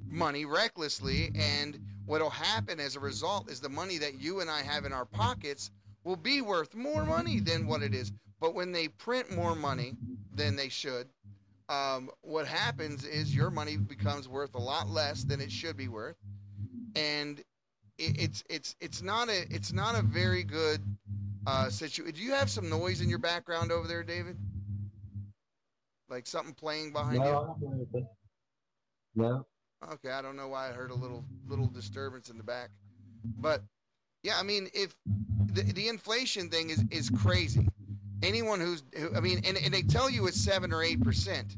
money 0.09 0.45
recklessly 0.45 1.31
and 1.37 1.79
what'll 2.11 2.29
happen 2.29 2.81
as 2.81 2.97
a 2.97 3.01
result 3.01 3.49
is 3.49 3.61
the 3.61 3.69
money 3.69 3.97
that 3.97 4.21
you 4.21 4.41
and 4.41 4.51
I 4.51 4.63
have 4.63 4.85
in 4.85 4.93
our 4.93 5.05
pockets 5.05 5.71
will 6.03 6.17
be 6.17 6.43
worth 6.43 6.75
more 6.75 7.05
money 7.05 7.39
than 7.39 7.69
what 7.69 7.83
it 7.83 7.95
is. 7.95 8.11
But 8.41 8.53
when 8.53 8.73
they 8.73 8.89
print 8.89 9.31
more 9.33 9.55
money 9.55 9.93
than 10.35 10.57
they 10.57 10.69
should, 10.69 11.07
um, 11.69 12.11
what 12.23 12.49
happens 12.49 13.05
is 13.05 13.33
your 13.33 13.49
money 13.49 13.77
becomes 13.77 14.29
worth 14.29 14.57
a 14.57 14.59
lot 14.59 14.89
less 14.89 15.23
than 15.23 15.41
it 15.41 15.53
should 15.53 15.77
be 15.77 15.87
worth, 15.87 16.17
and 16.97 17.39
it, 17.97 18.21
it's 18.21 18.43
it's 18.51 18.75
it's 18.81 19.03
not 19.03 19.29
a 19.29 19.47
it's 19.49 19.73
not 19.73 19.97
a 19.97 20.03
very 20.03 20.43
good 20.43 20.81
uh, 21.47 21.69
situation. 21.69 22.13
Do 22.13 22.23
you 22.23 22.33
have 22.33 22.51
some 22.51 22.69
noise 22.69 23.03
in 23.03 23.09
your 23.09 23.21
background 23.21 23.71
over 23.71 23.87
there, 23.87 24.03
David? 24.03 24.37
Like 26.09 26.27
something 26.27 26.55
playing 26.55 26.93
behind 26.93 27.19
no, 27.19 27.25
you? 27.25 27.31
I 27.31 27.33
don't 27.35 27.61
do 27.61 27.73
anything. 27.73 28.09
No. 29.15 29.47
Okay, 29.89 30.11
I 30.11 30.21
don't 30.21 30.37
know 30.37 30.49
why 30.49 30.69
I 30.69 30.73
heard 30.73 30.91
a 30.91 30.95
little 30.95 31.25
little 31.49 31.67
disturbance 31.67 32.29
in 32.29 32.37
the 32.37 32.45
back, 32.45 32.69
but 33.39 33.63
yeah, 34.23 34.35
I 34.39 34.43
mean, 34.43 34.69
if 34.75 34.95
the, 35.53 35.63
the 35.63 35.89
inflation 35.89 36.51
thing 36.51 36.69
is 36.71 36.85
is 36.91 37.09
crazy, 37.09 37.67
anyone 38.23 38.61
who's 38.61 38.83
who, 38.95 39.15
I 39.17 39.21
mean, 39.21 39.41
and, 39.47 39.57
and 39.57 39.73
they 39.73 39.83
tell 39.83 40.11
you 40.11 40.27
it's 40.27 40.39
seven 40.39 40.73
or 40.73 40.83
eight 40.83 41.03
percent, 41.03 41.57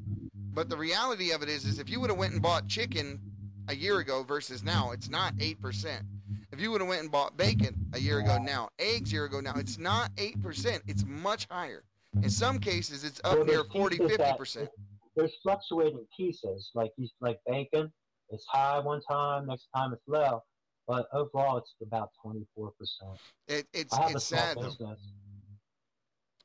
but 0.54 0.68
the 0.68 0.76
reality 0.76 1.32
of 1.32 1.42
it 1.42 1.48
is, 1.48 1.64
is 1.64 1.80
if 1.80 1.90
you 1.90 2.00
would 2.00 2.11
have 2.11 2.18
went 2.18 2.32
and 2.32 2.40
bought 2.40 2.68
chicken 2.68 3.20
a 3.68 3.74
year 3.74 3.98
ago 3.98 4.22
versus 4.22 4.62
now, 4.62 4.92
it's 4.92 5.11
not 5.11 5.35
eight 5.40 5.61
percent. 5.61 6.04
If 6.52 6.61
you 6.61 6.70
would 6.70 6.80
have 6.80 6.88
went 6.88 7.02
and 7.02 7.11
bought 7.11 7.37
bacon 7.37 7.74
a 7.92 7.98
year 7.98 8.20
ago 8.20 8.38
now, 8.38 8.68
eggs 8.78 9.11
a 9.11 9.14
year 9.14 9.24
ago 9.24 9.40
now, 9.40 9.54
it's 9.56 9.78
not 9.78 10.11
eight 10.16 10.40
percent. 10.40 10.85
It's 10.87 11.04
much 11.04 11.48
higher. 11.50 11.82
In 12.22 12.30
some 12.30 12.61
cases, 12.61 13.02
it's 13.02 13.20
up 13.24 13.38
Well, 13.38 13.46
near 13.46 13.54
there's 13.56 13.72
40, 13.72 13.96
50 13.96 14.24
percent. 14.38 14.68
There's 15.16 15.35
fluctuating 15.42 16.06
pieces, 16.16 16.70
like 16.74 16.92
like 17.20 17.38
bacon. 17.48 17.92
It's 18.33 18.47
high 18.49 18.79
one 18.79 19.01
time, 19.03 19.47
next 19.47 19.68
time 19.75 19.92
it's 19.92 20.03
low, 20.09 20.42
but 20.88 21.07
overall 21.12 21.59
it's 21.59 21.75
about 21.83 22.11
twenty 22.21 22.47
four 22.57 22.73
percent. 22.73 23.18
It, 23.47 23.66
it's 23.75 23.92
I 23.95 24.03
have 24.03 24.12
a 24.12 24.16
it's 24.16 24.25
sad 24.25 24.57
though. 24.57 24.62
business. 24.64 24.99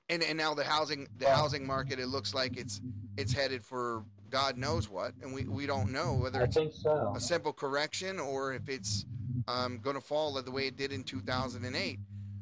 and 0.10 0.22
and 0.24 0.38
now 0.38 0.54
the 0.54 0.64
housing 0.64 1.08
the 1.18 1.26
Well- 1.26 1.36
housing 1.38 1.66
market 1.66 2.00
it 2.00 2.08
looks 2.08 2.34
like 2.34 2.58
it's 2.58 2.82
it's 3.18 3.32
headed 3.34 3.64
for 3.64 4.04
God 4.30 4.58
knows 4.58 4.90
what, 4.90 5.14
and 5.22 5.34
we 5.34 5.46
we 5.46 5.66
don't 5.66 5.92
know 5.92 6.14
whether 6.14 6.42
I 6.42 6.44
it's 6.44 6.56
think 6.58 6.74
so. 6.74 7.14
a 7.16 7.20
simple 7.20 7.54
correction 7.54 8.20
or 8.20 8.54
if 8.54 8.68
it's 8.68 9.06
um, 9.48 9.78
going 9.80 9.96
to 9.96 10.02
fall 10.02 10.34
the 10.42 10.52
way 10.52 10.68
it 10.68 10.76
did 10.76 10.92
in 10.92 11.04
2008. 11.04 12.00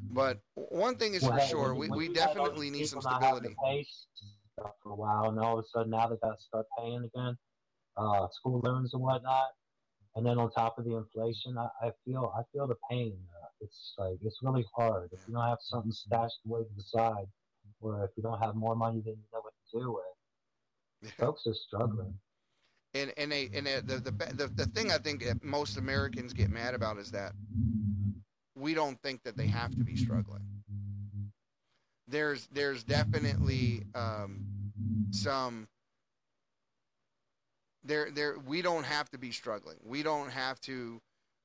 But 0.10 0.39
one 0.55 0.95
thing 0.95 1.13
is 1.13 1.21
Well, 1.21 1.34
for 1.34 1.39
hey, 1.39 1.47
sure, 1.49 1.75
we, 1.75 1.88
we 1.89 2.08
you 2.08 2.13
had 2.15 2.29
all 2.29 2.34
definitely 2.45 2.69
need 2.71 2.88
some 2.88 2.99
people 2.99 3.12
not 3.12 3.21
having 3.23 3.38
stability. 3.51 3.53
to 3.53 3.62
pay 3.62 3.88
stuff 4.55 4.71
for 4.81 4.91
a 4.93 4.95
while, 4.95 5.29
and 5.29 5.38
all 5.39 5.60
of 5.60 5.65
a 5.65 5.67
sudden 5.67 5.91
now 5.91 6.08
they 6.08 6.15
got 6.15 6.38
to 6.39 6.43
start 6.43 6.65
paying 6.79 7.03
again, 7.03 7.38
uh, 7.97 8.27
school 8.31 8.62
loans 8.63 8.93
and 8.93 9.01
whatnot, 9.01 9.49
and 10.15 10.25
then 10.25 10.38
on 10.38 10.51
top 10.51 10.77
of 10.77 10.86
the 10.86 10.95
inflation, 10.95 11.58
I, 11.58 11.67
I 11.81 11.91
feel 12.05 12.34
I 12.38 12.41
feel 12.53 12.67
the 12.67 12.77
pain. 12.89 13.17
Uh, 13.41 13.47
it's 13.62 13.93
like 13.97 14.17
it's 14.23 14.39
really 14.41 14.65
hard 14.75 15.10
if 15.12 15.19
you 15.27 15.34
don't 15.34 15.47
have 15.47 15.60
something 15.62 15.91
stashed 15.91 16.39
away 16.47 16.62
to 16.62 16.69
the 16.75 16.84
side, 16.84 17.27
or 17.81 18.03
if 18.03 18.12
you 18.15 18.23
don't 18.23 18.41
have 18.41 18.55
more 18.55 18.75
money 18.75 19.01
than 19.01 19.13
you 19.13 19.27
know 19.34 19.41
what 19.41 19.53
to 19.71 19.79
do 19.79 19.91
with. 19.91 21.13
Folks 21.17 21.45
are 21.47 21.53
struggling. 21.53 22.13
And 22.93 23.13
and 23.17 23.31
they, 23.31 23.49
and 23.53 23.67
they, 23.67 23.81
the, 23.81 23.97
the 23.97 24.12
the 24.12 24.47
the 24.55 24.65
thing 24.67 24.91
I 24.91 24.97
think 24.97 25.23
that 25.25 25.43
most 25.43 25.77
Americans 25.77 26.31
get 26.31 26.49
mad 26.49 26.73
about 26.73 26.97
is 26.97 27.12
that 27.12 27.34
we 28.55 28.73
don't 28.73 28.99
think 29.01 29.21
that 29.23 29.36
they 29.36 29.47
have 29.47 29.75
to 29.75 29.84
be 29.84 29.97
struggling. 29.97 30.43
There's 32.08 32.47
there's 32.53 32.84
definitely 32.84 33.84
um, 33.95 34.45
some 35.12 35.67
there 37.85 38.09
there 38.11 38.35
we 38.45 38.61
don't 38.61 38.85
have 38.85 39.09
to 39.11 39.17
be 39.17 39.31
struggling. 39.31 39.77
We 39.83 40.03
don't 40.03 40.31
have 40.31 40.59
to 40.61 41.01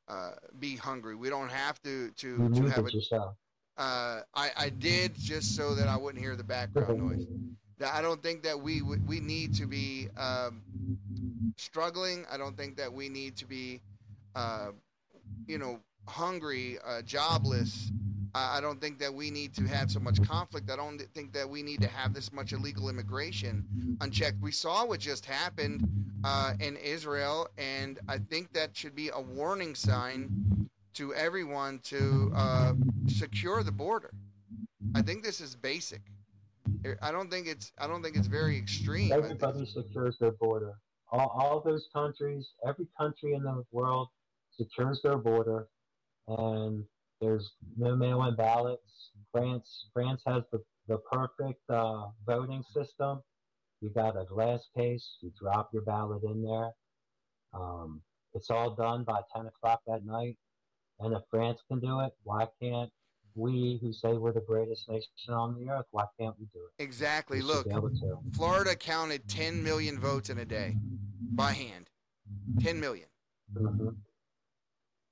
uh, 0.09 0.33
be 0.59 0.77
hungry. 0.77 1.15
We 1.15 1.29
don't 1.29 1.51
have 1.51 1.81
to 1.83 1.91
You 1.91 2.11
to 2.17 2.49
to 2.55 2.63
have 2.69 2.87
it 2.87 2.95
a. 2.95 2.97
yourself. 2.97 3.37
Uh, 3.77 4.21
I 4.35 4.51
I 4.57 4.69
did 4.71 5.15
just 5.17 5.55
so 5.57 5.75
that 5.75 5.89
I 5.89 5.97
wouldn't 5.97 6.23
hear 6.23 6.37
the 6.37 6.45
background 6.45 6.99
noise. 7.09 7.27
That 7.79 7.95
I 7.95 8.03
don't 8.03 8.23
think 8.23 8.43
that 8.43 8.61
we 8.61 8.83
we 8.83 9.21
need 9.21 9.55
to 9.55 9.67
be 9.67 10.09
um, 10.17 10.63
struggling. 11.57 12.25
I 12.31 12.37
don't 12.37 12.57
think 12.57 12.77
that 12.77 12.93
we 12.93 13.09
need 13.09 13.37
to 13.37 13.47
be, 13.47 13.81
uh, 14.35 14.73
you 15.47 15.59
know, 15.59 15.81
hungry, 16.07 16.79
uh, 16.85 17.03
jobless. 17.03 17.93
I 18.33 18.61
don't 18.61 18.81
think 18.81 19.01
that 19.01 19.13
we 19.13 19.29
need 19.33 19.55
to 19.55 19.65
have 19.65 19.91
so 19.91 19.99
much 19.99 20.23
conflict. 20.23 20.71
I 20.71 20.77
don't 20.77 21.03
think 21.15 21.33
that 21.33 21.49
we 21.49 21.65
need 21.65 21.81
to 21.81 21.89
have 21.89 22.15
this 22.15 22.33
much 22.33 22.53
illegal 22.53 22.89
immigration 22.89 23.97
unchecked. 24.01 24.41
We 24.41 24.53
saw 24.53 24.87
what 24.87 25.01
just 25.01 25.25
happened 25.25 25.89
uh, 26.25 26.55
in 26.61 26.77
Israel, 26.77 27.49
and 27.59 27.99
I 28.09 28.19
think 28.19 28.53
that 28.53 28.77
should 28.77 28.95
be 28.95 29.11
a 29.15 29.21
warning 29.21 29.75
sign 29.75 30.69
to 30.95 31.15
everyone 31.15 31.81
to 31.85 32.33
uh, 32.35 32.75
secure 33.09 33.63
the 33.63 33.73
border. 33.73 34.11
I 34.95 35.03
think 35.03 35.23
this 35.23 35.41
is 35.41 35.55
basic. 35.55 36.03
I 37.03 37.11
don't 37.11 37.31
think 37.31 37.47
it's 37.47 37.73
I 37.79 37.87
don't 37.87 38.03
think 38.03 38.17
it's 38.17 38.27
very 38.27 38.57
extreme. 38.57 39.13
Everybody 39.13 39.67
secures 39.67 40.17
their 40.19 40.33
border. 40.33 40.75
All, 41.13 41.29
all 41.29 41.61
those 41.61 41.89
countries, 41.93 42.51
every 42.67 42.87
country 42.97 43.35
in 43.35 43.43
the 43.43 43.65
world 43.73 44.09
secures 44.57 45.01
their 45.03 45.17
border, 45.17 45.69
and 46.29 46.85
there's 47.21 47.53
no 47.77 47.97
mail-in 47.97 48.37
ballots. 48.37 49.11
France, 49.33 49.87
France 49.93 50.23
has 50.27 50.43
the, 50.53 50.63
the 50.89 50.99
perfect 50.99 51.61
uh, 51.69 52.07
voting 52.27 52.63
system. 52.73 53.23
You 53.81 53.91
got 53.91 54.21
a 54.21 54.25
glass 54.25 54.61
case. 54.77 55.17
You 55.21 55.33
drop 55.41 55.71
your 55.73 55.83
ballot 55.83 56.23
in 56.23 56.43
there. 56.43 56.71
Um, 57.53 58.03
it's 58.35 58.51
all 58.51 58.75
done 58.75 59.05
by 59.05 59.21
10 59.35 59.47
o'clock 59.47 59.81
that 59.87 60.05
night. 60.05 60.37
And 61.01 61.15
if 61.15 61.23
France 61.31 61.61
can 61.69 61.81
do 61.81 62.01
it, 62.01 62.13
why 62.25 62.47
can't 62.63 62.91
we, 63.35 63.79
who 63.81 63.93
say 63.93 64.13
we're 64.13 64.33
the 64.33 64.41
greatest 64.43 64.89
nation 64.89 65.09
on 65.31 65.55
the 65.59 65.71
earth, 65.73 65.87
why 65.93 66.05
can't 66.19 66.35
we 66.39 66.47
do 66.53 66.61
it? 66.61 66.83
exactly. 66.83 67.39
We 67.39 67.43
Look, 67.45 67.65
be 67.67 67.71
able 67.73 67.91
to. 67.91 68.19
Florida 68.35 68.77
counted 68.77 69.27
10 69.29 69.63
million 69.63 69.99
votes 69.99 70.29
in 70.31 70.39
a 70.39 70.45
day 70.45 70.77
by 71.33 71.53
hand. 71.53 71.89
10 72.61 72.81
million. 72.81 73.09
Mhm. 73.55 73.97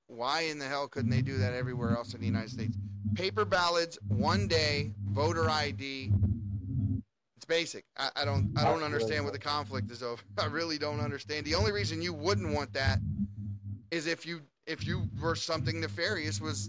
Why 0.09 0.43
in 0.43 0.59
the 0.59 0.67
hell 0.67 0.89
couldn't 0.89 1.11
they 1.11 1.23
do 1.23 1.39
that 1.39 1.55
everywhere 1.55 1.97
else 1.97 2.15
in 2.15 2.21
the 2.21 2.27
United 2.27 2.51
States? 2.51 2.77
Paper 3.15 3.45
ballots, 3.45 3.99
one 4.09 4.47
day, 4.49 4.95
voter 5.11 5.49
ID. 5.49 6.13
Basic. 7.49 7.85
I, 7.97 8.11
I 8.15 8.25
don't 8.27 8.57
I 8.59 8.65
don't 8.65 8.83
understand 8.83 9.25
what 9.25 9.33
the 9.33 9.39
conflict 9.39 9.91
is 9.91 10.03
over. 10.03 10.23
I 10.39 10.47
really 10.47 10.77
don't 10.79 11.01
understand. 11.01 11.47
The 11.47 11.55
only 11.55 11.73
reason 11.73 12.03
you 12.03 12.13
wouldn't 12.13 12.55
want 12.55 12.73
that 12.75 12.99
is 13.91 14.07
if 14.07 14.27
you 14.27 14.43
if 14.67 14.87
you 14.87 15.09
were 15.21 15.35
something 15.35 15.81
nefarious 15.81 16.41
was 16.43 16.69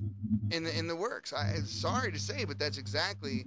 in 0.52 0.64
the 0.64 0.78
in 0.78 0.88
the 0.88 0.96
works. 0.96 1.34
I 1.34 1.56
sorry 1.66 2.12
to 2.14 2.20
say, 2.20 2.46
but 2.46 2.58
that's 2.58 2.78
exactly 2.78 3.46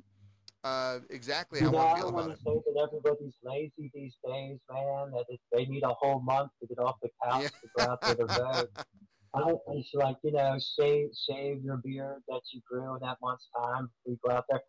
uh, 0.63 0.99
exactly 1.09 1.61
how 1.61 1.71
know, 1.71 1.79
I 1.79 1.93
I 1.93 1.95
feel 1.95 2.03
don't 2.05 2.15
about 2.15 2.21
want 2.29 2.33
it. 2.33 2.37
to 2.37 2.43
say 2.43 2.61
that 2.75 2.83
everybody's 2.87 3.35
lazy 3.43 3.91
these 3.95 4.15
days, 4.25 4.59
man. 4.71 5.11
That 5.13 5.25
it, 5.31 5.41
they 5.53 5.65
need 5.65 5.83
a 5.85 5.95
whole 5.95 6.21
month 6.21 6.51
to 6.61 6.67
get 6.69 6.79
off 6.79 6.97
the 7.03 7.09
couch 7.25 7.43
Yeah. 7.45 7.49
to 7.49 7.69
go 7.79 7.93
out 7.93 8.01
there 8.03 8.15
to 8.15 8.27
vote. 8.27 8.71
I, 9.35 9.55
it's 9.69 9.91
like 9.95 10.17
you 10.23 10.33
know, 10.33 10.59
shave 10.79 11.09
shave 11.29 11.65
your 11.65 11.79
beard 11.79 12.23
that 12.29 12.43
you 12.53 12.61
grew 12.71 12.95
in 12.95 13.01
that 13.01 13.17
month's 13.23 13.49
time 13.57 13.89
before 14.05 14.13
you 14.13 14.19
go 14.29 14.37
out 14.37 14.45
there. 14.51 14.61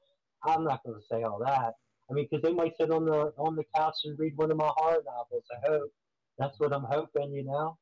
I'm 0.45 0.63
not 0.63 0.81
going 0.85 0.97
to 0.97 1.05
say 1.11 1.23
all 1.23 1.39
that. 1.45 1.73
I 2.09 2.13
mean, 2.13 2.27
because 2.29 2.43
they 2.43 2.53
might 2.53 2.75
sit 2.77 2.91
on 2.91 3.05
the 3.05 3.33
on 3.37 3.55
the 3.55 3.63
couch 3.75 3.95
and 4.05 4.17
read 4.19 4.33
one 4.35 4.51
of 4.51 4.57
my 4.57 4.71
horror 4.75 5.03
novels. 5.05 5.45
I 5.51 5.67
hope 5.69 5.91
that's 6.37 6.59
what 6.59 6.73
I'm 6.73 6.83
hoping. 6.83 7.33
You 7.33 7.45
know. 7.45 7.77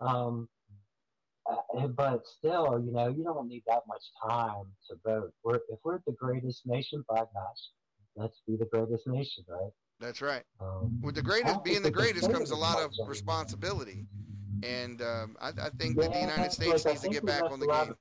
Um, 0.00 0.48
uh, 1.48 1.86
but 1.88 2.26
still, 2.26 2.82
you 2.84 2.92
know, 2.92 3.08
you 3.08 3.22
don't 3.22 3.48
need 3.48 3.62
that 3.66 3.82
much 3.86 4.02
time 4.28 4.64
to 4.88 4.96
vote. 5.04 5.32
We're, 5.44 5.56
if 5.68 5.78
we're 5.84 6.00
the 6.06 6.12
greatest 6.12 6.66
nation, 6.66 7.04
by 7.08 7.18
gosh, 7.18 7.70
let's 8.16 8.42
be 8.46 8.56
the 8.56 8.64
greatest 8.66 9.06
nation, 9.06 9.44
right? 9.48 9.70
That's 10.00 10.20
right. 10.20 10.42
Um, 10.60 11.00
With 11.02 11.14
the 11.14 11.22
greatest 11.22 11.62
being 11.64 11.82
the 11.82 11.90
greatest 11.90 12.30
comes 12.30 12.50
a 12.50 12.56
lot 12.56 12.82
of 12.82 12.90
responsibility, 13.06 14.06
and 14.62 15.00
um, 15.00 15.36
I, 15.40 15.48
I 15.48 15.70
think 15.78 15.98
that 16.00 16.12
the 16.12 16.20
United 16.20 16.52
States 16.52 16.84
I 16.84 16.90
needs 16.90 17.02
to 17.02 17.08
get 17.08 17.24
back 17.24 17.44
on 17.44 17.60
the 17.60 17.66
game. 17.66 17.94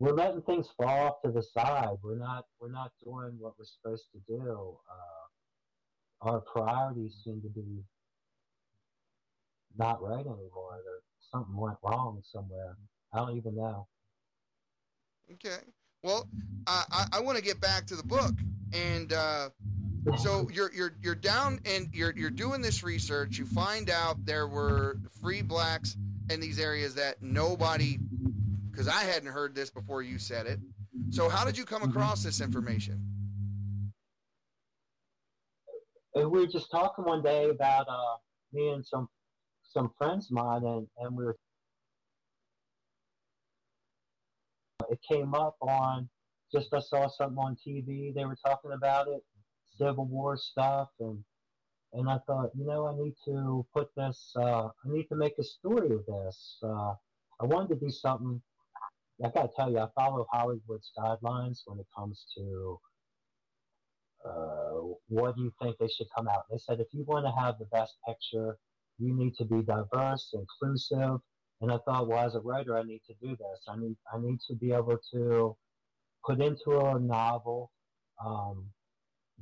We're 0.00 0.14
letting 0.14 0.40
things 0.42 0.66
fall 0.78 1.06
off 1.06 1.22
to 1.22 1.30
the 1.30 1.42
side. 1.42 1.96
We're 2.02 2.18
not 2.18 2.46
we're 2.58 2.72
not 2.72 2.90
doing 3.04 3.36
what 3.38 3.52
we're 3.58 3.66
supposed 3.66 4.06
to 4.12 4.20
do. 4.26 4.76
Uh, 4.90 6.28
our 6.30 6.40
priorities 6.40 7.20
seem 7.22 7.40
to 7.42 7.48
be 7.48 7.84
not 9.76 10.02
right 10.02 10.20
anymore. 10.20 10.80
There, 10.84 11.02
something 11.30 11.54
went 11.54 11.76
wrong 11.84 12.22
somewhere. 12.32 12.76
I 13.12 13.18
don't 13.18 13.36
even 13.36 13.56
know. 13.56 13.86
Okay. 15.32 15.58
Well, 16.02 16.26
I, 16.66 16.84
I, 16.90 17.06
I 17.18 17.20
want 17.20 17.36
to 17.36 17.44
get 17.44 17.60
back 17.60 17.86
to 17.86 17.94
the 17.96 18.02
book, 18.02 18.32
and 18.72 19.12
uh, 19.12 19.50
so 20.16 20.48
you're 20.50 20.72
you're 20.72 20.94
you're 21.02 21.14
down 21.14 21.60
and 21.66 21.90
you're 21.92 22.14
you're 22.16 22.30
doing 22.30 22.62
this 22.62 22.82
research. 22.82 23.38
You 23.38 23.44
find 23.44 23.90
out 23.90 24.24
there 24.24 24.48
were 24.48 24.96
free 25.20 25.42
blacks 25.42 25.96
in 26.30 26.40
these 26.40 26.58
areas 26.58 26.94
that 26.94 27.22
nobody, 27.22 27.98
because 28.70 28.88
I 28.88 29.02
hadn't 29.04 29.28
heard 29.28 29.54
this 29.54 29.70
before 29.70 30.02
you 30.02 30.18
said 30.18 30.46
it. 30.46 30.60
So 31.10 31.28
how 31.28 31.44
did 31.44 31.56
you 31.58 31.64
come 31.64 31.82
across 31.82 32.22
this 32.22 32.40
information? 32.40 33.00
we 36.14 36.26
were 36.26 36.46
just 36.46 36.70
talking 36.70 37.04
one 37.04 37.22
day 37.22 37.48
about 37.48 37.86
uh, 37.88 38.16
me 38.52 38.70
and 38.70 38.84
some 38.84 39.08
some 39.72 39.90
friends 39.96 40.26
of 40.26 40.32
mine, 40.32 40.64
and, 40.64 40.86
and 40.98 41.16
we 41.16 41.24
were 41.24 41.36
it 44.90 44.98
came 45.08 45.34
up 45.34 45.56
on 45.60 46.08
just 46.52 46.74
I 46.74 46.80
saw 46.80 47.08
something 47.08 47.38
on 47.38 47.56
TV. 47.66 48.12
They 48.12 48.24
were 48.24 48.36
talking 48.44 48.72
about 48.72 49.06
it, 49.08 49.22
Civil 49.78 50.06
War 50.06 50.36
stuff, 50.36 50.88
and 50.98 51.22
and 51.92 52.08
I 52.08 52.18
thought, 52.26 52.50
you 52.56 52.66
know, 52.66 52.86
I 52.86 52.94
need 52.96 53.14
to 53.26 53.66
put 53.74 53.88
this. 53.96 54.32
Uh, 54.36 54.66
I 54.66 54.86
need 54.86 55.06
to 55.08 55.16
make 55.16 55.34
a 55.38 55.44
story 55.44 55.92
of 55.92 56.04
this. 56.06 56.58
Uh, 56.62 56.94
I 57.40 57.44
wanted 57.44 57.80
to 57.80 57.86
do 57.86 57.90
something. 57.90 58.40
I 59.24 59.28
gotta 59.28 59.50
tell 59.54 59.70
you, 59.70 59.78
I 59.78 59.88
follow 59.94 60.26
Hollywood's 60.32 60.92
guidelines 60.98 61.60
when 61.66 61.78
it 61.78 61.86
comes 61.96 62.24
to 62.36 62.80
uh, 64.24 64.94
what 65.08 65.36
do 65.36 65.42
you 65.42 65.52
think 65.62 65.76
they 65.78 65.88
should 65.88 66.06
come 66.16 66.28
out. 66.28 66.44
They 66.50 66.58
said 66.58 66.80
if 66.80 66.88
you 66.92 67.04
want 67.04 67.26
to 67.26 67.32
have 67.40 67.58
the 67.58 67.66
best 67.66 67.94
picture, 68.06 68.58
you 68.98 69.14
need 69.14 69.34
to 69.36 69.44
be 69.44 69.62
diverse, 69.62 70.34
inclusive, 70.34 71.20
and 71.60 71.72
I 71.72 71.78
thought, 71.84 72.08
well, 72.08 72.26
as 72.26 72.34
a 72.34 72.40
writer, 72.40 72.78
I 72.78 72.82
need 72.82 73.02
to 73.06 73.14
do 73.22 73.30
this. 73.30 73.60
I 73.68 73.76
need 73.76 73.96
I 74.12 74.18
need 74.18 74.40
to 74.48 74.54
be 74.54 74.72
able 74.72 74.98
to 75.12 75.56
put 76.24 76.40
into 76.40 76.78
a 76.78 76.98
novel 76.98 77.70
um, 78.24 78.66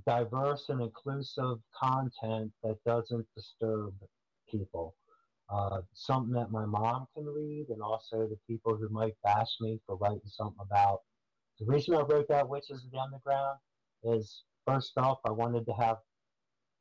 diverse 0.06 0.66
and 0.68 0.80
inclusive 0.80 1.58
content 1.80 2.52
that 2.62 2.76
doesn't 2.84 3.26
disturb 3.36 3.94
people. 4.50 4.94
Uh, 5.50 5.80
something 5.94 6.34
that 6.34 6.50
my 6.50 6.66
mom 6.66 7.06
can 7.14 7.24
read, 7.26 7.66
and 7.70 7.80
also 7.80 8.28
the 8.28 8.38
people 8.46 8.76
who 8.76 8.88
might 8.90 9.14
bash 9.24 9.56
me 9.60 9.80
for 9.86 9.96
writing 9.96 10.20
something 10.26 10.60
about. 10.60 11.00
The 11.58 11.66
reason 11.66 11.94
I 11.94 12.02
wrote 12.02 12.28
that 12.28 12.48
Witches 12.48 12.84
of 12.84 12.90
the 12.90 12.98
Underground 12.98 13.58
is 14.04 14.42
first 14.66 14.92
off, 14.98 15.18
I 15.24 15.30
wanted 15.30 15.64
to 15.66 15.72
have 15.72 15.96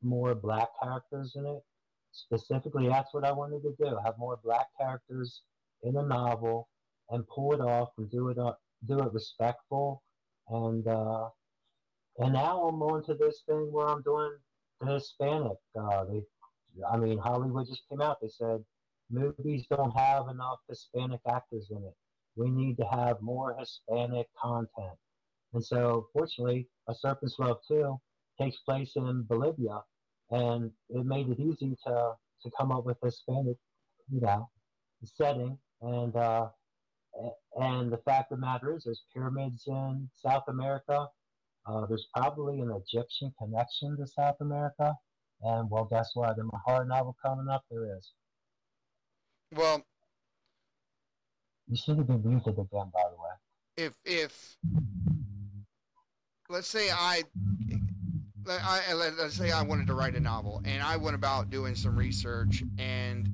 more 0.01 0.36
black 0.36 0.68
characters 0.82 1.34
in 1.36 1.45
it 1.45 1.63
specifically 2.11 2.88
that's 2.88 3.13
what 3.13 3.24
I 3.24 3.32
wanted 3.32 3.61
to 3.63 3.76
do 3.80 3.97
have 4.03 4.18
more 4.18 4.39
black 4.43 4.68
characters 4.80 5.41
in 5.84 5.97
a 5.97 6.03
novel 6.03 6.68
and 7.09 7.28
pull 7.28 7.53
it 7.53 7.61
off 7.61 7.89
and 7.97 8.09
do 8.09 8.30
it 8.30 8.38
up 8.38 8.59
do 8.88 8.99
it 8.99 9.13
respectful 9.13 10.03
and 10.49 10.88
uh, 10.88 11.30
and 12.20 12.34
now 12.34 12.61
I'm 12.63 12.82
on 12.82 13.03
to 13.05 13.13
this 13.13 13.43
thing 13.47 13.72
where 13.72 13.88
I'm 13.88 14.01
doing 14.01 14.32
the 14.82 14.93
Hispanic 14.93 15.57
uh, 15.80 16.05
they 16.05 16.22
I 16.91 16.97
mean 16.97 17.17
Hollywood 17.17 17.67
just 17.67 17.84
came 17.89 18.01
out 18.01 18.17
they 18.21 18.30
said 18.30 18.63
movies 19.09 19.65
don't 19.69 19.91
have 19.97 20.28
enough 20.30 20.59
Hispanic 20.69 21.21
actors 21.30 21.67
in 21.71 21.78
it 21.78 21.95
we 22.36 22.49
need 22.49 22.78
to 22.78 22.86
have 22.86 23.21
more 23.21 23.55
Hispanic 23.57 24.28
content 24.39 24.97
and 25.53 25.63
so 25.63 26.07
fortunately 26.13 26.67
a 26.88 26.95
Serpent's 26.95 27.39
Love 27.39 27.59
2 27.67 27.99
takes 28.39 28.57
place 28.57 28.91
in 28.95 29.23
Bolivia 29.23 29.82
and 30.32 30.71
it 30.89 31.05
made 31.05 31.30
it 31.30 31.39
easy 31.39 31.75
to 31.86 32.13
to 32.41 32.51
come 32.57 32.71
up 32.71 32.86
with 32.86 32.97
a 33.03 33.11
Spanish, 33.11 33.57
you 34.11 34.21
know, 34.21 34.49
setting. 35.03 35.57
And 35.82 36.15
uh, 36.15 36.49
and 37.55 37.91
the 37.91 37.97
fact 37.97 38.32
of 38.32 38.39
the 38.39 38.45
matter 38.45 38.75
is, 38.75 38.84
there's 38.86 39.03
pyramids 39.13 39.63
in 39.67 40.09
South 40.15 40.43
America. 40.47 41.07
Uh, 41.65 41.86
there's 41.86 42.07
probably 42.15 42.61
an 42.61 42.71
Egyptian 42.71 43.34
connection 43.39 43.97
to 43.97 44.07
South 44.07 44.38
America. 44.39 44.95
And 45.41 45.69
well, 45.69 45.85
guess 45.85 46.11
what? 46.13 46.38
My 46.38 46.59
horror 46.65 46.85
novel 46.85 47.15
coming 47.21 47.47
up, 47.47 47.63
there 47.69 47.97
is. 47.97 48.11
Well, 49.55 49.83
you 51.67 51.77
should 51.77 51.97
have 51.97 52.07
been 52.07 52.23
muted 52.23 52.53
again, 52.53 52.91
by 52.93 53.03
the 53.09 53.17
way. 53.17 53.35
If 53.77 53.93
if 54.05 54.57
let's 56.49 56.67
say 56.67 56.89
I 56.91 57.23
I, 58.49 58.93
let's 58.93 59.35
say 59.35 59.51
I 59.51 59.61
wanted 59.61 59.88
to 59.88 59.93
write 59.93 60.15
a 60.15 60.19
novel 60.19 60.61
and 60.65 60.81
I 60.81 60.97
went 60.97 61.15
about 61.15 61.49
doing 61.49 61.75
some 61.75 61.97
research 61.97 62.63
and 62.77 63.33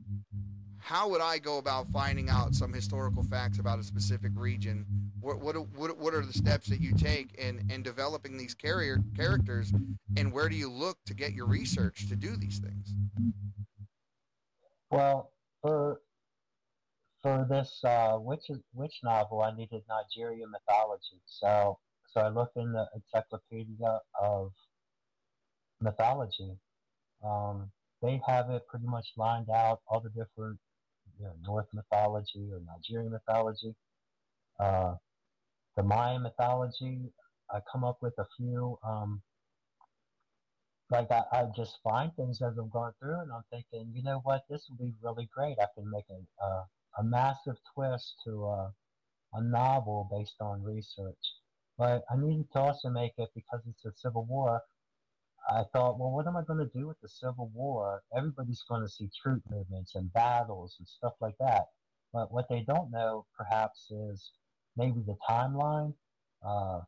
how 0.80 1.08
would 1.10 1.22
I 1.22 1.38
go 1.38 1.60
about 1.60 1.88
finding 1.92 2.30
out 2.30 2.56
some 2.56 2.74
historical 2.74 3.24
facts 3.24 3.60
about 3.60 3.80
a 3.80 3.84
specific 3.84 4.32
region? 4.36 4.86
What 5.24 5.40
what 5.40 5.56
what, 5.70 5.98
what 5.98 6.14
are 6.14 6.26
the 6.26 6.34
steps 6.34 6.68
that 6.68 6.82
you 6.82 6.94
take 6.94 7.34
in 7.36 7.66
in 7.70 7.82
developing 7.82 8.38
these 8.38 8.54
carrier 8.54 9.00
characters, 9.16 9.72
and 10.18 10.34
where 10.34 10.50
do 10.50 10.56
you 10.58 10.70
look 10.70 10.98
to 11.06 11.14
get 11.14 11.32
your 11.32 11.46
research 11.46 12.10
to 12.10 12.18
do 12.18 12.36
these 12.36 12.60
things? 12.60 12.94
Well, 14.92 15.32
for 15.62 16.02
for 17.22 17.48
this 17.50 17.80
uh, 17.86 18.18
witch 18.20 18.48
witch 18.74 19.00
novel, 19.02 19.42
I 19.42 19.56
needed 19.56 19.84
Nigerian 19.88 20.52
mythology, 20.52 21.22
so 21.26 21.80
so 22.12 22.20
I 22.20 22.28
looked 22.28 22.58
in 22.58 22.74
the 22.74 22.86
encyclopedia 22.94 24.02
of 24.22 24.52
mythology. 25.80 26.52
Um, 27.24 27.72
they 28.02 28.22
have 28.28 28.50
it 28.50 28.68
pretty 28.68 28.88
much 28.88 29.08
lined 29.16 29.50
out, 29.50 29.80
all 29.88 30.02
the 30.02 30.10
different 30.10 30.60
you 31.18 31.26
know, 31.26 31.34
Norse 31.46 31.68
mythology 31.74 32.50
or 32.52 32.60
Nigerian 32.68 33.14
mythology, 33.14 33.74
uh, 34.60 34.96
the 35.76 35.84
Maya 35.84 36.20
mythology. 36.20 37.00
I 37.52 37.60
come 37.72 37.84
up 37.84 37.98
with 38.02 38.14
a 38.18 38.26
few. 38.38 38.78
Um, 38.84 39.22
like 40.90 41.12
I, 41.12 41.24
I 41.32 41.46
just 41.56 41.80
find 41.84 42.16
things 42.16 42.42
as 42.42 42.58
I'm 42.58 42.70
going 42.70 42.94
through, 43.00 43.20
and 43.22 43.32
I'm 43.32 43.44
thinking, 43.50 43.92
you 43.94 44.04
know 44.04 44.20
what, 44.24 44.44
this 44.50 44.68
would 44.70 44.80
be 44.80 44.94
really 45.02 45.30
great. 45.34 45.58
I 45.60 45.68
can 45.76 45.90
make 45.90 46.06
a 46.10 46.44
a, 46.44 46.66
a 47.00 47.04
massive 47.04 47.56
twist 47.74 48.16
to 48.26 48.46
a, 48.46 48.74
a 49.34 49.44
novel 49.44 50.10
based 50.12 50.36
on 50.40 50.64
research. 50.64 51.18
But 51.78 52.04
I 52.12 52.18
needed 52.18 52.52
to 52.54 52.60
also 52.60 52.90
make 52.90 53.14
it 53.18 53.30
because 53.34 53.62
it's 53.68 53.86
a 53.86 53.92
civil 53.98 54.26
war. 54.26 54.62
I 55.50 55.64
thought, 55.74 56.00
well, 56.00 56.12
what 56.12 56.28
am 56.28 56.38
I 56.38 56.44
going 56.44 56.60
to 56.60 56.78
do 56.78 56.88
with 56.88 57.00
the 57.02 57.10
Civil 57.10 57.50
War? 57.54 58.02
Everybody's 58.16 58.64
going 58.70 58.82
to 58.82 58.88
see 58.88 59.10
troop 59.22 59.44
movements 59.50 59.96
and 59.96 60.12
battles 60.14 60.76
and 60.80 60.88
stuff 60.88 61.14
like 61.20 61.38
that. 61.40 61.66
But 62.14 62.32
what 62.32 62.48
they 62.50 62.62
don't 62.62 62.92
know, 62.92 63.26
perhaps, 63.38 63.92
is 63.92 64.32
maybe 64.78 65.02
the 65.06 65.16
timeline. 65.30 65.94
Uh, 66.46 66.82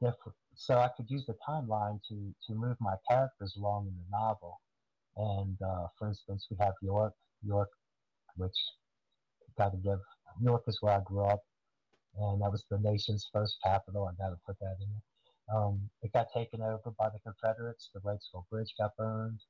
different. 0.00 0.36
So 0.54 0.78
I 0.78 0.88
could 0.96 1.10
use 1.10 1.24
the 1.26 1.36
timeline 1.48 2.00
to, 2.08 2.34
to 2.46 2.54
move 2.54 2.76
my 2.80 2.94
characters 3.08 3.54
along 3.56 3.86
in 3.88 3.94
the 3.94 4.16
novel. 4.16 4.60
And 5.16 5.56
uh, 5.62 5.86
for 5.98 6.08
instance, 6.08 6.46
we 6.50 6.56
have 6.60 6.74
York, 6.82 7.14
York, 7.44 7.68
which 8.36 8.56
got 9.58 9.70
to 9.70 9.78
give 9.78 9.98
York 10.40 10.62
is 10.66 10.78
where 10.80 10.94
I 10.94 11.00
grew 11.00 11.24
up, 11.24 11.40
and 12.18 12.40
that 12.40 12.50
was 12.50 12.64
the 12.70 12.78
nation's 12.78 13.28
first 13.32 13.56
capital. 13.62 14.06
I 14.06 14.22
got 14.22 14.30
to 14.30 14.38
put 14.46 14.58
that 14.60 14.76
in 14.80 14.88
there. 14.88 15.56
Um, 15.56 15.90
it 16.02 16.12
got 16.12 16.28
taken 16.34 16.62
over 16.62 16.94
by 16.98 17.08
the 17.10 17.18
Confederates. 17.20 17.90
The 17.92 18.00
Wrightsville 18.00 18.48
Bridge 18.50 18.72
got 18.78 18.96
burned. 18.96 19.40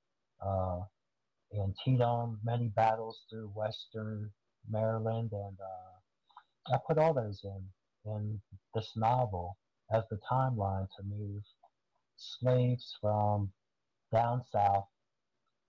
Uh, 0.45 0.80
Antietam, 1.55 2.41
many 2.43 2.68
battles 2.68 3.20
through 3.30 3.53
western 3.55 4.30
Maryland, 4.68 5.30
and 5.33 5.57
uh, 5.61 5.91
I 6.68 6.78
put 6.86 6.98
all 6.98 7.14
those 7.14 7.40
in 7.44 7.62
in 8.04 8.40
this 8.74 8.90
novel 8.96 9.56
as 9.92 10.02
the 10.10 10.18
timeline 10.30 10.88
to 10.96 11.02
move 11.04 11.42
slaves 12.16 12.96
from 13.00 13.52
down 14.12 14.42
south 14.52 14.86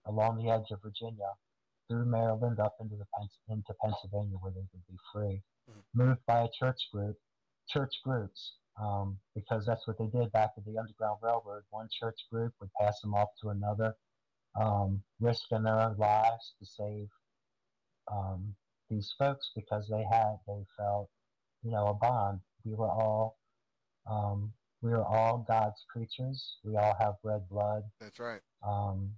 along 0.05 0.37
the 0.37 0.51
edge 0.51 0.71
of 0.71 0.81
Virginia 0.81 1.31
through 1.87 2.05
Maryland 2.05 2.59
up 2.59 2.75
into 2.79 2.95
the 2.95 3.05
into 3.49 3.73
Pennsylvania 3.81 4.37
where 4.39 4.51
they 4.51 4.67
could 4.71 4.85
be 4.89 4.97
free, 5.11 5.41
mm-hmm. 5.69 5.79
moved 5.93 6.25
by 6.25 6.41
a 6.41 6.49
church 6.57 6.89
group, 6.91 7.17
church 7.69 7.93
groups 8.03 8.53
um, 8.81 9.17
because 9.35 9.65
that's 9.65 9.87
what 9.87 9.97
they 9.97 10.07
did 10.07 10.31
back 10.31 10.51
at 10.57 10.65
the 10.65 10.77
Underground 10.77 11.19
Railroad. 11.21 11.63
One 11.69 11.87
church 11.91 12.19
group 12.31 12.53
would 12.59 12.73
pass 12.79 12.99
them 13.01 13.13
off 13.13 13.29
to 13.41 13.49
another, 13.49 13.93
um, 14.59 15.01
risking 15.19 15.63
their 15.63 15.79
own 15.79 15.97
lives 15.97 16.53
to 16.59 16.65
save 16.65 17.07
um, 18.11 18.55
these 18.93 19.13
folks 19.17 19.51
because 19.55 19.87
they 19.89 20.03
had, 20.11 20.35
they 20.47 20.63
felt, 20.77 21.09
you 21.63 21.71
know, 21.71 21.87
a 21.87 21.93
bond. 21.93 22.39
We 22.63 22.73
were 22.75 22.89
all, 22.89 23.37
um, 24.09 24.53
we 24.81 24.91
were 24.91 25.05
all 25.05 25.45
God's 25.47 25.83
creatures. 25.91 26.57
We 26.63 26.77
all 26.77 26.95
have 26.99 27.15
red 27.23 27.47
blood. 27.49 27.83
That's 27.99 28.19
right. 28.19 28.41
Um, 28.65 29.11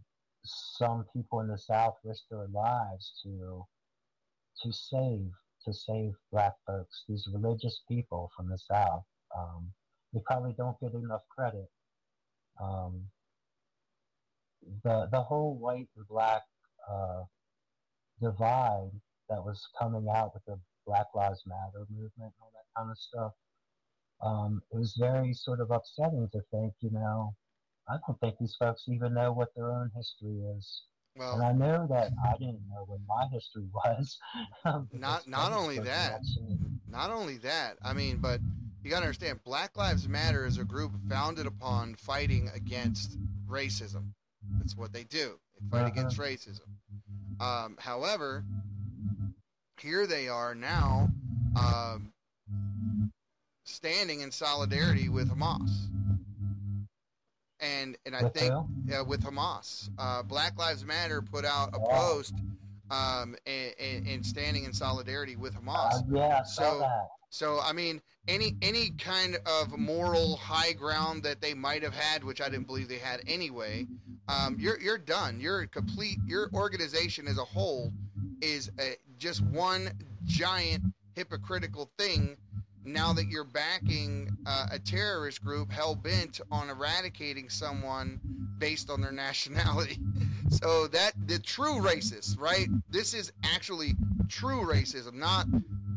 some 0.44 1.06
people 1.14 1.40
in 1.42 1.48
the 1.48 1.58
South 1.58 1.96
risked 2.04 2.30
their 2.30 2.48
lives 2.48 3.14
to, 3.24 3.66
to 4.64 4.72
save, 4.72 5.32
to 5.66 5.74
save 5.74 6.14
black 6.32 6.54
folks, 6.68 7.04
these 7.08 7.28
religious 7.34 7.82
people 7.88 8.32
from 8.36 8.50
the 8.50 8.58
South. 8.58 9.04
Um, 9.38 9.74
they 10.14 10.22
probably 10.26 10.54
don't 10.58 10.80
get 10.80 10.94
enough 10.94 11.24
credit. 11.30 11.70
Um, 12.62 13.08
the 14.84 15.08
the 15.12 15.22
whole 15.22 15.56
white 15.56 15.90
and 15.96 16.08
black 16.08 16.44
uh, 16.90 17.24
divide 18.22 18.92
that 19.30 19.44
was 19.44 19.62
coming 19.80 20.08
out 20.14 20.34
with 20.34 20.44
the 20.46 20.60
Black 20.86 21.08
Lives 21.14 21.44
Matter 21.46 21.86
movement 21.90 22.12
and 22.18 22.32
all 22.42 22.52
that 22.54 22.80
kind 22.80 22.92
of 22.92 22.98
stuff. 22.98 23.32
Um, 24.22 24.62
it 24.72 24.78
was 24.78 24.96
very 25.00 25.34
sort 25.34 25.60
of 25.60 25.72
upsetting 25.72 26.30
to 26.32 26.42
think, 26.52 26.74
you 26.82 26.92
know, 26.92 27.34
I 27.90 27.98
don't 28.08 28.20
think 28.20 28.36
these 28.40 28.56
folks 28.58 28.84
even 28.88 29.14
know 29.14 29.32
what 29.32 29.50
their 29.56 29.72
own 29.72 29.92
history 29.96 30.42
is. 30.58 30.84
Well, 31.18 31.36
and 31.36 31.44
I 31.44 31.52
know 31.54 31.88
that 31.90 32.12
I 32.28 32.34
didn't 32.34 32.62
know 32.70 32.84
what 32.88 33.00
my 33.08 33.28
history 33.32 33.68
was. 33.74 34.18
not 34.92 35.28
not 35.28 35.54
only 35.54 35.80
that, 35.80 36.22
not 36.90 37.10
only 37.10 37.38
that. 37.38 37.78
I 37.84 37.94
mean, 37.94 38.18
but 38.18 38.42
you 38.84 38.92
got 38.92 39.00
to 39.00 39.06
understand, 39.06 39.40
Black 39.44 39.78
Lives 39.78 40.08
Matter 40.08 40.46
is 40.46 40.58
a 40.58 40.64
group 40.64 40.92
founded 41.10 41.48
upon 41.48 41.96
fighting 41.96 42.52
against 42.54 43.18
racism. 43.48 44.12
That's 44.60 44.76
what 44.76 44.94
they 44.94 45.04
do. 45.06 45.40
They 45.60 45.70
fight 45.70 45.82
uh-huh. 45.82 45.88
against 45.88 46.20
racism. 46.20 46.68
Um, 47.40 47.78
however, 47.80 48.44
here 49.80 50.08
they 50.08 50.28
are 50.28 50.56
now 50.56 51.10
um, 51.56 52.12
standing 53.64 54.22
in 54.22 54.32
solidarity 54.32 55.10
with 55.10 55.30
Hamas. 55.30 55.70
And 57.60 57.98
and 58.06 58.16
I 58.16 58.30
think 58.30 58.52
uh, 58.54 59.04
with 59.06 59.24
Hamas, 59.24 59.90
uh, 59.98 60.24
Black 60.24 60.58
Lives 60.58 60.86
Matter 60.86 61.22
put 61.22 61.46
out 61.46 61.70
a 61.74 61.80
post 61.80 62.34
um, 62.92 63.36
and, 63.48 63.74
and, 63.80 64.08
and, 64.08 64.26
standing 64.26 64.66
in 64.66 64.74
solidarity 64.74 65.36
with 65.36 65.56
Hamas. 65.56 65.94
Uh, 65.94 66.02
yeah, 66.12 66.44
so 66.44 66.86
so 67.36 67.60
I 67.62 67.74
mean 67.74 68.02
any 68.30 68.56
any 68.62 68.92
kind 68.92 69.38
of 69.46 69.78
moral 69.78 70.38
high 70.38 70.72
ground 70.72 71.24
that 71.24 71.42
they 71.42 71.54
might 71.54 71.84
have 71.84 71.94
had, 71.94 72.24
which 72.24 72.40
I 72.40 72.48
didn't 72.48 72.66
believe 72.66 72.88
they 72.88 72.98
had 72.98 73.22
anyway, 73.28 73.88
um, 74.30 74.56
you're 74.58 74.80
you're 74.80 74.98
done. 74.98 75.42
You're 75.42 75.68
complete. 75.68 76.18
Your 76.26 76.50
organization 76.54 77.28
as 77.28 77.38
a 77.38 77.44
whole 77.44 77.92
is 78.42 78.72
a, 78.80 78.96
just 79.18 79.42
one 79.42 79.92
giant 80.24 80.84
hypocritical 81.14 81.92
thing 81.98 82.38
now 82.86 83.12
that 83.12 83.28
you're 83.28 83.44
backing 83.44 84.30
uh, 84.46 84.68
a 84.72 84.80
terrorist 84.80 85.44
group 85.44 85.72
hell 85.72 85.96
bent 85.96 86.40
on 86.52 86.70
eradicating 86.70 87.50
someone 87.50 88.20
based 88.60 88.90
on 88.90 89.02
their 89.02 89.12
nationality. 89.28 89.98
so 90.50 90.88
that 90.88 91.12
the 91.28 91.40
true 91.40 91.82
racist, 91.82 92.40
right? 92.40 92.68
This 92.90 93.14
is 93.14 93.34
actually 93.44 93.96
true 94.30 94.62
racism, 94.62 95.16
not 95.16 95.48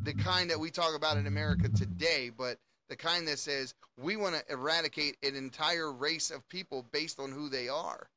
the 0.09 0.15
kind 0.15 0.49
that 0.49 0.59
we 0.59 0.71
talk 0.71 0.97
about 0.97 1.19
in 1.19 1.27
America 1.27 1.69
today, 1.69 2.31
but 2.35 2.57
the 2.89 2.97
kind 2.97 3.29
that 3.29 3.39
says 3.39 3.75
we 3.99 4.17
want 4.17 4.35
to 4.35 4.43
eradicate 4.51 5.19
an 5.23 5.37
entire 5.37 5.93
race 5.93 6.31
of 6.31 6.49
people 6.49 6.87
based 6.93 7.21
on 7.21 7.31
who 7.31 7.51
they 7.51 7.69
are. 7.69 8.09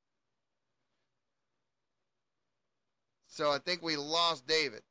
So 3.28 3.52
I 3.52 3.58
think 3.58 3.82
we 3.82 3.98
lost 3.98 4.48
David. 4.48 4.84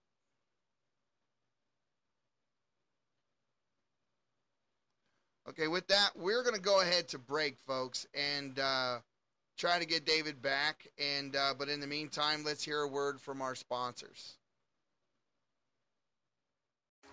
Okay, 5.48 5.68
with 5.68 5.86
that, 5.86 6.10
we're 6.14 6.42
going 6.42 6.54
to 6.54 6.60
go 6.60 6.82
ahead 6.82 7.08
to 7.08 7.18
break, 7.18 7.56
folks, 7.66 8.06
and 8.12 8.58
uh, 8.58 8.98
try 9.56 9.78
to 9.78 9.86
get 9.86 10.04
David 10.04 10.42
back. 10.42 10.86
And 10.98 11.34
uh, 11.34 11.54
but 11.58 11.70
in 11.70 11.80
the 11.80 11.86
meantime, 11.86 12.44
let's 12.44 12.62
hear 12.62 12.82
a 12.82 12.88
word 12.88 13.22
from 13.22 13.40
our 13.40 13.54
sponsors. 13.54 14.36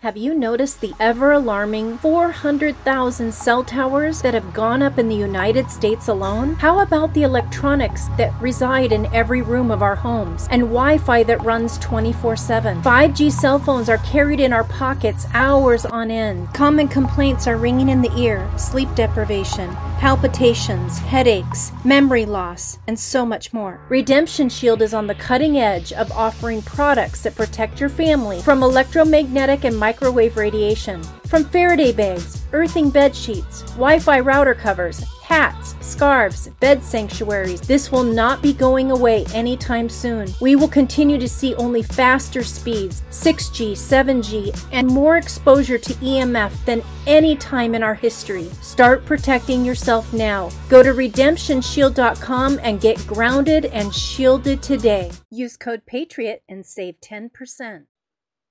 Have 0.02 0.16
you 0.16 0.36
noticed 0.36 0.80
the 0.80 0.94
ever 1.00 1.32
alarming 1.32 1.98
400,000 1.98 3.34
cell 3.34 3.64
towers 3.64 4.22
that 4.22 4.36
have 4.36 4.54
gone 4.54 4.84
up 4.84 5.00
in 5.00 5.10
the 5.10 5.16
United 5.16 5.72
States 5.72 6.08
alone? 6.08 6.54
How 6.54 6.82
about 6.82 7.16
the 7.16 7.24
electronics 7.24 8.06
that 8.10 8.32
reside 8.40 8.92
in 8.92 9.08
every 9.08 9.42
room 9.42 9.72
of 9.72 9.82
our 9.82 9.96
homes 9.96 10.48
and 10.52 10.62
Wi 10.62 11.00
Fi 11.00 11.24
that 11.24 11.42
runs 11.44 11.80
24 11.80 12.36
7? 12.36 12.84
5G 12.84 13.32
cell 13.32 13.58
phones 13.58 13.90
are 13.90 13.98
carried 13.98 14.40
in 14.40 14.54
our 14.54 14.66
pockets 14.66 15.26
hours 15.34 15.84
on 15.84 16.12
end. 16.12 16.54
Common 16.54 16.88
complaints 16.88 17.48
are 17.48 17.58
ringing 17.58 17.90
in 17.90 18.04
the 18.04 18.16
ear 18.20 18.48
sleep 18.56 18.94
deprivation, 18.94 19.76
palpitations, 19.98 21.00
headaches, 21.00 21.72
memory 21.84 22.26
loss, 22.26 22.78
and 22.88 22.98
so 22.98 23.26
much 23.26 23.52
more. 23.52 23.80
Redemption 23.90 24.48
Shield 24.48 24.82
is 24.82 24.94
on 24.94 25.08
the 25.08 25.16
cutting 25.16 25.58
edge 25.58 25.92
of 25.94 26.12
offering 26.12 26.62
products 26.62 27.24
that 27.24 27.36
protect 27.36 27.80
your 27.80 27.90
family 27.90 28.42
from 28.42 28.62
electromagnetic 28.62 29.64
and 29.64 29.78
microwave 29.78 30.38
radiation. 30.38 31.02
From 31.26 31.44
Faraday 31.46 31.92
bags, 31.92 32.44
earthing 32.54 32.90
bed 32.90 33.16
sheets, 33.16 33.64
Wi 33.72 34.00
Fi 34.00 34.20
router 34.20 34.54
covers, 34.54 35.04
hats, 35.28 35.76
scarves, 35.82 36.48
bed 36.62 36.82
sanctuaries. 36.82 37.60
This 37.60 37.92
will 37.92 38.04
not 38.04 38.42
be 38.42 38.54
going 38.54 38.92
away 38.92 39.26
anytime 39.34 39.90
soon. 39.90 40.30
We 40.40 40.56
will 40.56 40.70
continue 40.70 41.18
to 41.18 41.28
see 41.28 41.54
only 41.56 41.84
faster 41.84 42.44
speeds, 42.44 43.04
6G, 43.12 43.74
7G, 43.74 44.68
and 44.72 44.88
more 44.88 45.18
exposure 45.18 45.78
to 45.78 45.94
EMF 45.96 46.54
than 46.64 46.82
any 47.08 47.36
time 47.36 47.76
in 47.76 47.84
our 47.84 47.94
history. 47.94 48.50
Start 48.62 49.06
protecting 49.06 49.66
yourself 49.66 50.14
now. 50.14 50.50
Go 50.70 50.82
to 50.82 50.92
redemptionshield.com 50.92 52.60
and 52.64 52.80
get 52.80 53.06
grounded 53.06 53.66
and 53.66 53.94
shielded 53.94 54.64
today. 54.64 55.12
Use 55.30 55.58
code 55.58 55.82
PATRIOT 55.86 56.40
and 56.48 56.66
save 56.66 57.02
10%. 57.02 57.84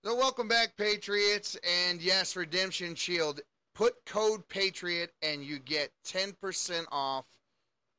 So, 0.05 0.15
welcome 0.15 0.47
back, 0.47 0.77
Patriots. 0.77 1.57
And 1.89 2.03
yes, 2.03 2.37
Redemption 2.37 2.95
Shield. 2.95 3.41
Put 3.77 4.07
code 4.07 4.49
PATRIOT 4.49 5.09
and 5.21 5.45
you 5.45 5.59
get 5.59 5.91
10% 6.07 6.87
off 6.91 7.27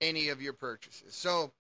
any 0.02 0.30
of 0.30 0.42
your 0.42 0.54
purchases. 0.54 1.14
So, 1.14 1.52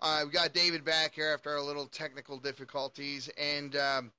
uh, 0.00 0.22
we 0.24 0.32
got 0.32 0.54
David 0.54 0.82
back 0.82 1.14
here 1.14 1.30
after 1.34 1.50
our 1.50 1.60
little 1.60 1.84
technical 1.84 2.38
difficulties. 2.38 3.28
And 3.36 3.76
um, 3.76 4.12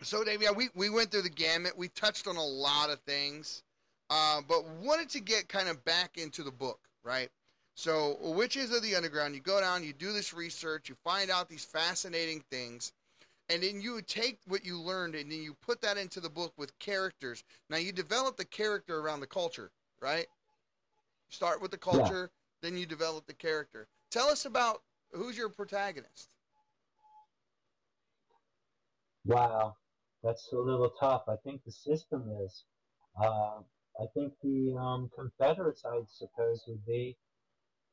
so, 0.00 0.22
Dave, 0.22 0.42
yeah, 0.42 0.52
we, 0.52 0.68
we 0.76 0.90
went 0.90 1.10
through 1.10 1.22
the 1.22 1.28
gamut. 1.28 1.76
We 1.76 1.88
touched 1.88 2.28
on 2.28 2.36
a 2.36 2.44
lot 2.44 2.88
of 2.88 3.00
things, 3.00 3.64
uh, 4.10 4.42
but 4.48 4.64
wanted 4.80 5.08
to 5.10 5.20
get 5.20 5.48
kind 5.48 5.68
of 5.68 5.84
back 5.84 6.16
into 6.16 6.44
the 6.44 6.52
book, 6.52 6.78
right? 7.02 7.30
So, 7.74 8.16
Witches 8.20 8.70
of 8.70 8.80
the 8.80 8.94
Underground, 8.94 9.34
you 9.34 9.40
go 9.40 9.60
down, 9.60 9.82
you 9.82 9.92
do 9.92 10.12
this 10.12 10.32
research, 10.32 10.88
you 10.88 10.94
find 11.02 11.32
out 11.32 11.48
these 11.48 11.64
fascinating 11.64 12.44
things 12.48 12.92
and 13.48 13.62
then 13.62 13.80
you 13.80 14.00
take 14.02 14.38
what 14.46 14.64
you 14.64 14.80
learned 14.80 15.14
and 15.14 15.30
then 15.30 15.42
you 15.42 15.54
put 15.54 15.80
that 15.82 15.96
into 15.96 16.20
the 16.20 16.28
book 16.28 16.52
with 16.56 16.76
characters. 16.78 17.44
Now 17.70 17.76
you 17.76 17.92
develop 17.92 18.36
the 18.36 18.44
character 18.44 18.98
around 18.98 19.20
the 19.20 19.26
culture, 19.26 19.70
right? 20.00 20.26
Start 21.28 21.60
with 21.60 21.70
the 21.70 21.78
culture, 21.78 22.30
yeah. 22.62 22.68
then 22.68 22.78
you 22.78 22.86
develop 22.86 23.26
the 23.26 23.34
character. 23.34 23.88
Tell 24.10 24.28
us 24.28 24.44
about 24.44 24.82
who's 25.12 25.36
your 25.36 25.48
protagonist. 25.48 26.28
Wow, 29.24 29.74
that's 30.22 30.52
a 30.52 30.56
little 30.56 30.90
tough. 31.00 31.24
I 31.28 31.34
think 31.44 31.64
the 31.64 31.72
system 31.72 32.30
is. 32.44 32.64
Uh, 33.20 33.58
I 34.00 34.04
think 34.14 34.34
the 34.42 34.76
um, 34.78 35.10
Confederates, 35.16 35.82
I 35.84 36.00
suppose, 36.06 36.62
would 36.68 36.84
be. 36.86 37.16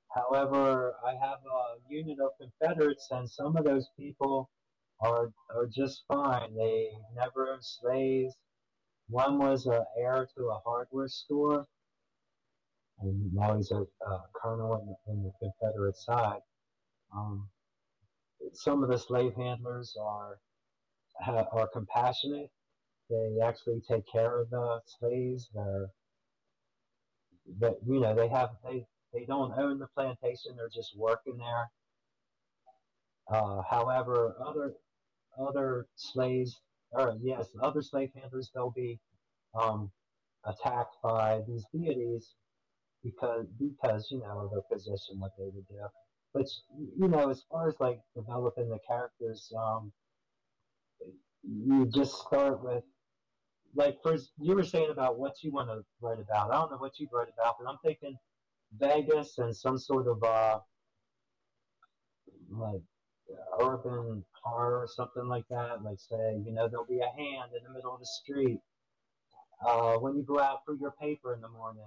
However, 0.10 0.96
I 1.04 1.12
have 1.14 1.40
a 1.40 1.92
unit 1.92 2.20
of 2.20 2.32
Confederates, 2.40 3.08
and 3.10 3.28
some 3.28 3.58
of 3.58 3.64
those 3.64 3.90
people 3.98 4.50
are 5.00 5.32
are 5.54 5.68
just 5.68 6.04
fine. 6.08 6.56
They 6.56 6.90
never 7.16 7.50
owned 7.50 7.64
slaves. 7.64 8.36
One 9.10 9.38
was 9.38 9.66
an 9.66 9.84
heir 9.98 10.28
to 10.38 10.44
a 10.46 10.60
hardware 10.66 11.08
store, 11.08 11.66
and 13.00 13.34
now 13.34 13.56
he's 13.56 13.72
a, 13.72 13.86
colonel 14.34 14.76
in 14.76 14.88
the, 14.88 15.12
in 15.12 15.24
the, 15.24 15.32
Confederate 15.40 15.98
side. 15.98 16.40
Um, 17.16 17.50
some 18.54 18.84
of 18.84 18.90
the 18.90 18.98
slave 18.98 19.34
handlers 19.36 19.96
are 20.00 20.40
are 21.28 21.68
compassionate. 21.68 22.50
They 23.10 23.38
actually 23.44 23.82
take 23.88 24.06
care 24.12 24.40
of 24.40 24.50
the 24.50 24.82
slaves. 25.00 25.50
They're, 25.54 25.90
but 27.60 27.78
you 27.86 28.00
know, 28.00 28.16
they 28.16 28.30
have 28.30 28.52
they 28.64 28.86
they 29.14 29.26
don't 29.26 29.58
own 29.58 29.80
the 29.80 29.88
plantation. 29.88 30.56
They're 30.56 30.70
just 30.74 30.98
working 30.98 31.38
there. 31.38 31.70
Uh, 33.30 33.62
however, 33.70 34.36
other 34.46 34.74
other 35.40 35.88
slaves, 35.96 36.62
or 36.92 37.18
yes, 37.22 37.48
other 37.62 37.82
slave 37.82 38.10
handlers, 38.16 38.52
they'll 38.54 38.72
be 38.72 39.00
um, 39.60 39.92
attacked 40.46 40.96
by 41.04 41.42
these 41.48 41.66
deities 41.74 42.34
because 43.04 43.46
because 43.60 44.08
you 44.12 44.20
know 44.20 44.50
their 44.52 44.62
position, 44.72 45.20
what 45.20 45.32
they 45.38 45.46
would 45.46 45.68
do. 45.68 45.88
But 46.34 46.48
you 46.98 47.08
know, 47.08 47.30
as 47.30 47.44
far 47.50 47.70
as 47.70 47.76
like 47.80 48.00
developing 48.16 48.70
the 48.70 48.80
characters, 48.88 49.52
um, 49.58 49.92
you 51.44 51.86
just 51.94 52.14
start 52.26 52.64
with 52.64 52.84
like 53.76 53.98
first 54.04 54.32
you 54.40 54.56
were 54.56 54.64
saying 54.64 54.90
about 54.92 55.18
what 55.18 55.34
you 55.42 55.52
want 55.52 55.70
to 55.70 55.84
write 56.02 56.20
about. 56.20 56.52
I 56.52 56.56
don't 56.56 56.72
know 56.72 56.78
what 56.78 57.00
you 57.00 57.08
write 57.12 57.30
about, 57.38 57.56
but 57.60 57.70
I'm 57.70 57.78
thinking 57.84 58.16
Vegas 58.78 59.38
and 59.38 59.56
some 59.56 59.78
sort 59.78 60.08
of 60.08 60.24
uh 60.24 60.60
like 62.50 62.82
urban 63.62 64.24
horror 64.42 64.80
or 64.82 64.88
something 64.88 65.28
like 65.28 65.48
that. 65.50 65.84
Like 65.84 66.00
say, 66.00 66.42
you 66.46 66.52
know, 66.52 66.68
there'll 66.68 66.86
be 66.86 67.00
a 67.00 67.10
hand 67.18 67.52
in 67.58 67.64
the 67.64 67.72
middle 67.72 67.94
of 67.94 68.00
the 68.00 68.06
street 68.06 68.60
uh, 69.66 69.98
when 69.98 70.16
you 70.16 70.24
go 70.24 70.40
out 70.40 70.66
for 70.66 70.76
your 70.76 70.92
paper 70.92 71.34
in 71.34 71.42
the 71.42 71.50
morning, 71.50 71.84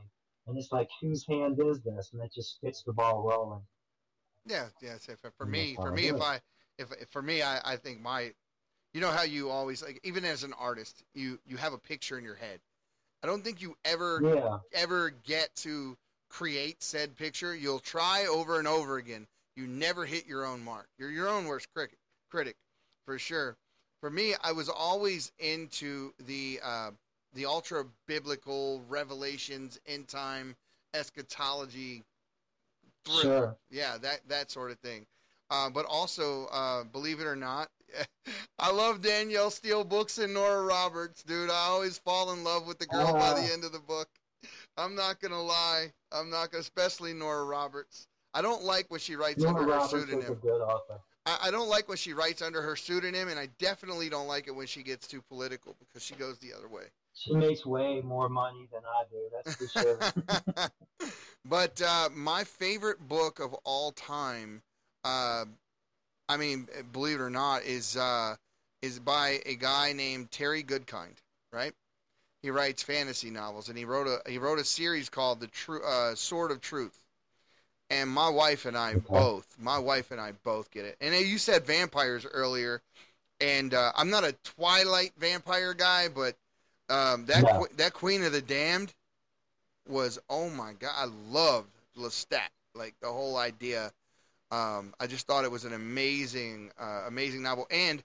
and 0.46 0.56
it's 0.58 0.72
like, 0.72 0.88
whose 1.00 1.26
hand 1.26 1.58
is 1.60 1.80
this? 1.82 2.10
And 2.12 2.22
it 2.22 2.32
just 2.34 2.60
gets 2.62 2.82
the 2.84 2.92
ball 2.92 3.22
rolling. 3.22 3.62
Yeah, 4.46 4.66
yeah. 4.80 4.96
So 4.98 5.14
for, 5.16 5.30
for 5.30 5.46
me, 5.46 5.76
for 5.76 5.90
me, 5.92 6.08
if. 6.08 6.20
I, 6.20 6.40
if, 6.78 6.92
if 6.92 7.08
for 7.08 7.22
me, 7.22 7.42
I, 7.42 7.60
I 7.64 7.76
think 7.76 8.00
my, 8.00 8.32
you 8.94 9.00
know 9.00 9.10
how 9.10 9.22
you 9.22 9.50
always 9.50 9.82
like, 9.82 10.00
even 10.04 10.24
as 10.24 10.44
an 10.44 10.52
artist, 10.54 11.04
you 11.14 11.38
you 11.46 11.56
have 11.56 11.72
a 11.72 11.78
picture 11.78 12.18
in 12.18 12.24
your 12.24 12.36
head. 12.36 12.60
I 13.22 13.26
don't 13.26 13.42
think 13.44 13.60
you 13.62 13.76
ever 13.84 14.22
Yeah, 14.22 14.58
ever 14.72 15.10
get 15.10 15.54
to 15.56 15.96
create 16.28 16.82
said 16.82 17.16
picture. 17.16 17.54
You'll 17.54 17.78
try 17.80 18.26
over 18.26 18.58
and 18.58 18.68
over 18.68 18.98
again. 18.98 19.26
You 19.56 19.66
never 19.66 20.04
hit 20.04 20.26
your 20.26 20.44
own 20.44 20.62
mark. 20.62 20.86
You're 20.98 21.10
your 21.10 21.28
own 21.28 21.46
worst 21.46 21.68
critic, 21.74 21.96
critic, 22.30 22.56
for 23.06 23.18
sure. 23.18 23.56
For 24.00 24.10
me, 24.10 24.34
I 24.42 24.52
was 24.52 24.68
always 24.68 25.32
into 25.38 26.12
the 26.26 26.60
uh, 26.62 26.90
the 27.34 27.46
ultra 27.46 27.84
biblical 28.06 28.82
revelations, 28.88 29.80
end 29.86 30.08
time 30.08 30.54
eschatology 30.94 32.02
thriller. 33.04 33.22
sure. 33.22 33.56
Yeah, 33.70 33.96
that 33.98 34.20
that 34.28 34.50
sort 34.50 34.70
of 34.70 34.78
thing. 34.80 35.06
Uh, 35.48 35.70
but 35.70 35.86
also, 35.86 36.46
uh, 36.46 36.84
believe 36.84 37.20
it 37.20 37.24
or 37.26 37.36
not, 37.36 37.68
I 38.58 38.70
love 38.72 39.00
Danielle 39.00 39.50
Steel 39.50 39.84
books 39.84 40.18
and 40.18 40.34
Nora 40.34 40.62
Roberts, 40.64 41.22
dude. 41.22 41.50
I 41.50 41.66
always 41.68 41.98
fall 41.98 42.32
in 42.32 42.42
love 42.44 42.66
with 42.66 42.78
the 42.78 42.86
girl 42.86 43.12
by 43.12 43.32
the 43.32 43.46
Ah. 43.48 43.52
end 43.52 43.64
of 43.64 43.72
the 43.72 43.78
book. 43.78 44.08
I'm 44.76 44.94
not 44.94 45.20
gonna 45.20 45.40
lie. 45.42 45.92
I'm 46.12 46.28
not 46.28 46.50
gonna, 46.50 46.60
especially 46.60 47.14
Nora 47.14 47.44
Roberts. 47.44 48.06
I 48.36 48.42
don't 48.42 48.64
like 48.64 48.90
when 48.90 49.00
she 49.00 49.16
writes 49.16 49.42
Nora 49.42 49.54
under 49.54 49.62
her 49.62 49.78
Roberts 49.78 49.92
is 49.94 50.02
a 50.02 50.06
pseudonym. 50.06 50.40
I, 51.24 51.38
I 51.44 51.50
don't 51.50 51.70
like 51.70 51.88
when 51.88 51.96
she 51.96 52.12
writes 52.12 52.42
under 52.42 52.60
her 52.60 52.76
pseudonym, 52.76 53.28
and 53.28 53.38
I 53.38 53.48
definitely 53.58 54.10
don't 54.10 54.26
like 54.26 54.46
it 54.46 54.50
when 54.50 54.66
she 54.66 54.82
gets 54.82 55.06
too 55.06 55.22
political 55.22 55.74
because 55.80 56.02
she 56.02 56.14
goes 56.16 56.36
the 56.38 56.52
other 56.52 56.68
way. 56.68 56.82
She 57.14 57.32
makes 57.32 57.64
way 57.64 58.02
more 58.04 58.28
money 58.28 58.68
than 58.70 58.82
I 58.84 59.04
do. 59.10 59.18
That's 59.32 59.56
for 59.56 60.60
sure. 60.60 61.10
but 61.46 61.80
uh, 61.80 62.10
my 62.14 62.44
favorite 62.44 63.08
book 63.08 63.40
of 63.40 63.54
all 63.64 63.92
time, 63.92 64.60
uh, 65.02 65.46
I 66.28 66.36
mean, 66.36 66.68
believe 66.92 67.20
it 67.20 67.22
or 67.22 67.30
not, 67.30 67.64
is 67.64 67.96
uh, 67.96 68.36
is 68.82 68.98
by 68.98 69.40
a 69.46 69.54
guy 69.54 69.94
named 69.94 70.30
Terry 70.30 70.62
Goodkind. 70.62 71.16
Right? 71.54 71.72
He 72.42 72.50
writes 72.50 72.82
fantasy 72.82 73.30
novels, 73.30 73.70
and 73.70 73.78
he 73.78 73.86
wrote 73.86 74.06
a 74.06 74.30
he 74.30 74.36
wrote 74.36 74.58
a 74.58 74.64
series 74.64 75.08
called 75.08 75.40
the 75.40 75.46
True 75.46 75.82
uh, 75.82 76.14
Sword 76.14 76.50
of 76.50 76.60
Truth. 76.60 77.05
And 77.88 78.10
my 78.10 78.28
wife 78.28 78.66
and 78.66 78.76
I 78.76 78.94
both, 78.94 79.56
my 79.60 79.78
wife 79.78 80.10
and 80.10 80.20
I 80.20 80.32
both 80.42 80.70
get 80.72 80.84
it. 80.84 80.96
And 81.00 81.14
you 81.14 81.38
said 81.38 81.64
vampires 81.64 82.26
earlier, 82.26 82.82
and 83.40 83.72
uh, 83.74 83.92
I'm 83.94 84.10
not 84.10 84.24
a 84.24 84.34
Twilight 84.42 85.12
vampire 85.18 85.72
guy, 85.72 86.08
but 86.08 86.34
um, 86.88 87.26
that 87.26 87.44
No. 87.44 87.66
that 87.76 87.92
Queen 87.92 88.24
of 88.24 88.32
the 88.32 88.42
Damned 88.42 88.92
was 89.88 90.18
oh 90.28 90.50
my 90.50 90.72
god, 90.72 90.94
I 90.96 91.04
loved 91.30 91.70
Lestat, 91.96 92.48
like 92.74 92.94
the 93.00 93.12
whole 93.12 93.36
idea. 93.36 93.92
Um, 94.50 94.94
I 95.00 95.06
just 95.06 95.26
thought 95.26 95.44
it 95.44 95.50
was 95.50 95.64
an 95.64 95.72
amazing, 95.72 96.70
uh, 96.80 97.04
amazing 97.06 97.42
novel. 97.42 97.66
And 97.70 98.02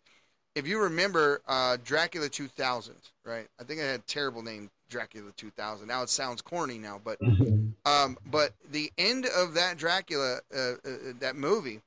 if 0.56 0.68
you 0.68 0.80
remember 0.80 1.42
uh, 1.48 1.78
Dracula 1.84 2.30
2000, 2.30 2.96
right? 3.26 3.48
I 3.60 3.64
think 3.64 3.80
it 3.80 3.84
had 3.84 4.00
a 4.00 4.04
terrible 4.04 4.42
name, 4.42 4.70
Dracula 4.90 5.32
2000. 5.38 5.88
Now 5.88 6.04
it 6.04 6.10
sounds 6.10 6.42
corny 6.42 6.78
now, 6.78 7.00
but 7.04 7.20
um, 7.86 8.18
but 8.30 8.54
the 8.72 8.92
end 8.98 9.26
of 9.26 9.54
that 9.54 9.78
Dracula, 9.78 10.40
uh, 10.56 10.60
uh, 10.60 10.76
that 11.20 11.36
movie, 11.36 11.82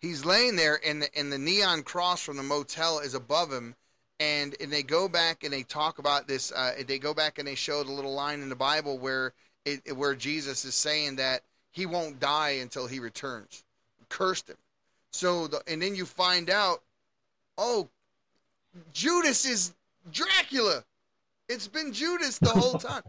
he's 0.00 0.24
laying 0.24 0.56
there, 0.56 0.80
and 0.86 1.02
the, 1.02 1.18
and 1.18 1.32
the 1.32 1.38
neon 1.38 1.82
cross 1.82 2.22
from 2.22 2.36
the 2.36 2.42
motel 2.42 3.00
is 3.00 3.14
above 3.14 3.52
him, 3.52 3.74
and 4.20 4.54
and 4.60 4.72
they 4.72 4.82
go 4.82 5.08
back 5.08 5.44
and 5.44 5.52
they 5.52 5.62
talk 5.62 5.98
about 5.98 6.28
this. 6.28 6.52
Uh, 6.52 6.74
they 6.86 6.98
go 6.98 7.14
back 7.14 7.38
and 7.38 7.48
they 7.48 7.54
show 7.54 7.82
the 7.82 7.92
little 7.92 8.14
line 8.14 8.40
in 8.40 8.48
the 8.48 8.56
Bible 8.56 8.98
where 8.98 9.32
it 9.64 9.96
where 9.96 10.14
Jesus 10.14 10.64
is 10.64 10.74
saying 10.74 11.16
that 11.16 11.42
he 11.72 11.86
won't 11.86 12.20
die 12.20 12.58
until 12.60 12.86
he 12.86 13.00
returns. 13.00 13.64
Cursed 14.08 14.48
him. 14.48 14.56
So 15.10 15.46
the, 15.46 15.62
and 15.66 15.80
then 15.80 15.94
you 15.94 16.06
find 16.06 16.50
out, 16.50 16.82
oh, 17.58 17.88
Judas 18.92 19.44
is 19.44 19.74
Dracula. 20.12 20.84
It's 21.48 21.68
been 21.68 21.92
Judas 21.92 22.38
the 22.38 22.50
whole 22.50 22.74
time. 22.78 23.02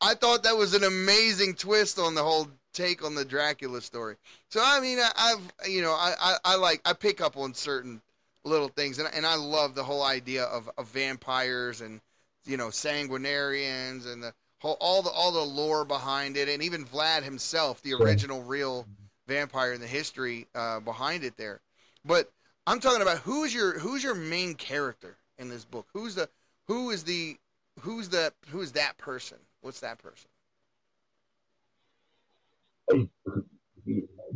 I 0.00 0.14
thought 0.14 0.42
that 0.44 0.56
was 0.56 0.74
an 0.74 0.84
amazing 0.84 1.54
twist 1.54 1.98
on 1.98 2.14
the 2.14 2.22
whole 2.22 2.48
take 2.72 3.04
on 3.04 3.14
the 3.14 3.24
Dracula 3.24 3.80
story. 3.80 4.16
So 4.50 4.60
I 4.62 4.80
mean, 4.80 4.98
I, 4.98 5.10
I've 5.16 5.68
you 5.70 5.82
know, 5.82 5.92
I, 5.92 6.14
I, 6.20 6.36
I 6.44 6.56
like 6.56 6.80
I 6.84 6.92
pick 6.92 7.20
up 7.20 7.36
on 7.36 7.54
certain 7.54 8.00
little 8.44 8.68
things, 8.68 8.98
and 8.98 9.08
and 9.14 9.26
I 9.26 9.34
love 9.34 9.74
the 9.74 9.84
whole 9.84 10.02
idea 10.02 10.44
of, 10.44 10.70
of 10.78 10.88
vampires 10.88 11.80
and 11.80 12.00
you 12.44 12.56
know 12.56 12.68
sanguinarians 12.68 14.10
and 14.10 14.22
the 14.22 14.32
whole 14.60 14.76
all 14.80 15.02
the 15.02 15.10
all 15.10 15.32
the 15.32 15.40
lore 15.40 15.84
behind 15.84 16.36
it, 16.36 16.48
and 16.48 16.62
even 16.62 16.84
Vlad 16.84 17.22
himself, 17.22 17.82
the 17.82 17.94
original 17.94 18.42
real 18.42 18.86
vampire 19.26 19.72
in 19.72 19.80
the 19.80 19.86
history 19.86 20.46
uh, 20.54 20.80
behind 20.80 21.24
it 21.24 21.36
there. 21.36 21.60
But 22.04 22.30
I'm 22.66 22.80
talking 22.80 23.02
about 23.02 23.18
who's 23.18 23.54
your 23.54 23.78
who's 23.78 24.02
your 24.02 24.14
main 24.14 24.54
character 24.54 25.16
in 25.38 25.48
this 25.48 25.64
book? 25.64 25.86
Who's 25.92 26.16
the 26.16 26.28
who 26.66 26.90
is 26.90 27.04
the 27.04 27.36
who's 27.80 28.08
the 28.08 28.32
who 28.48 28.60
is 28.60 28.72
that 28.72 28.98
person? 28.98 29.38
What's 29.60 29.80
that 29.80 29.98
person? 29.98 30.28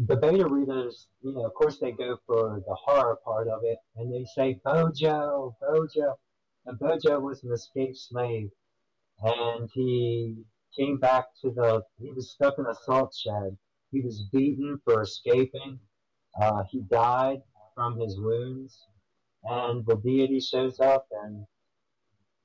the 0.06 0.16
beta 0.16 0.46
readers, 0.46 1.08
you 1.22 1.32
know, 1.32 1.44
of 1.44 1.54
course 1.54 1.78
they 1.78 1.92
go 1.92 2.16
for 2.26 2.62
the 2.66 2.74
horror 2.74 3.18
part 3.24 3.48
of 3.48 3.60
it, 3.64 3.78
and 3.96 4.12
they 4.12 4.24
say 4.34 4.60
Bojo, 4.64 5.56
Bojo, 5.60 6.18
and 6.66 6.78
Bojo 6.78 7.20
was 7.20 7.42
an 7.44 7.52
escaped 7.52 7.98
slave, 7.98 8.50
and 9.22 9.68
he 9.72 10.36
came 10.76 10.98
back 10.98 11.26
to 11.42 11.50
the. 11.50 11.82
He 11.98 12.10
was 12.12 12.30
stuck 12.30 12.58
in 12.58 12.66
a 12.66 12.74
salt 12.86 13.14
shed. 13.14 13.56
He 13.90 14.00
was 14.00 14.22
beaten 14.32 14.80
for 14.84 15.02
escaping. 15.02 15.80
Uh, 16.40 16.62
he 16.70 16.80
died 16.90 17.42
from 17.80 17.98
his 17.98 18.20
wounds, 18.20 18.78
and 19.44 19.86
the 19.86 19.96
deity 19.96 20.38
shows 20.38 20.78
up 20.80 21.06
and 21.24 21.46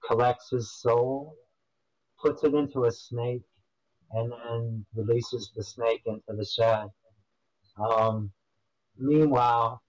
collects 0.08 0.50
his 0.50 0.80
soul, 0.80 1.36
puts 2.24 2.46
it 2.46 2.54
into 2.54 2.86
a 2.86 2.92
snake, 2.92 3.44
and 4.12 4.32
then 4.32 4.86
releases 4.96 5.52
the 5.54 5.62
snake 5.62 6.04
into 6.06 6.22
the 6.30 6.46
shed. 6.46 6.88
Um, 7.78 8.32
meanwhile, 8.98 9.82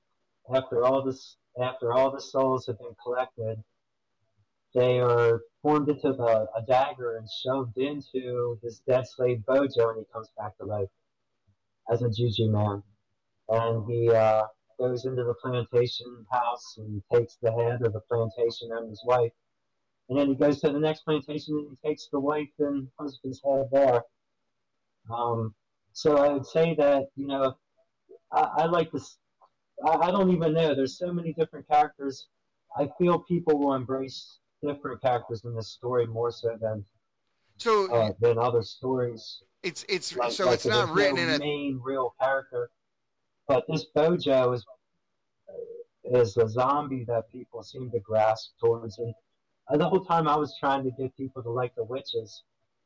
after 0.53 0.85
all 0.85 1.05
this, 1.05 1.37
after 1.63 1.93
all 1.93 2.11
the 2.11 2.21
souls 2.21 2.67
have 2.67 2.79
been 2.79 2.97
collected, 3.01 3.63
they 4.75 4.99
are 4.99 5.43
formed 5.63 5.89
into 5.89 6.13
the, 6.13 6.49
a 6.57 6.63
dagger 6.67 7.19
and 7.19 7.29
shoved 7.45 7.79
into 7.79 8.59
this 8.65 8.81
dead 8.81 9.07
slave 9.07 9.47
Bojo, 9.47 9.91
and 9.91 9.99
he 10.01 10.13
comes 10.13 10.29
back 10.37 10.59
to 10.59 10.65
life 10.65 10.89
as 11.89 12.03
a 12.03 12.11
Juju 12.11 12.51
man. 12.51 12.83
And 13.49 13.89
he 13.89 14.11
uh, 14.11 14.43
goes 14.79 15.05
into 15.05 15.25
the 15.25 15.35
plantation 15.43 16.27
house 16.31 16.77
and 16.79 17.03
takes 17.13 17.37
the 17.43 17.53
head 17.53 17.83
of 17.83 17.93
the 17.93 18.01
plantation 18.09 18.71
and 18.73 18.89
his 18.91 19.03
wife. 19.05 19.33
And 20.09 20.19
then 20.19 20.29
he 20.29 20.35
goes 20.35 20.61
to 20.61 20.71
the 20.71 20.79
next 20.79 21.01
plantation 21.05 21.57
and 21.59 21.69
he 21.71 21.89
takes 21.89 22.09
the 22.13 22.21
wife 22.21 22.49
and 22.59 22.89
husband's 22.99 23.41
head 23.45 23.69
there. 23.73 24.03
Um, 25.13 25.55
so 25.93 26.17
I 26.19 26.33
would 26.33 26.47
say 26.47 26.75
that, 26.77 27.07
you 27.17 27.27
know, 27.27 27.57
I, 28.33 28.41
I 28.59 28.67
like 28.67 28.93
this. 28.93 29.19
I, 29.85 29.91
I 29.97 30.11
don't 30.11 30.31
even 30.31 30.53
know. 30.53 30.75
There's 30.75 30.99
so 30.99 31.13
many 31.13 31.33
different 31.33 31.67
characters. 31.69 32.29
I 32.77 32.89
feel 32.99 33.21
people 33.21 33.59
will 33.59 33.75
embrace 33.75 34.39
different 34.63 35.01
characters 35.03 35.43
in 35.45 35.55
this 35.55 35.71
story 35.71 36.07
more 36.07 36.31
so 36.31 36.57
than 36.61 36.85
So 37.57 37.93
uh, 37.93 38.13
than 38.21 38.39
other 38.39 38.63
stories. 38.63 39.43
it's 39.63 39.85
it's 39.89 40.15
Like, 40.17 40.33
so 40.33 40.47
like 40.47 40.55
it's 40.55 40.67
not 40.67 40.95
written 40.95 41.17
no 41.17 41.23
in 41.23 41.31
a 41.31 41.39
main 41.39 41.81
real 41.83 42.15
character. 42.21 42.71
But 43.49 43.65
this 43.69 43.87
Bojo 43.95 44.53
is 44.53 44.65
is 46.05 46.37
a 46.37 46.49
zombie 46.49 47.05
that 47.09 47.31
people 47.33 47.63
seem 47.63 47.91
to 47.91 48.01
grasp 48.01 48.51
towards, 48.61 48.99
and 48.99 49.13
uh, 49.69 49.77
the 49.77 49.89
whole 49.89 50.05
time 50.05 50.29
I 50.29 50.37
was 50.37 50.55
trying 50.61 50.85
to 50.85 50.91
get 50.91 51.17
people 51.17 51.43
to 51.43 51.51
like 51.51 51.75
the 51.75 51.85
witches. 51.85 52.43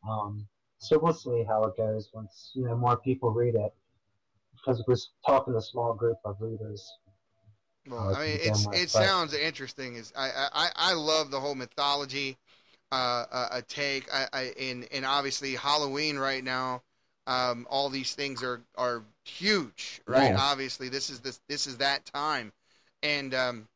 Um, 0.08 0.46
so 0.78 0.98
we'll 0.98 1.12
see 1.12 1.44
how 1.46 1.64
it 1.64 1.76
goes 1.76 2.10
once 2.14 2.52
you 2.54 2.64
know 2.64 2.76
more 2.76 2.96
people 2.96 3.30
read 3.30 3.54
it, 3.54 3.72
because 4.54 4.82
we're 4.86 4.96
talking 5.26 5.52
to 5.54 5.58
a 5.58 5.62
small 5.62 5.94
group 5.94 6.16
of 6.24 6.36
readers. 6.40 6.90
Well, 7.88 8.10
uh, 8.10 8.18
I 8.18 8.26
mean, 8.26 8.38
it's 8.42 8.64
it 8.66 8.70
but- 8.70 8.88
sounds 8.88 9.34
interesting. 9.34 9.96
Is 9.96 10.12
I, 10.16 10.30
I 10.52 10.68
I 10.76 10.92
love 10.94 11.30
the 11.30 11.40
whole 11.40 11.54
mythology, 11.54 12.36
uh, 12.92 13.24
uh, 13.30 13.48
a 13.52 13.62
take. 13.62 14.12
I, 14.12 14.28
I 14.32 14.42
and 14.60 14.86
and 14.92 15.04
obviously 15.04 15.54
Halloween 15.54 16.18
right 16.18 16.44
now, 16.44 16.82
um, 17.30 17.64
all 17.70 17.88
these 17.88 18.14
things 18.14 18.42
are 18.42 18.60
are 18.76 19.04
huge, 19.24 20.00
right? 20.04 20.34
Obviously, 20.36 20.88
this 20.88 21.10
is 21.10 21.20
this 21.20 21.40
this 21.48 21.68
is 21.68 21.76
that 21.76 22.04
time, 22.04 22.52
and 23.04 23.32
um, 23.34 23.68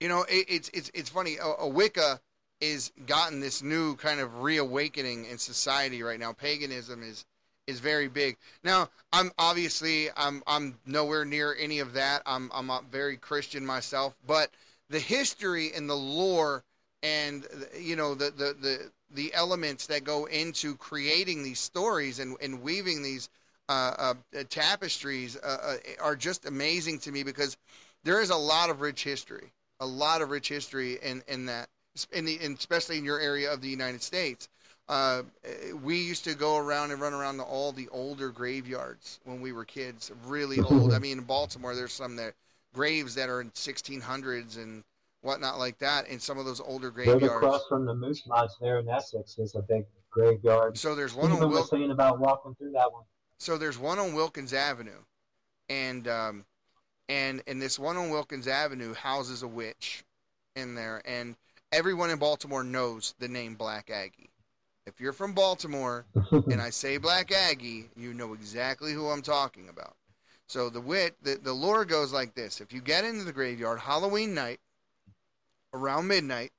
you 0.00 0.08
know, 0.08 0.22
it, 0.28 0.46
it's 0.48 0.68
it's 0.74 0.90
it's 0.92 1.08
funny. 1.08 1.36
A, 1.36 1.62
a 1.62 1.68
Wicca 1.68 2.20
is 2.60 2.90
gotten 3.06 3.38
this 3.38 3.62
new 3.62 3.94
kind 3.96 4.18
of 4.18 4.42
reawakening 4.42 5.26
in 5.26 5.38
society 5.38 6.02
right 6.02 6.18
now. 6.18 6.32
Paganism 6.32 7.04
is 7.04 7.24
is 7.68 7.78
very 7.78 8.08
big. 8.08 8.36
Now, 8.64 8.88
I'm 9.12 9.30
obviously 9.38 10.08
I'm 10.16 10.42
I'm 10.48 10.76
nowhere 10.86 11.24
near 11.24 11.54
any 11.56 11.78
of 11.78 11.92
that. 11.92 12.22
I'm 12.26 12.50
I'm 12.52 12.68
a 12.68 12.82
very 12.90 13.16
Christian 13.16 13.64
myself, 13.64 14.16
but 14.26 14.50
the 14.90 14.98
history 14.98 15.72
and 15.72 15.88
the 15.88 15.94
lore 15.94 16.64
and 17.04 17.46
you 17.78 17.94
know 17.94 18.16
the 18.16 18.32
the 18.32 18.56
the, 18.60 18.90
the 19.16 19.34
elements 19.34 19.86
that 19.86 20.04
go 20.04 20.26
into 20.26 20.76
creating 20.76 21.42
these 21.42 21.58
stories 21.58 22.20
and, 22.20 22.36
and 22.40 22.62
weaving 22.62 23.02
these 23.02 23.28
uh, 23.68 23.94
uh, 23.98 24.14
tapestries 24.48 25.36
uh, 25.42 25.56
uh, 25.62 25.76
are 26.00 26.14
just 26.14 26.46
amazing 26.46 26.98
to 27.00 27.10
me 27.10 27.24
because 27.24 27.56
there 28.04 28.20
is 28.20 28.30
a 28.30 28.36
lot 28.36 28.70
of 28.70 28.80
rich 28.80 29.02
history, 29.02 29.50
a 29.80 29.86
lot 29.86 30.22
of 30.22 30.30
rich 30.30 30.48
history 30.48 30.98
in 31.02 31.22
in 31.26 31.46
that, 31.46 31.68
in 32.12 32.24
the 32.24 32.40
in, 32.40 32.52
especially 32.52 32.98
in 32.98 33.04
your 33.04 33.18
area 33.18 33.52
of 33.52 33.60
the 33.60 33.68
United 33.68 34.02
States. 34.02 34.48
Uh, 34.88 35.22
we 35.82 35.96
used 35.96 36.22
to 36.22 36.34
go 36.36 36.58
around 36.58 36.92
and 36.92 37.00
run 37.00 37.12
around 37.12 37.38
the, 37.38 37.42
all 37.42 37.72
the 37.72 37.88
older 37.88 38.28
graveyards 38.28 39.18
when 39.24 39.40
we 39.40 39.50
were 39.50 39.64
kids, 39.64 40.12
really 40.26 40.60
old. 40.70 40.92
I 40.92 41.00
mean, 41.00 41.18
in 41.18 41.24
Baltimore, 41.24 41.74
there's 41.74 41.92
some 41.92 42.14
there 42.14 42.34
graves 42.72 43.14
that 43.14 43.28
are 43.28 43.40
in 43.40 43.50
1600s 43.52 44.58
and 44.58 44.84
whatnot 45.26 45.58
like 45.58 45.78
that 45.78 46.08
in 46.08 46.20
some 46.20 46.38
of 46.38 46.44
those 46.44 46.60
older 46.60 46.90
graveyards. 46.90 47.22
Right 47.22 47.36
across 47.36 47.66
from 47.68 47.84
the 47.84 47.94
Moose 47.94 48.26
Lodge 48.26 48.50
there 48.60 48.78
in 48.78 48.88
Essex 48.88 49.38
is 49.38 49.54
a 49.56 49.62
big 49.62 49.84
graveyard. 50.10 50.78
So 50.78 50.94
there's 50.94 51.14
one 51.14 51.32
on 51.32 51.40
Wil- 51.40 51.50
was 51.50 51.68
saying 51.68 51.90
about 51.90 52.18
walking 52.18 52.54
through 52.54 52.72
that 52.72 52.90
one. 52.92 53.02
so 53.38 53.58
there's 53.58 53.78
one 53.78 53.98
on 53.98 54.14
Wilkins 54.14 54.52
Avenue, 54.52 55.02
and 55.68 56.08
um, 56.08 56.44
and 57.08 57.42
and 57.46 57.60
this 57.60 57.78
one 57.78 57.96
on 57.96 58.10
Wilkins 58.10 58.46
Avenue 58.46 58.94
houses 58.94 59.42
a 59.42 59.48
witch 59.48 60.04
in 60.54 60.74
there, 60.74 61.02
and 61.04 61.36
everyone 61.72 62.10
in 62.10 62.18
Baltimore 62.18 62.64
knows 62.64 63.14
the 63.18 63.28
name 63.28 63.54
Black 63.54 63.90
Aggie. 63.90 64.30
If 64.86 65.00
you're 65.00 65.12
from 65.12 65.32
Baltimore 65.32 66.06
and 66.30 66.62
I 66.62 66.70
say 66.70 66.96
Black 66.96 67.32
Aggie, 67.32 67.90
you 67.96 68.14
know 68.14 68.32
exactly 68.32 68.92
who 68.92 69.08
I'm 69.08 69.22
talking 69.22 69.68
about. 69.68 69.96
So 70.48 70.70
the 70.70 70.80
wit, 70.80 71.16
the, 71.22 71.34
the 71.34 71.52
lore 71.52 71.84
goes 71.84 72.12
like 72.12 72.34
this: 72.34 72.60
If 72.60 72.72
you 72.72 72.80
get 72.80 73.04
into 73.04 73.24
the 73.24 73.32
graveyard 73.32 73.80
Halloween 73.80 74.32
night, 74.32 74.60
around 75.76 76.08
midnight, 76.08 76.52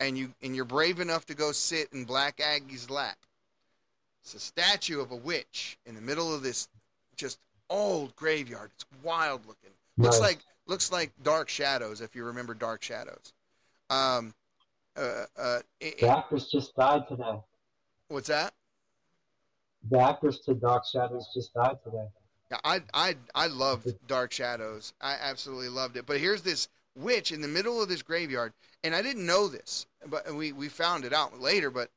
and 0.00 0.16
you 0.16 0.32
and 0.42 0.54
you're 0.54 0.64
brave 0.64 1.00
enough 1.00 1.26
to 1.26 1.34
go 1.34 1.52
sit 1.52 1.88
in 1.92 2.04
Black 2.04 2.40
Aggie's 2.40 2.88
lap, 2.90 3.18
it's 4.22 4.34
a 4.34 4.40
statue 4.40 5.00
of 5.00 5.10
a 5.10 5.16
witch 5.16 5.78
in 5.86 5.94
the 5.94 6.00
middle 6.00 6.34
of 6.34 6.42
this 6.42 6.68
just 7.16 7.38
old 7.70 8.14
graveyard. 8.16 8.70
It's 8.74 8.84
wild 9.02 9.46
looking. 9.46 9.70
Looks 9.98 10.20
like 10.20 10.38
looks 10.66 10.92
like 10.92 11.12
Dark 11.22 11.48
Shadows 11.48 12.00
if 12.00 12.14
you 12.14 12.24
remember 12.24 12.54
Dark 12.54 12.82
Shadows. 12.82 13.32
Um, 13.90 14.34
uh, 14.96 15.24
uh, 15.38 15.60
it- 15.80 15.98
The 16.00 16.08
actress 16.08 16.50
just 16.50 16.74
died 16.74 17.06
today. 17.08 17.38
what's 18.08 18.28
that? 18.28 18.52
The 19.88 20.00
actress 20.00 20.40
to 20.40 20.54
Dark 20.54 20.84
Shadows 20.86 21.30
just 21.32 21.54
died 21.54 21.78
today. 21.84 22.06
Yeah, 22.50 22.58
I 22.64 22.82
I 22.92 23.16
I 23.34 23.46
loved 23.46 23.94
Dark 24.06 24.32
Shadows. 24.32 24.92
I 25.00 25.14
absolutely 25.14 25.68
loved 25.68 25.96
it. 25.96 26.06
But 26.06 26.18
here's 26.18 26.42
this 26.42 26.68
witch 26.96 27.32
in 27.32 27.40
the 27.40 27.48
middle 27.48 27.82
of 27.82 27.88
this 27.88 28.02
graveyard, 28.02 28.52
and 28.82 28.94
I 28.94 29.02
didn't 29.02 29.26
know 29.26 29.48
this, 29.48 29.86
but 30.06 30.32
we 30.34 30.52
we 30.52 30.68
found 30.68 31.04
it 31.04 31.12
out 31.12 31.40
later. 31.40 31.70
But 31.70 31.90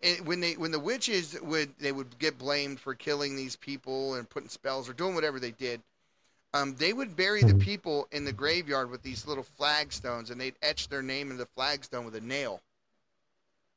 it, 0.00 0.24
when 0.24 0.40
they 0.40 0.54
when 0.54 0.70
the 0.70 0.78
witches 0.78 1.38
would 1.40 1.74
they 1.78 1.92
would 1.92 2.18
get 2.18 2.38
blamed 2.38 2.80
for 2.80 2.94
killing 2.94 3.36
these 3.36 3.56
people 3.56 4.14
and 4.14 4.28
putting 4.28 4.48
spells 4.48 4.88
or 4.88 4.92
doing 4.92 5.14
whatever 5.14 5.38
they 5.38 5.50
did, 5.52 5.80
um, 6.54 6.74
they 6.76 6.92
would 6.92 7.16
bury 7.16 7.42
the 7.42 7.54
people 7.54 8.08
in 8.10 8.24
the 8.24 8.32
graveyard 8.32 8.90
with 8.90 9.02
these 9.02 9.26
little 9.26 9.44
flagstones, 9.44 10.30
and 10.30 10.40
they'd 10.40 10.56
etch 10.62 10.88
their 10.88 11.02
name 11.02 11.30
in 11.30 11.36
the 11.36 11.46
flagstone 11.46 12.04
with 12.04 12.16
a 12.16 12.20
nail. 12.20 12.60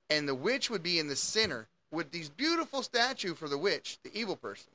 And 0.09 0.28
the 0.28 0.36
witch 0.36 0.69
would 0.69 0.84
be 0.84 0.99
in 0.99 1.07
the 1.07 1.15
center 1.15 1.67
with 1.89 2.11
these 2.11 2.30
beautiful 2.30 2.82
statue 2.82 3.34
for 3.34 3.47
the 3.47 3.57
witch, 3.57 3.97
the 4.03 4.17
evil 4.17 4.36
person 4.36 4.72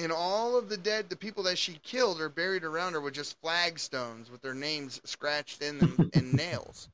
and 0.00 0.10
all 0.12 0.56
of 0.56 0.68
the 0.70 0.78
dead, 0.78 1.10
the 1.10 1.16
people 1.16 1.42
that 1.44 1.58
she 1.58 1.78
killed, 1.82 2.20
are 2.20 2.30
buried 2.30 2.64
around 2.64 2.94
her 2.94 3.00
with 3.00 3.14
just 3.14 3.38
flagstones 3.40 4.30
with 4.30 4.40
their 4.40 4.54
names 4.54 5.00
scratched 5.04 5.60
in 5.62 5.78
them 5.78 6.10
and 6.14 6.32
nails. 6.34 6.88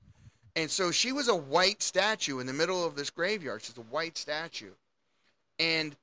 And 0.56 0.68
so 0.70 0.90
she 0.90 1.12
was 1.12 1.28
a 1.28 1.36
white 1.36 1.82
statue 1.82 2.40
in 2.40 2.46
the 2.46 2.52
middle 2.52 2.84
of 2.84 2.96
this 2.96 3.10
graveyard. 3.10 3.62
She's 3.62 3.76
a 3.78 3.82
white 3.82 4.18
statue. 4.18 4.72
And 5.58 5.94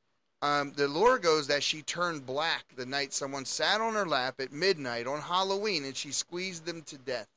um, 0.42 0.72
the 0.76 0.88
lore 0.88 1.20
goes 1.20 1.48
that 1.48 1.64
she 1.64 1.82
turned 1.82 2.26
black 2.26 2.66
the 2.76 2.86
night 2.86 3.14
someone 3.14 3.46
sat 3.46 3.82
on 3.82 3.96
her 3.96 4.06
lap 4.06 4.40
at 4.40 4.54
midnight 4.54 5.06
on 5.08 5.20
Halloween 5.22 5.86
and 5.86 5.96
she 5.96 6.12
squeezed 6.12 6.66
them 6.66 6.84
to 6.84 6.98
death. 6.98 7.28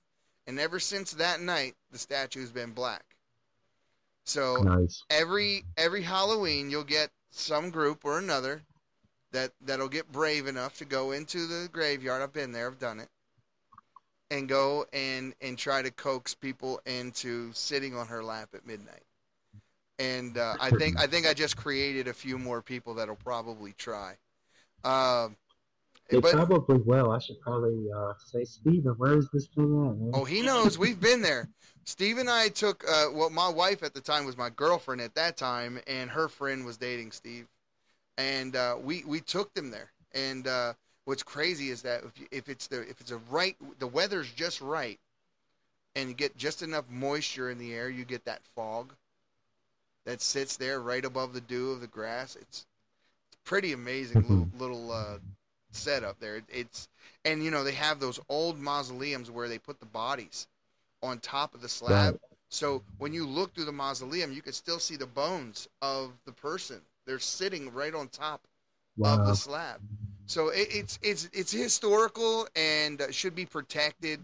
And 0.47 0.61
ever 0.61 0.79
since 0.79 1.13
that 1.13 1.41
night, 1.41 1.75
the 1.91 1.99
statue 1.99 2.41
has 2.41 2.53
been 2.53 2.71
black. 2.71 3.05
So 4.25 4.57
Nice. 4.63 5.05
every 5.11 5.65
every 5.77 6.03
Halloween 6.03 6.71
you'll 6.71 6.85
get 6.85 7.11
some 7.31 7.71
group 7.71 8.05
or 8.05 8.19
another 8.19 8.63
that 9.33 9.53
that'll 9.65 9.89
get 9.89 10.11
brave 10.11 10.47
enough 10.47 10.79
to 10.79 10.85
go 10.85 11.13
into 11.13 11.47
the 11.47 11.69
graveyard. 11.73 12.23
I've 12.23 12.33
been 12.33 12.53
there, 12.53 12.69
I've 12.69 12.79
done 12.79 13.01
it, 13.01 13.09
and 14.31 14.49
go 14.49 14.87
and 14.93 15.35
and 15.41 15.59
try 15.59 15.83
to 15.83 15.91
coax 15.91 16.35
people 16.35 16.81
into 16.87 17.53
sitting 17.53 17.97
on 17.97 18.07
her 18.07 18.23
lap 18.23 18.51
at 18.55 18.67
midnight. 18.67 19.03
And 19.99 20.37
uh, 20.37 20.57
I 20.61 20.71
think 20.71 20.99
I 20.99 21.07
think 21.07 21.27
I 21.27 21.35
just 21.35 21.57
created 21.57 22.09
a 22.09 22.13
few 22.13 22.39
more 22.39 22.61
people 22.63 22.95
that'll 22.95 23.17
probably 23.17 23.73
try. 23.73 24.17
Um, 24.85 25.37
They 26.11 26.21
but 26.21 26.33
probably 26.33 26.79
will. 26.79 27.11
I 27.11 27.19
should 27.19 27.41
probably 27.41 27.91
uh, 27.91 28.13
say, 28.19 28.45
Steven, 28.45 28.93
where 28.99 29.17
is 29.19 29.29
this 29.33 29.49
thing 29.49 29.65
at, 29.65 29.97
man? 29.99 30.11
Oh, 30.15 30.25
he 30.25 30.43
knows. 30.43 30.79
We've 30.79 31.01
been 31.01 31.23
there. 31.23 31.49
Steve 31.85 32.19
and 32.19 32.29
I 32.29 32.49
took. 32.49 32.85
Uh, 32.89 33.07
well, 33.13 33.31
my 33.31 33.49
wife 33.49 33.83
at 33.83 33.95
the 33.95 34.01
time 34.01 34.27
was 34.27 34.37
my 34.37 34.51
girlfriend 34.51 35.01
at 35.01 35.15
that 35.15 35.37
time, 35.37 35.81
and 35.87 36.11
her 36.11 36.29
friend 36.29 36.65
was 36.65 36.77
dating 36.77 37.13
Steve, 37.13 37.47
and 38.19 38.57
uh, 38.57 38.77
we 38.83 39.05
we 39.05 39.21
took 39.21 39.53
them 39.55 39.71
there. 39.71 39.91
And 40.15 40.47
uh, 40.47 40.73
what's 41.05 41.23
crazy 41.23 41.71
is 41.71 41.83
that 41.83 42.03
if 42.05 42.29
if 42.31 42.49
it's 42.49 42.67
the 42.67 42.83
if 42.83 43.01
it's 43.01 43.11
a 43.11 43.19
right, 43.31 43.57
the 43.79 43.87
weather's 43.87 44.31
just 44.33 44.61
right, 44.61 44.99
and 45.95 46.09
you 46.09 46.15
get 46.15 46.37
just 46.37 46.63
enough 46.63 46.85
moisture 46.91 47.51
in 47.51 47.59
the 47.59 47.75
air, 47.75 47.89
you 47.89 48.05
get 48.05 48.25
that 48.25 48.43
fog 48.55 48.93
that 50.05 50.23
sits 50.23 50.57
there 50.57 50.81
right 50.81 51.05
above 51.05 51.35
the 51.35 51.41
dew 51.41 51.73
of 51.73 51.81
the 51.81 51.87
grass. 51.87 52.37
It's 52.37 52.67
it's 53.29 53.39
pretty 53.45 53.73
amazing 53.73 54.23
little 54.23 54.49
little 54.59 54.93
uh, 54.93 55.19
setup 55.73 56.19
there. 56.21 56.37
It, 56.37 56.45
it's 56.49 56.89
and 57.25 57.45
you 57.45 57.51
know 57.51 57.65
they 57.65 57.73
have 57.73 58.01
those 58.01 58.21
old 58.29 58.59
mausoleums 58.59 59.31
where 59.31 59.49
they 59.49 59.59
put 59.59 59.81
the 59.81 59.87
bodies 59.87 60.47
on 61.03 61.19
top 61.19 61.55
of 61.55 61.61
the 61.61 61.69
slab. 61.69 62.15
Right. 62.15 62.21
So 62.49 62.83
when 62.99 63.13
you 63.13 63.27
look 63.27 63.55
through 63.55 63.65
the 63.65 63.73
mausoleum, 63.73 64.33
you 64.33 64.41
can 64.41 64.53
still 64.53 64.79
see 64.79 64.97
the 64.97 65.07
bones 65.07 65.69
of 65.83 66.13
the 66.25 66.33
person. 66.33 66.81
They're 67.07 67.19
sitting 67.19 67.73
right 67.73 67.95
on 67.95 68.09
top 68.09 68.43
of 69.03 69.27
the 69.27 69.35
slab. 69.35 69.81
So 70.27 70.49
it, 70.49 70.69
it's 70.71 70.99
it's 71.03 71.31
it's 71.33 71.53
historical 71.53 72.49
and 72.57 73.01
uh, 73.01 73.11
should 73.11 73.35
be 73.35 73.47
protected. 73.47 74.21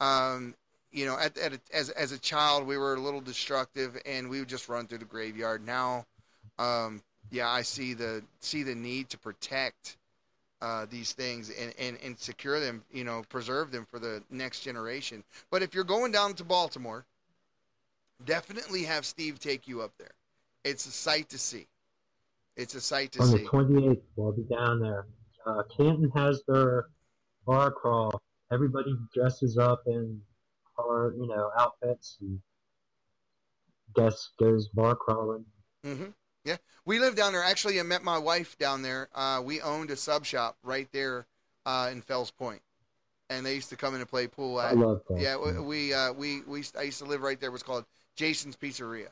Um, 0.00 0.54
you 0.92 1.06
know, 1.06 1.18
at, 1.18 1.36
at 1.38 1.54
a, 1.54 1.60
as 1.72 1.90
as 1.90 2.12
a 2.12 2.18
child, 2.18 2.66
we 2.66 2.76
were 2.76 2.94
a 2.94 3.00
little 3.00 3.20
destructive, 3.20 4.00
and 4.04 4.28
we 4.28 4.40
would 4.40 4.48
just 4.48 4.68
run 4.68 4.86
through 4.86 4.98
the 4.98 5.04
graveyard. 5.04 5.66
Now, 5.66 6.04
um, 6.58 7.02
yeah, 7.30 7.48
I 7.48 7.62
see 7.62 7.94
the 7.94 8.22
see 8.40 8.62
the 8.62 8.74
need 8.74 9.08
to 9.10 9.18
protect 9.18 9.96
uh, 10.60 10.86
these 10.90 11.12
things 11.12 11.50
and, 11.50 11.72
and, 11.78 11.98
and 12.02 12.18
secure 12.18 12.60
them, 12.60 12.82
you 12.90 13.04
know, 13.04 13.22
preserve 13.28 13.70
them 13.70 13.86
for 13.88 13.98
the 13.98 14.22
next 14.30 14.60
generation. 14.60 15.22
But 15.50 15.62
if 15.62 15.74
you're 15.74 15.84
going 15.84 16.12
down 16.12 16.34
to 16.34 16.44
Baltimore, 16.44 17.04
definitely 18.24 18.82
have 18.84 19.06
Steve 19.06 19.38
take 19.38 19.68
you 19.68 19.82
up 19.82 19.92
there. 19.98 20.10
It's 20.64 20.86
a 20.86 20.90
sight 20.90 21.28
to 21.30 21.38
see. 21.38 21.66
It's 22.58 22.74
a 22.74 22.80
sight 22.80 23.12
to 23.12 23.22
On 23.22 23.30
the 23.30 23.38
28th, 23.38 24.02
we'll 24.16 24.32
be 24.32 24.42
down 24.42 24.80
there. 24.80 25.06
Uh, 25.46 25.62
Canton 25.74 26.10
has 26.16 26.42
their 26.48 26.88
bar 27.46 27.70
crawl. 27.70 28.20
Everybody 28.52 28.96
dresses 29.14 29.56
up 29.56 29.82
in 29.86 30.20
color, 30.76 31.14
you 31.14 31.28
know, 31.28 31.50
outfits 31.56 32.18
and 32.20 32.40
guest 33.94 34.30
goes 34.40 34.68
bar 34.68 34.96
crawling. 34.96 35.44
hmm 35.84 36.06
Yeah, 36.44 36.56
we 36.84 36.98
live 36.98 37.14
down 37.14 37.32
there. 37.32 37.44
Actually, 37.44 37.78
I 37.78 37.84
met 37.84 38.02
my 38.02 38.18
wife 38.18 38.58
down 38.58 38.82
there. 38.82 39.08
Uh, 39.14 39.40
we 39.44 39.60
owned 39.60 39.90
a 39.92 39.96
sub 39.96 40.26
shop 40.26 40.56
right 40.64 40.88
there 40.92 41.26
uh, 41.64 41.90
in 41.92 42.02
Fells 42.02 42.32
Point, 42.32 42.60
and 43.30 43.46
they 43.46 43.54
used 43.54 43.68
to 43.70 43.76
come 43.76 43.94
in 43.94 44.00
and 44.00 44.10
play 44.10 44.26
pool. 44.26 44.60
At, 44.60 44.72
I 44.72 44.74
love 44.74 45.02
that. 45.10 45.20
yeah, 45.20 45.36
we 45.36 45.60
we, 45.60 45.94
uh, 45.94 46.12
we 46.12 46.42
we 46.42 46.64
I 46.76 46.82
used 46.82 46.98
to 46.98 47.04
live 47.04 47.22
right 47.22 47.38
there. 47.40 47.50
It 47.50 47.52
was 47.52 47.62
called 47.62 47.84
Jason's 48.16 48.56
Pizzeria, 48.56 49.08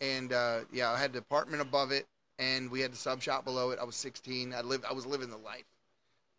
and 0.00 0.32
uh, 0.32 0.60
yeah, 0.72 0.92
I 0.92 0.98
had 0.98 1.12
the 1.12 1.18
apartment 1.18 1.60
above 1.60 1.90
it, 1.90 2.06
and 2.38 2.70
we 2.70 2.80
had 2.80 2.92
the 2.92 2.96
sub 2.96 3.22
shop 3.22 3.44
below 3.44 3.70
it. 3.70 3.78
I 3.78 3.84
was 3.84 3.96
16. 3.96 4.54
I 4.54 4.60
lived. 4.62 4.84
I 4.84 4.92
was 4.92 5.06
living 5.06 5.30
the 5.30 5.36
life. 5.36 5.64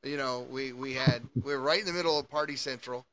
You 0.03 0.17
know, 0.17 0.45
we 0.49 0.73
we 0.73 0.93
had 0.93 1.21
we 1.35 1.53
were 1.53 1.59
right 1.59 1.79
in 1.79 1.85
the 1.85 1.93
middle 1.93 2.19
of 2.19 2.29
Party 2.29 2.55
Central, 2.55 3.05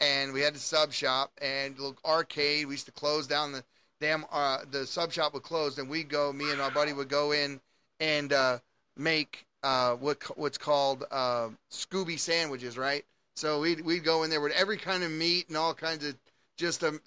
and 0.00 0.32
we 0.32 0.40
had 0.40 0.54
the 0.54 0.58
sub 0.60 0.92
shop 0.92 1.30
and 1.40 1.78
look 1.78 1.98
arcade. 2.04 2.66
We 2.66 2.74
used 2.74 2.86
to 2.86 2.92
close 2.92 3.26
down 3.26 3.52
the 3.52 3.62
damn 4.00 4.24
uh, 4.32 4.58
the 4.70 4.86
sub 4.86 5.12
shop 5.12 5.34
would 5.34 5.42
close, 5.44 5.78
and 5.78 5.88
we'd 5.88 6.08
go. 6.08 6.32
Me 6.32 6.50
and 6.50 6.58
my 6.58 6.70
buddy 6.70 6.92
would 6.92 7.08
go 7.08 7.32
in 7.32 7.60
and 8.00 8.32
uh, 8.32 8.58
make 8.96 9.46
uh, 9.62 9.94
what 9.94 10.22
what's 10.36 10.58
called 10.58 11.04
uh, 11.10 11.48
Scooby 11.70 12.18
sandwiches, 12.18 12.76
right? 12.76 13.04
So 13.36 13.60
we'd 13.60 13.80
we'd 13.82 14.02
go 14.02 14.24
in 14.24 14.30
there 14.30 14.40
with 14.40 14.52
every 14.52 14.76
kind 14.76 15.04
of 15.04 15.10
meat 15.12 15.48
and 15.48 15.56
all 15.56 15.74
kinds 15.74 16.04
of 16.04 16.16
just 16.56 16.82
um, 16.82 17.00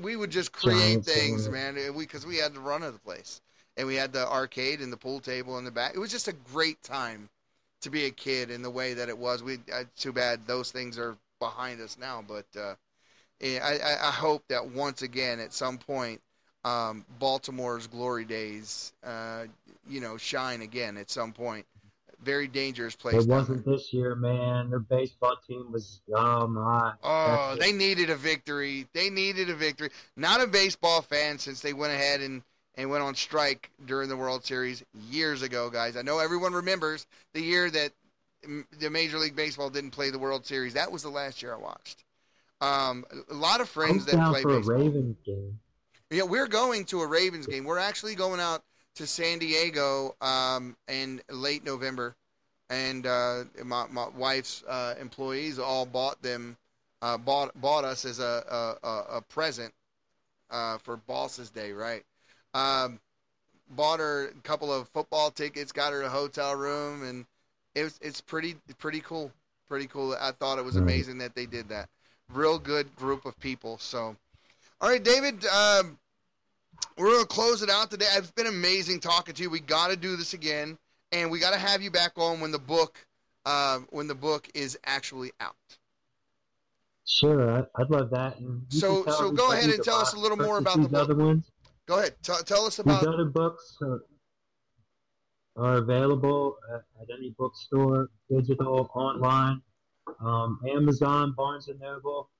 we 0.00 0.16
would 0.16 0.30
just 0.30 0.52
create 0.52 0.78
Giant 0.78 1.04
things, 1.04 1.44
sandwich. 1.44 1.76
man. 1.84 1.94
We 1.94 2.04
because 2.04 2.24
we 2.26 2.36
had 2.36 2.54
the 2.54 2.60
run 2.60 2.82
of 2.82 2.94
the 2.94 2.98
place, 3.00 3.42
and 3.76 3.86
we 3.86 3.94
had 3.94 4.12
the 4.12 4.28
arcade 4.28 4.80
and 4.80 4.92
the 4.92 4.96
pool 4.96 5.20
table 5.20 5.58
in 5.58 5.64
the 5.64 5.70
back. 5.70 5.94
It 5.94 5.98
was 5.98 6.10
just 6.10 6.28
a 6.28 6.32
great 6.32 6.82
time 6.82 7.28
to 7.80 7.90
be 7.90 8.04
a 8.04 8.10
kid 8.10 8.50
in 8.50 8.62
the 8.62 8.70
way 8.70 8.94
that 8.94 9.08
it 9.08 9.16
was. 9.16 9.42
We 9.42 9.58
uh, 9.72 9.84
too 9.96 10.12
bad 10.12 10.46
those 10.46 10.70
things 10.70 10.98
are 10.98 11.16
behind 11.38 11.80
us 11.80 11.96
now, 11.98 12.22
but 12.26 12.46
uh, 12.58 12.74
I, 13.42 13.78
I, 13.82 14.08
I 14.08 14.10
hope 14.10 14.44
that 14.48 14.66
once 14.66 15.02
again 15.02 15.40
at 15.40 15.52
some 15.52 15.78
point 15.78 16.20
um, 16.64 17.04
Baltimore's 17.18 17.86
glory 17.86 18.24
days, 18.24 18.92
uh, 19.04 19.44
you 19.88 20.00
know, 20.00 20.16
shine 20.16 20.62
again 20.62 20.96
at 20.96 21.10
some 21.10 21.32
point. 21.32 21.66
Very 22.22 22.48
dangerous 22.48 22.94
place. 22.94 23.24
It 23.24 23.28
wasn't 23.28 23.64
this 23.64 23.94
year, 23.94 24.14
man. 24.14 24.68
Their 24.68 24.80
baseball 24.80 25.36
team 25.48 25.72
was 25.72 26.02
oh 26.14 26.46
my. 26.46 26.92
Oh, 27.02 27.56
they 27.58 27.72
needed 27.72 28.10
a 28.10 28.16
victory. 28.16 28.86
They 28.92 29.08
needed 29.08 29.48
a 29.48 29.54
victory. 29.54 29.88
Not 30.18 30.42
a 30.42 30.46
baseball 30.46 31.00
fan 31.00 31.38
since 31.38 31.62
they 31.62 31.72
went 31.72 31.94
ahead 31.94 32.20
and 32.20 32.42
and 32.80 32.90
went 32.90 33.02
on 33.02 33.14
strike 33.14 33.70
during 33.84 34.08
the 34.08 34.16
World 34.16 34.44
Series 34.44 34.82
years 35.10 35.42
ago, 35.42 35.68
guys. 35.68 35.96
I 35.96 36.02
know 36.02 36.18
everyone 36.18 36.54
remembers 36.54 37.06
the 37.34 37.42
year 37.42 37.70
that 37.70 37.92
the 38.78 38.88
Major 38.88 39.18
League 39.18 39.36
Baseball 39.36 39.68
didn't 39.68 39.90
play 39.90 40.08
the 40.10 40.18
World 40.18 40.46
Series. 40.46 40.72
That 40.72 40.90
was 40.90 41.02
the 41.02 41.10
last 41.10 41.42
year 41.42 41.52
I 41.52 41.58
watched. 41.58 42.04
Um, 42.62 43.04
a 43.30 43.34
lot 43.34 43.60
of 43.60 43.68
friends 43.68 44.10
I'm 44.10 44.18
that 44.18 44.30
play 44.30 44.42
for 44.42 44.56
baseball. 44.56 44.76
a 44.76 44.78
Ravens 44.84 45.16
game. 45.24 45.60
Yeah, 46.10 46.22
we're 46.22 46.48
going 46.48 46.86
to 46.86 47.02
a 47.02 47.06
Ravens 47.06 47.46
game. 47.46 47.64
We're 47.64 47.78
actually 47.78 48.14
going 48.14 48.40
out 48.40 48.62
to 48.94 49.06
San 49.06 49.38
Diego 49.38 50.16
um, 50.22 50.74
in 50.88 51.20
late 51.30 51.64
November, 51.64 52.16
and 52.70 53.06
uh, 53.06 53.44
my 53.62 53.86
my 53.90 54.08
wife's 54.16 54.64
uh, 54.66 54.94
employees 54.98 55.58
all 55.58 55.84
bought 55.84 56.20
them, 56.22 56.56
uh, 57.02 57.18
bought 57.18 57.58
bought 57.60 57.84
us 57.84 58.04
as 58.06 58.20
a 58.20 58.78
a, 58.82 59.16
a 59.16 59.22
present 59.22 59.72
uh, 60.50 60.78
for 60.78 60.96
Bosses 60.96 61.50
Day, 61.50 61.72
right? 61.72 62.04
Um, 62.54 63.00
bought 63.70 64.00
her 64.00 64.28
a 64.28 64.32
couple 64.42 64.72
of 64.72 64.88
football 64.88 65.30
tickets, 65.30 65.72
got 65.72 65.92
her 65.92 66.02
a 66.02 66.08
hotel 66.08 66.54
room, 66.56 67.04
and 67.04 67.24
it 67.74 67.84
was 67.84 67.98
it's 68.02 68.20
pretty 68.20 68.56
pretty 68.78 69.00
cool, 69.00 69.30
pretty 69.68 69.86
cool. 69.86 70.16
I 70.20 70.32
thought 70.32 70.58
it 70.58 70.64
was 70.64 70.74
Right. 70.76 70.82
amazing 70.82 71.18
that 71.18 71.34
they 71.34 71.46
did 71.46 71.68
that. 71.68 71.88
Real 72.32 72.58
good 72.58 72.94
group 72.96 73.24
of 73.26 73.38
people. 73.38 73.78
So, 73.78 74.16
all 74.80 74.88
right, 74.88 75.02
David. 75.02 75.44
Um, 75.46 75.98
we're 76.96 77.12
gonna 77.12 77.26
close 77.26 77.62
it 77.62 77.70
out 77.70 77.90
today. 77.90 78.06
It's 78.14 78.30
been 78.32 78.46
amazing 78.46 79.00
talking 79.00 79.34
to 79.34 79.42
you. 79.42 79.50
We 79.50 79.60
got 79.60 79.88
to 79.88 79.96
do 79.96 80.16
this 80.16 80.34
again, 80.34 80.78
and 81.12 81.30
we 81.30 81.38
got 81.38 81.52
to 81.52 81.58
have 81.58 81.82
you 81.82 81.90
back 81.90 82.12
on 82.16 82.40
when 82.40 82.50
the 82.52 82.58
book, 82.58 83.04
uh, 83.44 83.78
when 83.90 84.06
the 84.06 84.14
book 84.14 84.48
is 84.54 84.78
actually 84.84 85.32
out. 85.40 85.54
Sure, 87.04 87.68
I'd 87.74 87.90
love 87.90 88.10
that. 88.10 88.38
So- 88.68 89.04
so 89.04 89.32
go 89.32 89.50
ahead 89.52 89.70
and 89.70 89.82
tell 89.82 89.96
us 89.98 90.12
a 90.14 90.18
little 90.18 90.36
more 90.36 90.58
about 90.58 90.80
the 90.80 90.88
book. 90.88 91.02
other 91.02 91.14
ones. 91.16 91.49
Go 91.90 91.98
ahead. 91.98 92.14
T- 92.22 92.32
tell 92.46 92.66
us 92.66 92.78
about. 92.78 93.00
These 93.00 93.08
other 93.08 93.24
books 93.24 93.76
are, 93.82 94.04
are 95.56 95.78
available 95.78 96.56
at, 96.72 96.82
at 97.02 97.08
any 97.18 97.34
bookstore, 97.36 98.10
digital, 98.30 98.88
online, 98.94 99.60
um, 100.24 100.60
Amazon, 100.72 101.34
Barnes 101.36 101.66
and 101.66 101.80
Noble, 101.80 102.30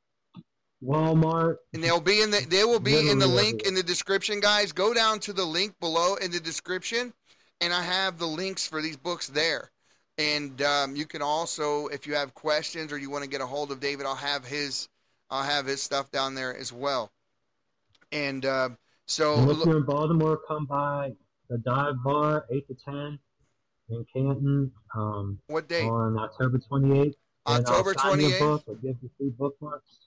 Walmart. 0.84 1.56
And 1.74 1.82
they'll 1.82 2.00
be 2.00 2.20
in 2.20 2.30
the 2.30 2.46
they 2.48 2.62
will 2.62 2.78
be 2.78 3.10
in 3.10 3.18
the 3.18 3.26
link 3.26 3.66
in 3.66 3.74
the 3.74 3.82
description, 3.82 4.38
guys. 4.38 4.70
Go 4.70 4.94
down 4.94 5.18
to 5.18 5.32
the 5.32 5.44
link 5.44 5.74
below 5.80 6.14
in 6.14 6.30
the 6.30 6.38
description, 6.38 7.12
and 7.60 7.72
I 7.72 7.82
have 7.82 8.18
the 8.18 8.28
links 8.28 8.68
for 8.68 8.80
these 8.80 8.96
books 8.96 9.26
there. 9.26 9.72
And 10.16 10.62
um, 10.62 10.94
you 10.94 11.06
can 11.06 11.22
also, 11.22 11.88
if 11.88 12.06
you 12.06 12.14
have 12.14 12.34
questions 12.34 12.92
or 12.92 12.98
you 12.98 13.10
want 13.10 13.24
to 13.24 13.30
get 13.30 13.40
a 13.40 13.46
hold 13.46 13.72
of 13.72 13.80
David, 13.80 14.06
I'll 14.06 14.14
have 14.14 14.44
his 14.44 14.88
I'll 15.28 15.42
have 15.42 15.66
his 15.66 15.82
stuff 15.82 16.12
down 16.12 16.36
there 16.36 16.56
as 16.56 16.72
well. 16.72 17.10
And 18.12 18.46
uh, 18.46 18.68
so 19.10 19.34
And 19.34 19.50
if 19.50 19.56
look- 19.58 19.66
you're 19.66 19.78
in 19.78 19.84
Baltimore, 19.84 20.38
come 20.46 20.66
by 20.66 21.12
the 21.48 21.58
Dive 21.58 21.94
Bar, 22.04 22.46
8 22.50 22.66
to 22.68 22.74
10 22.74 23.18
in 23.90 24.06
Canton 24.14 24.70
um, 24.94 25.38
what 25.48 25.68
date? 25.68 25.88
on 25.88 26.16
October 26.18 26.58
28th. 26.58 27.14
October 27.46 27.94
sign 27.98 28.20
you 28.20 28.28
a 28.28 28.30
28th. 28.30 28.38
book 28.38 28.62
or 28.68 28.74
give 28.76 28.96
you 29.02 29.10
free 29.18 29.30
bookmarks. 29.30 29.98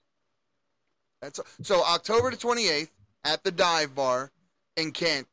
That's 1.20 1.40
so 1.62 1.82
October 1.84 2.30
the 2.30 2.36
twenty 2.36 2.68
eighth 2.68 2.92
at 3.24 3.42
the 3.44 3.50
Dive 3.50 3.94
Bar 3.94 4.30
in 4.76 4.92
Kent. 4.92 5.26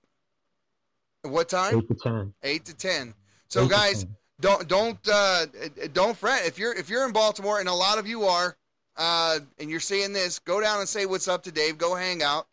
What 1.23 1.47
time? 1.49 1.77
8 1.77 1.87
to 1.87 1.93
10. 1.95 2.33
Eight 2.43 2.65
to 2.65 2.73
ten. 2.75 3.13
So 3.49 3.63
8 3.65 3.69
guys, 3.69 4.03
10. 4.03 4.15
don't 4.39 4.67
don't 4.67 5.07
uh, 5.07 5.45
don't 5.93 6.17
fret 6.17 6.45
if 6.45 6.57
you're 6.57 6.73
if 6.73 6.89
you're 6.89 7.05
in 7.05 7.11
Baltimore 7.13 7.59
and 7.59 7.69
a 7.69 7.73
lot 7.73 7.97
of 7.99 8.07
you 8.07 8.23
are 8.23 8.57
uh, 8.97 9.39
and 9.59 9.69
you're 9.69 9.79
seeing 9.79 10.11
this 10.13 10.39
go 10.39 10.59
down 10.59 10.79
and 10.79 10.89
say 10.89 11.05
what's 11.05 11.27
up 11.27 11.43
to 11.43 11.51
Dave 11.51 11.77
go 11.77 11.93
hang 11.95 12.23
out 12.23 12.47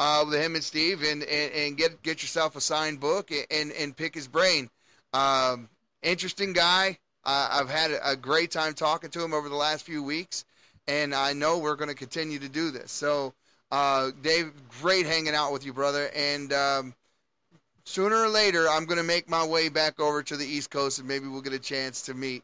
uh, 0.00 0.24
with 0.26 0.40
him 0.40 0.54
and 0.54 0.64
Steve 0.64 1.02
and, 1.02 1.22
and, 1.22 1.52
and 1.52 1.76
get 1.76 2.02
get 2.02 2.22
yourself 2.22 2.56
a 2.56 2.60
signed 2.60 2.98
book 2.98 3.30
and 3.50 3.70
and 3.72 3.96
pick 3.96 4.14
his 4.14 4.26
brain 4.26 4.70
um, 5.12 5.68
interesting 6.02 6.52
guy 6.52 6.98
uh, 7.24 7.48
I've 7.52 7.68
had 7.68 7.90
a, 8.02 8.16
great 8.16 8.50
time 8.50 8.72
talking 8.72 9.10
to 9.10 9.22
him 9.22 9.34
over 9.34 9.50
the 9.50 9.56
last 9.56 9.84
few 9.84 10.02
weeks 10.02 10.46
and 10.88 11.14
I 11.14 11.34
know 11.34 11.58
we're 11.58 11.76
going 11.76 11.90
to 11.90 11.94
continue 11.94 12.38
to 12.38 12.48
do 12.48 12.70
this 12.70 12.90
so 12.90 13.34
uh, 13.70 14.10
Dave 14.22 14.52
great 14.80 15.04
hanging 15.04 15.34
out 15.34 15.52
with 15.52 15.66
you 15.66 15.74
brother 15.74 16.10
and 16.16 16.50
um, 16.52 16.94
sooner 17.84 18.16
or 18.16 18.28
later, 18.28 18.68
I'm 18.68 18.84
going 18.84 18.98
to 18.98 19.04
make 19.04 19.28
my 19.28 19.44
way 19.44 19.68
back 19.68 20.00
over 20.00 20.22
to 20.22 20.36
the 20.36 20.46
East 20.46 20.70
Coast 20.70 20.98
and 20.98 21.08
maybe 21.08 21.26
we'll 21.26 21.42
get 21.42 21.52
a 21.52 21.58
chance 21.58 22.02
to 22.02 22.14
meet 22.14 22.42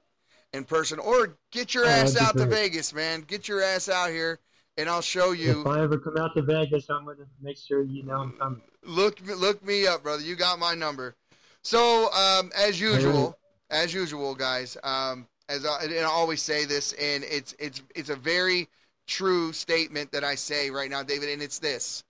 in 0.52 0.64
person 0.64 0.98
or 0.98 1.36
get 1.52 1.74
your 1.74 1.86
Oh, 1.86 1.88
ass 1.88 2.16
out 2.16 2.36
to. 2.36 2.46
Vegas, 2.46 2.92
man. 2.92 3.22
Get 3.22 3.48
your 3.48 3.62
ass 3.62 3.88
out 3.88 4.10
here 4.10 4.38
and 4.76 4.88
I'll 4.88 5.02
show 5.02 5.32
you. 5.32 5.60
If 5.60 5.66
I 5.66 5.82
ever 5.82 5.98
come 5.98 6.16
out 6.16 6.34
to 6.34 6.42
Vegas, 6.42 6.88
I'm 6.90 7.04
to 7.06 7.16
make 7.40 7.56
sure 7.56 7.82
you 7.82 8.02
know 8.02 8.20
I'm 8.20 8.32
coming. 8.32 8.62
Look, 8.84 9.20
look 9.26 9.64
me 9.64 9.86
up, 9.86 10.02
brother. 10.02 10.22
You 10.22 10.36
got 10.36 10.58
my 10.58 10.74
number. 10.74 11.14
So, 11.62 12.12
um, 12.12 12.50
as 12.56 12.80
usual, 12.80 13.36
as 13.70 13.92
usual, 13.92 14.34
guys, 14.34 14.76
um, 14.84 15.26
as 15.48 15.64
I, 15.64 15.84
and 15.84 15.94
I 15.94 16.04
always 16.04 16.42
say 16.42 16.64
this, 16.64 16.92
and 16.92 17.24
it's 17.24 17.54
it's 17.58 17.82
it's 17.94 18.10
a 18.10 18.16
very 18.16 18.68
true 19.06 19.52
statement 19.52 20.12
that 20.12 20.24
I 20.24 20.34
say 20.34 20.70
right 20.70 20.90
now, 20.90 21.02
David, 21.02 21.30
and 21.30 21.42
it's 21.42 21.58
this: 21.58 22.04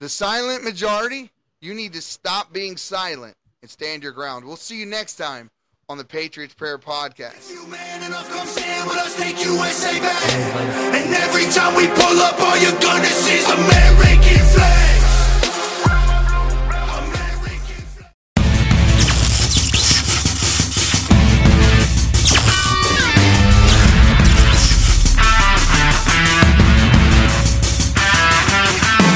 the 0.00 0.08
silent 0.08 0.62
majority. 0.62 1.30
You 1.62 1.74
need 1.74 1.94
to 1.94 2.02
stop 2.02 2.52
being 2.52 2.76
silent 2.76 3.34
and 3.62 3.70
stand 3.70 4.02
your 4.02 4.12
ground. 4.12 4.44
We'll 4.44 4.56
see 4.56 4.78
you 4.78 4.86
next 4.86 5.16
time 5.16 5.50
on 5.88 5.98
the 5.98 6.04
Patriots 6.04 6.52
Prayer 6.52 6.78
Podcast. 6.78 7.48
Enough, 7.52 8.28
us. 10.02 10.34
And 10.34 11.14
every 11.14 11.44
time 11.52 11.76
we 11.76 11.86
pull 11.86 12.18
up, 12.22 12.40
all 12.40 12.58
you're 12.58 12.80
gonna 12.80 13.06
see 13.06 13.36
is 13.38 13.48
American 13.48 14.44
flag. 14.52 14.95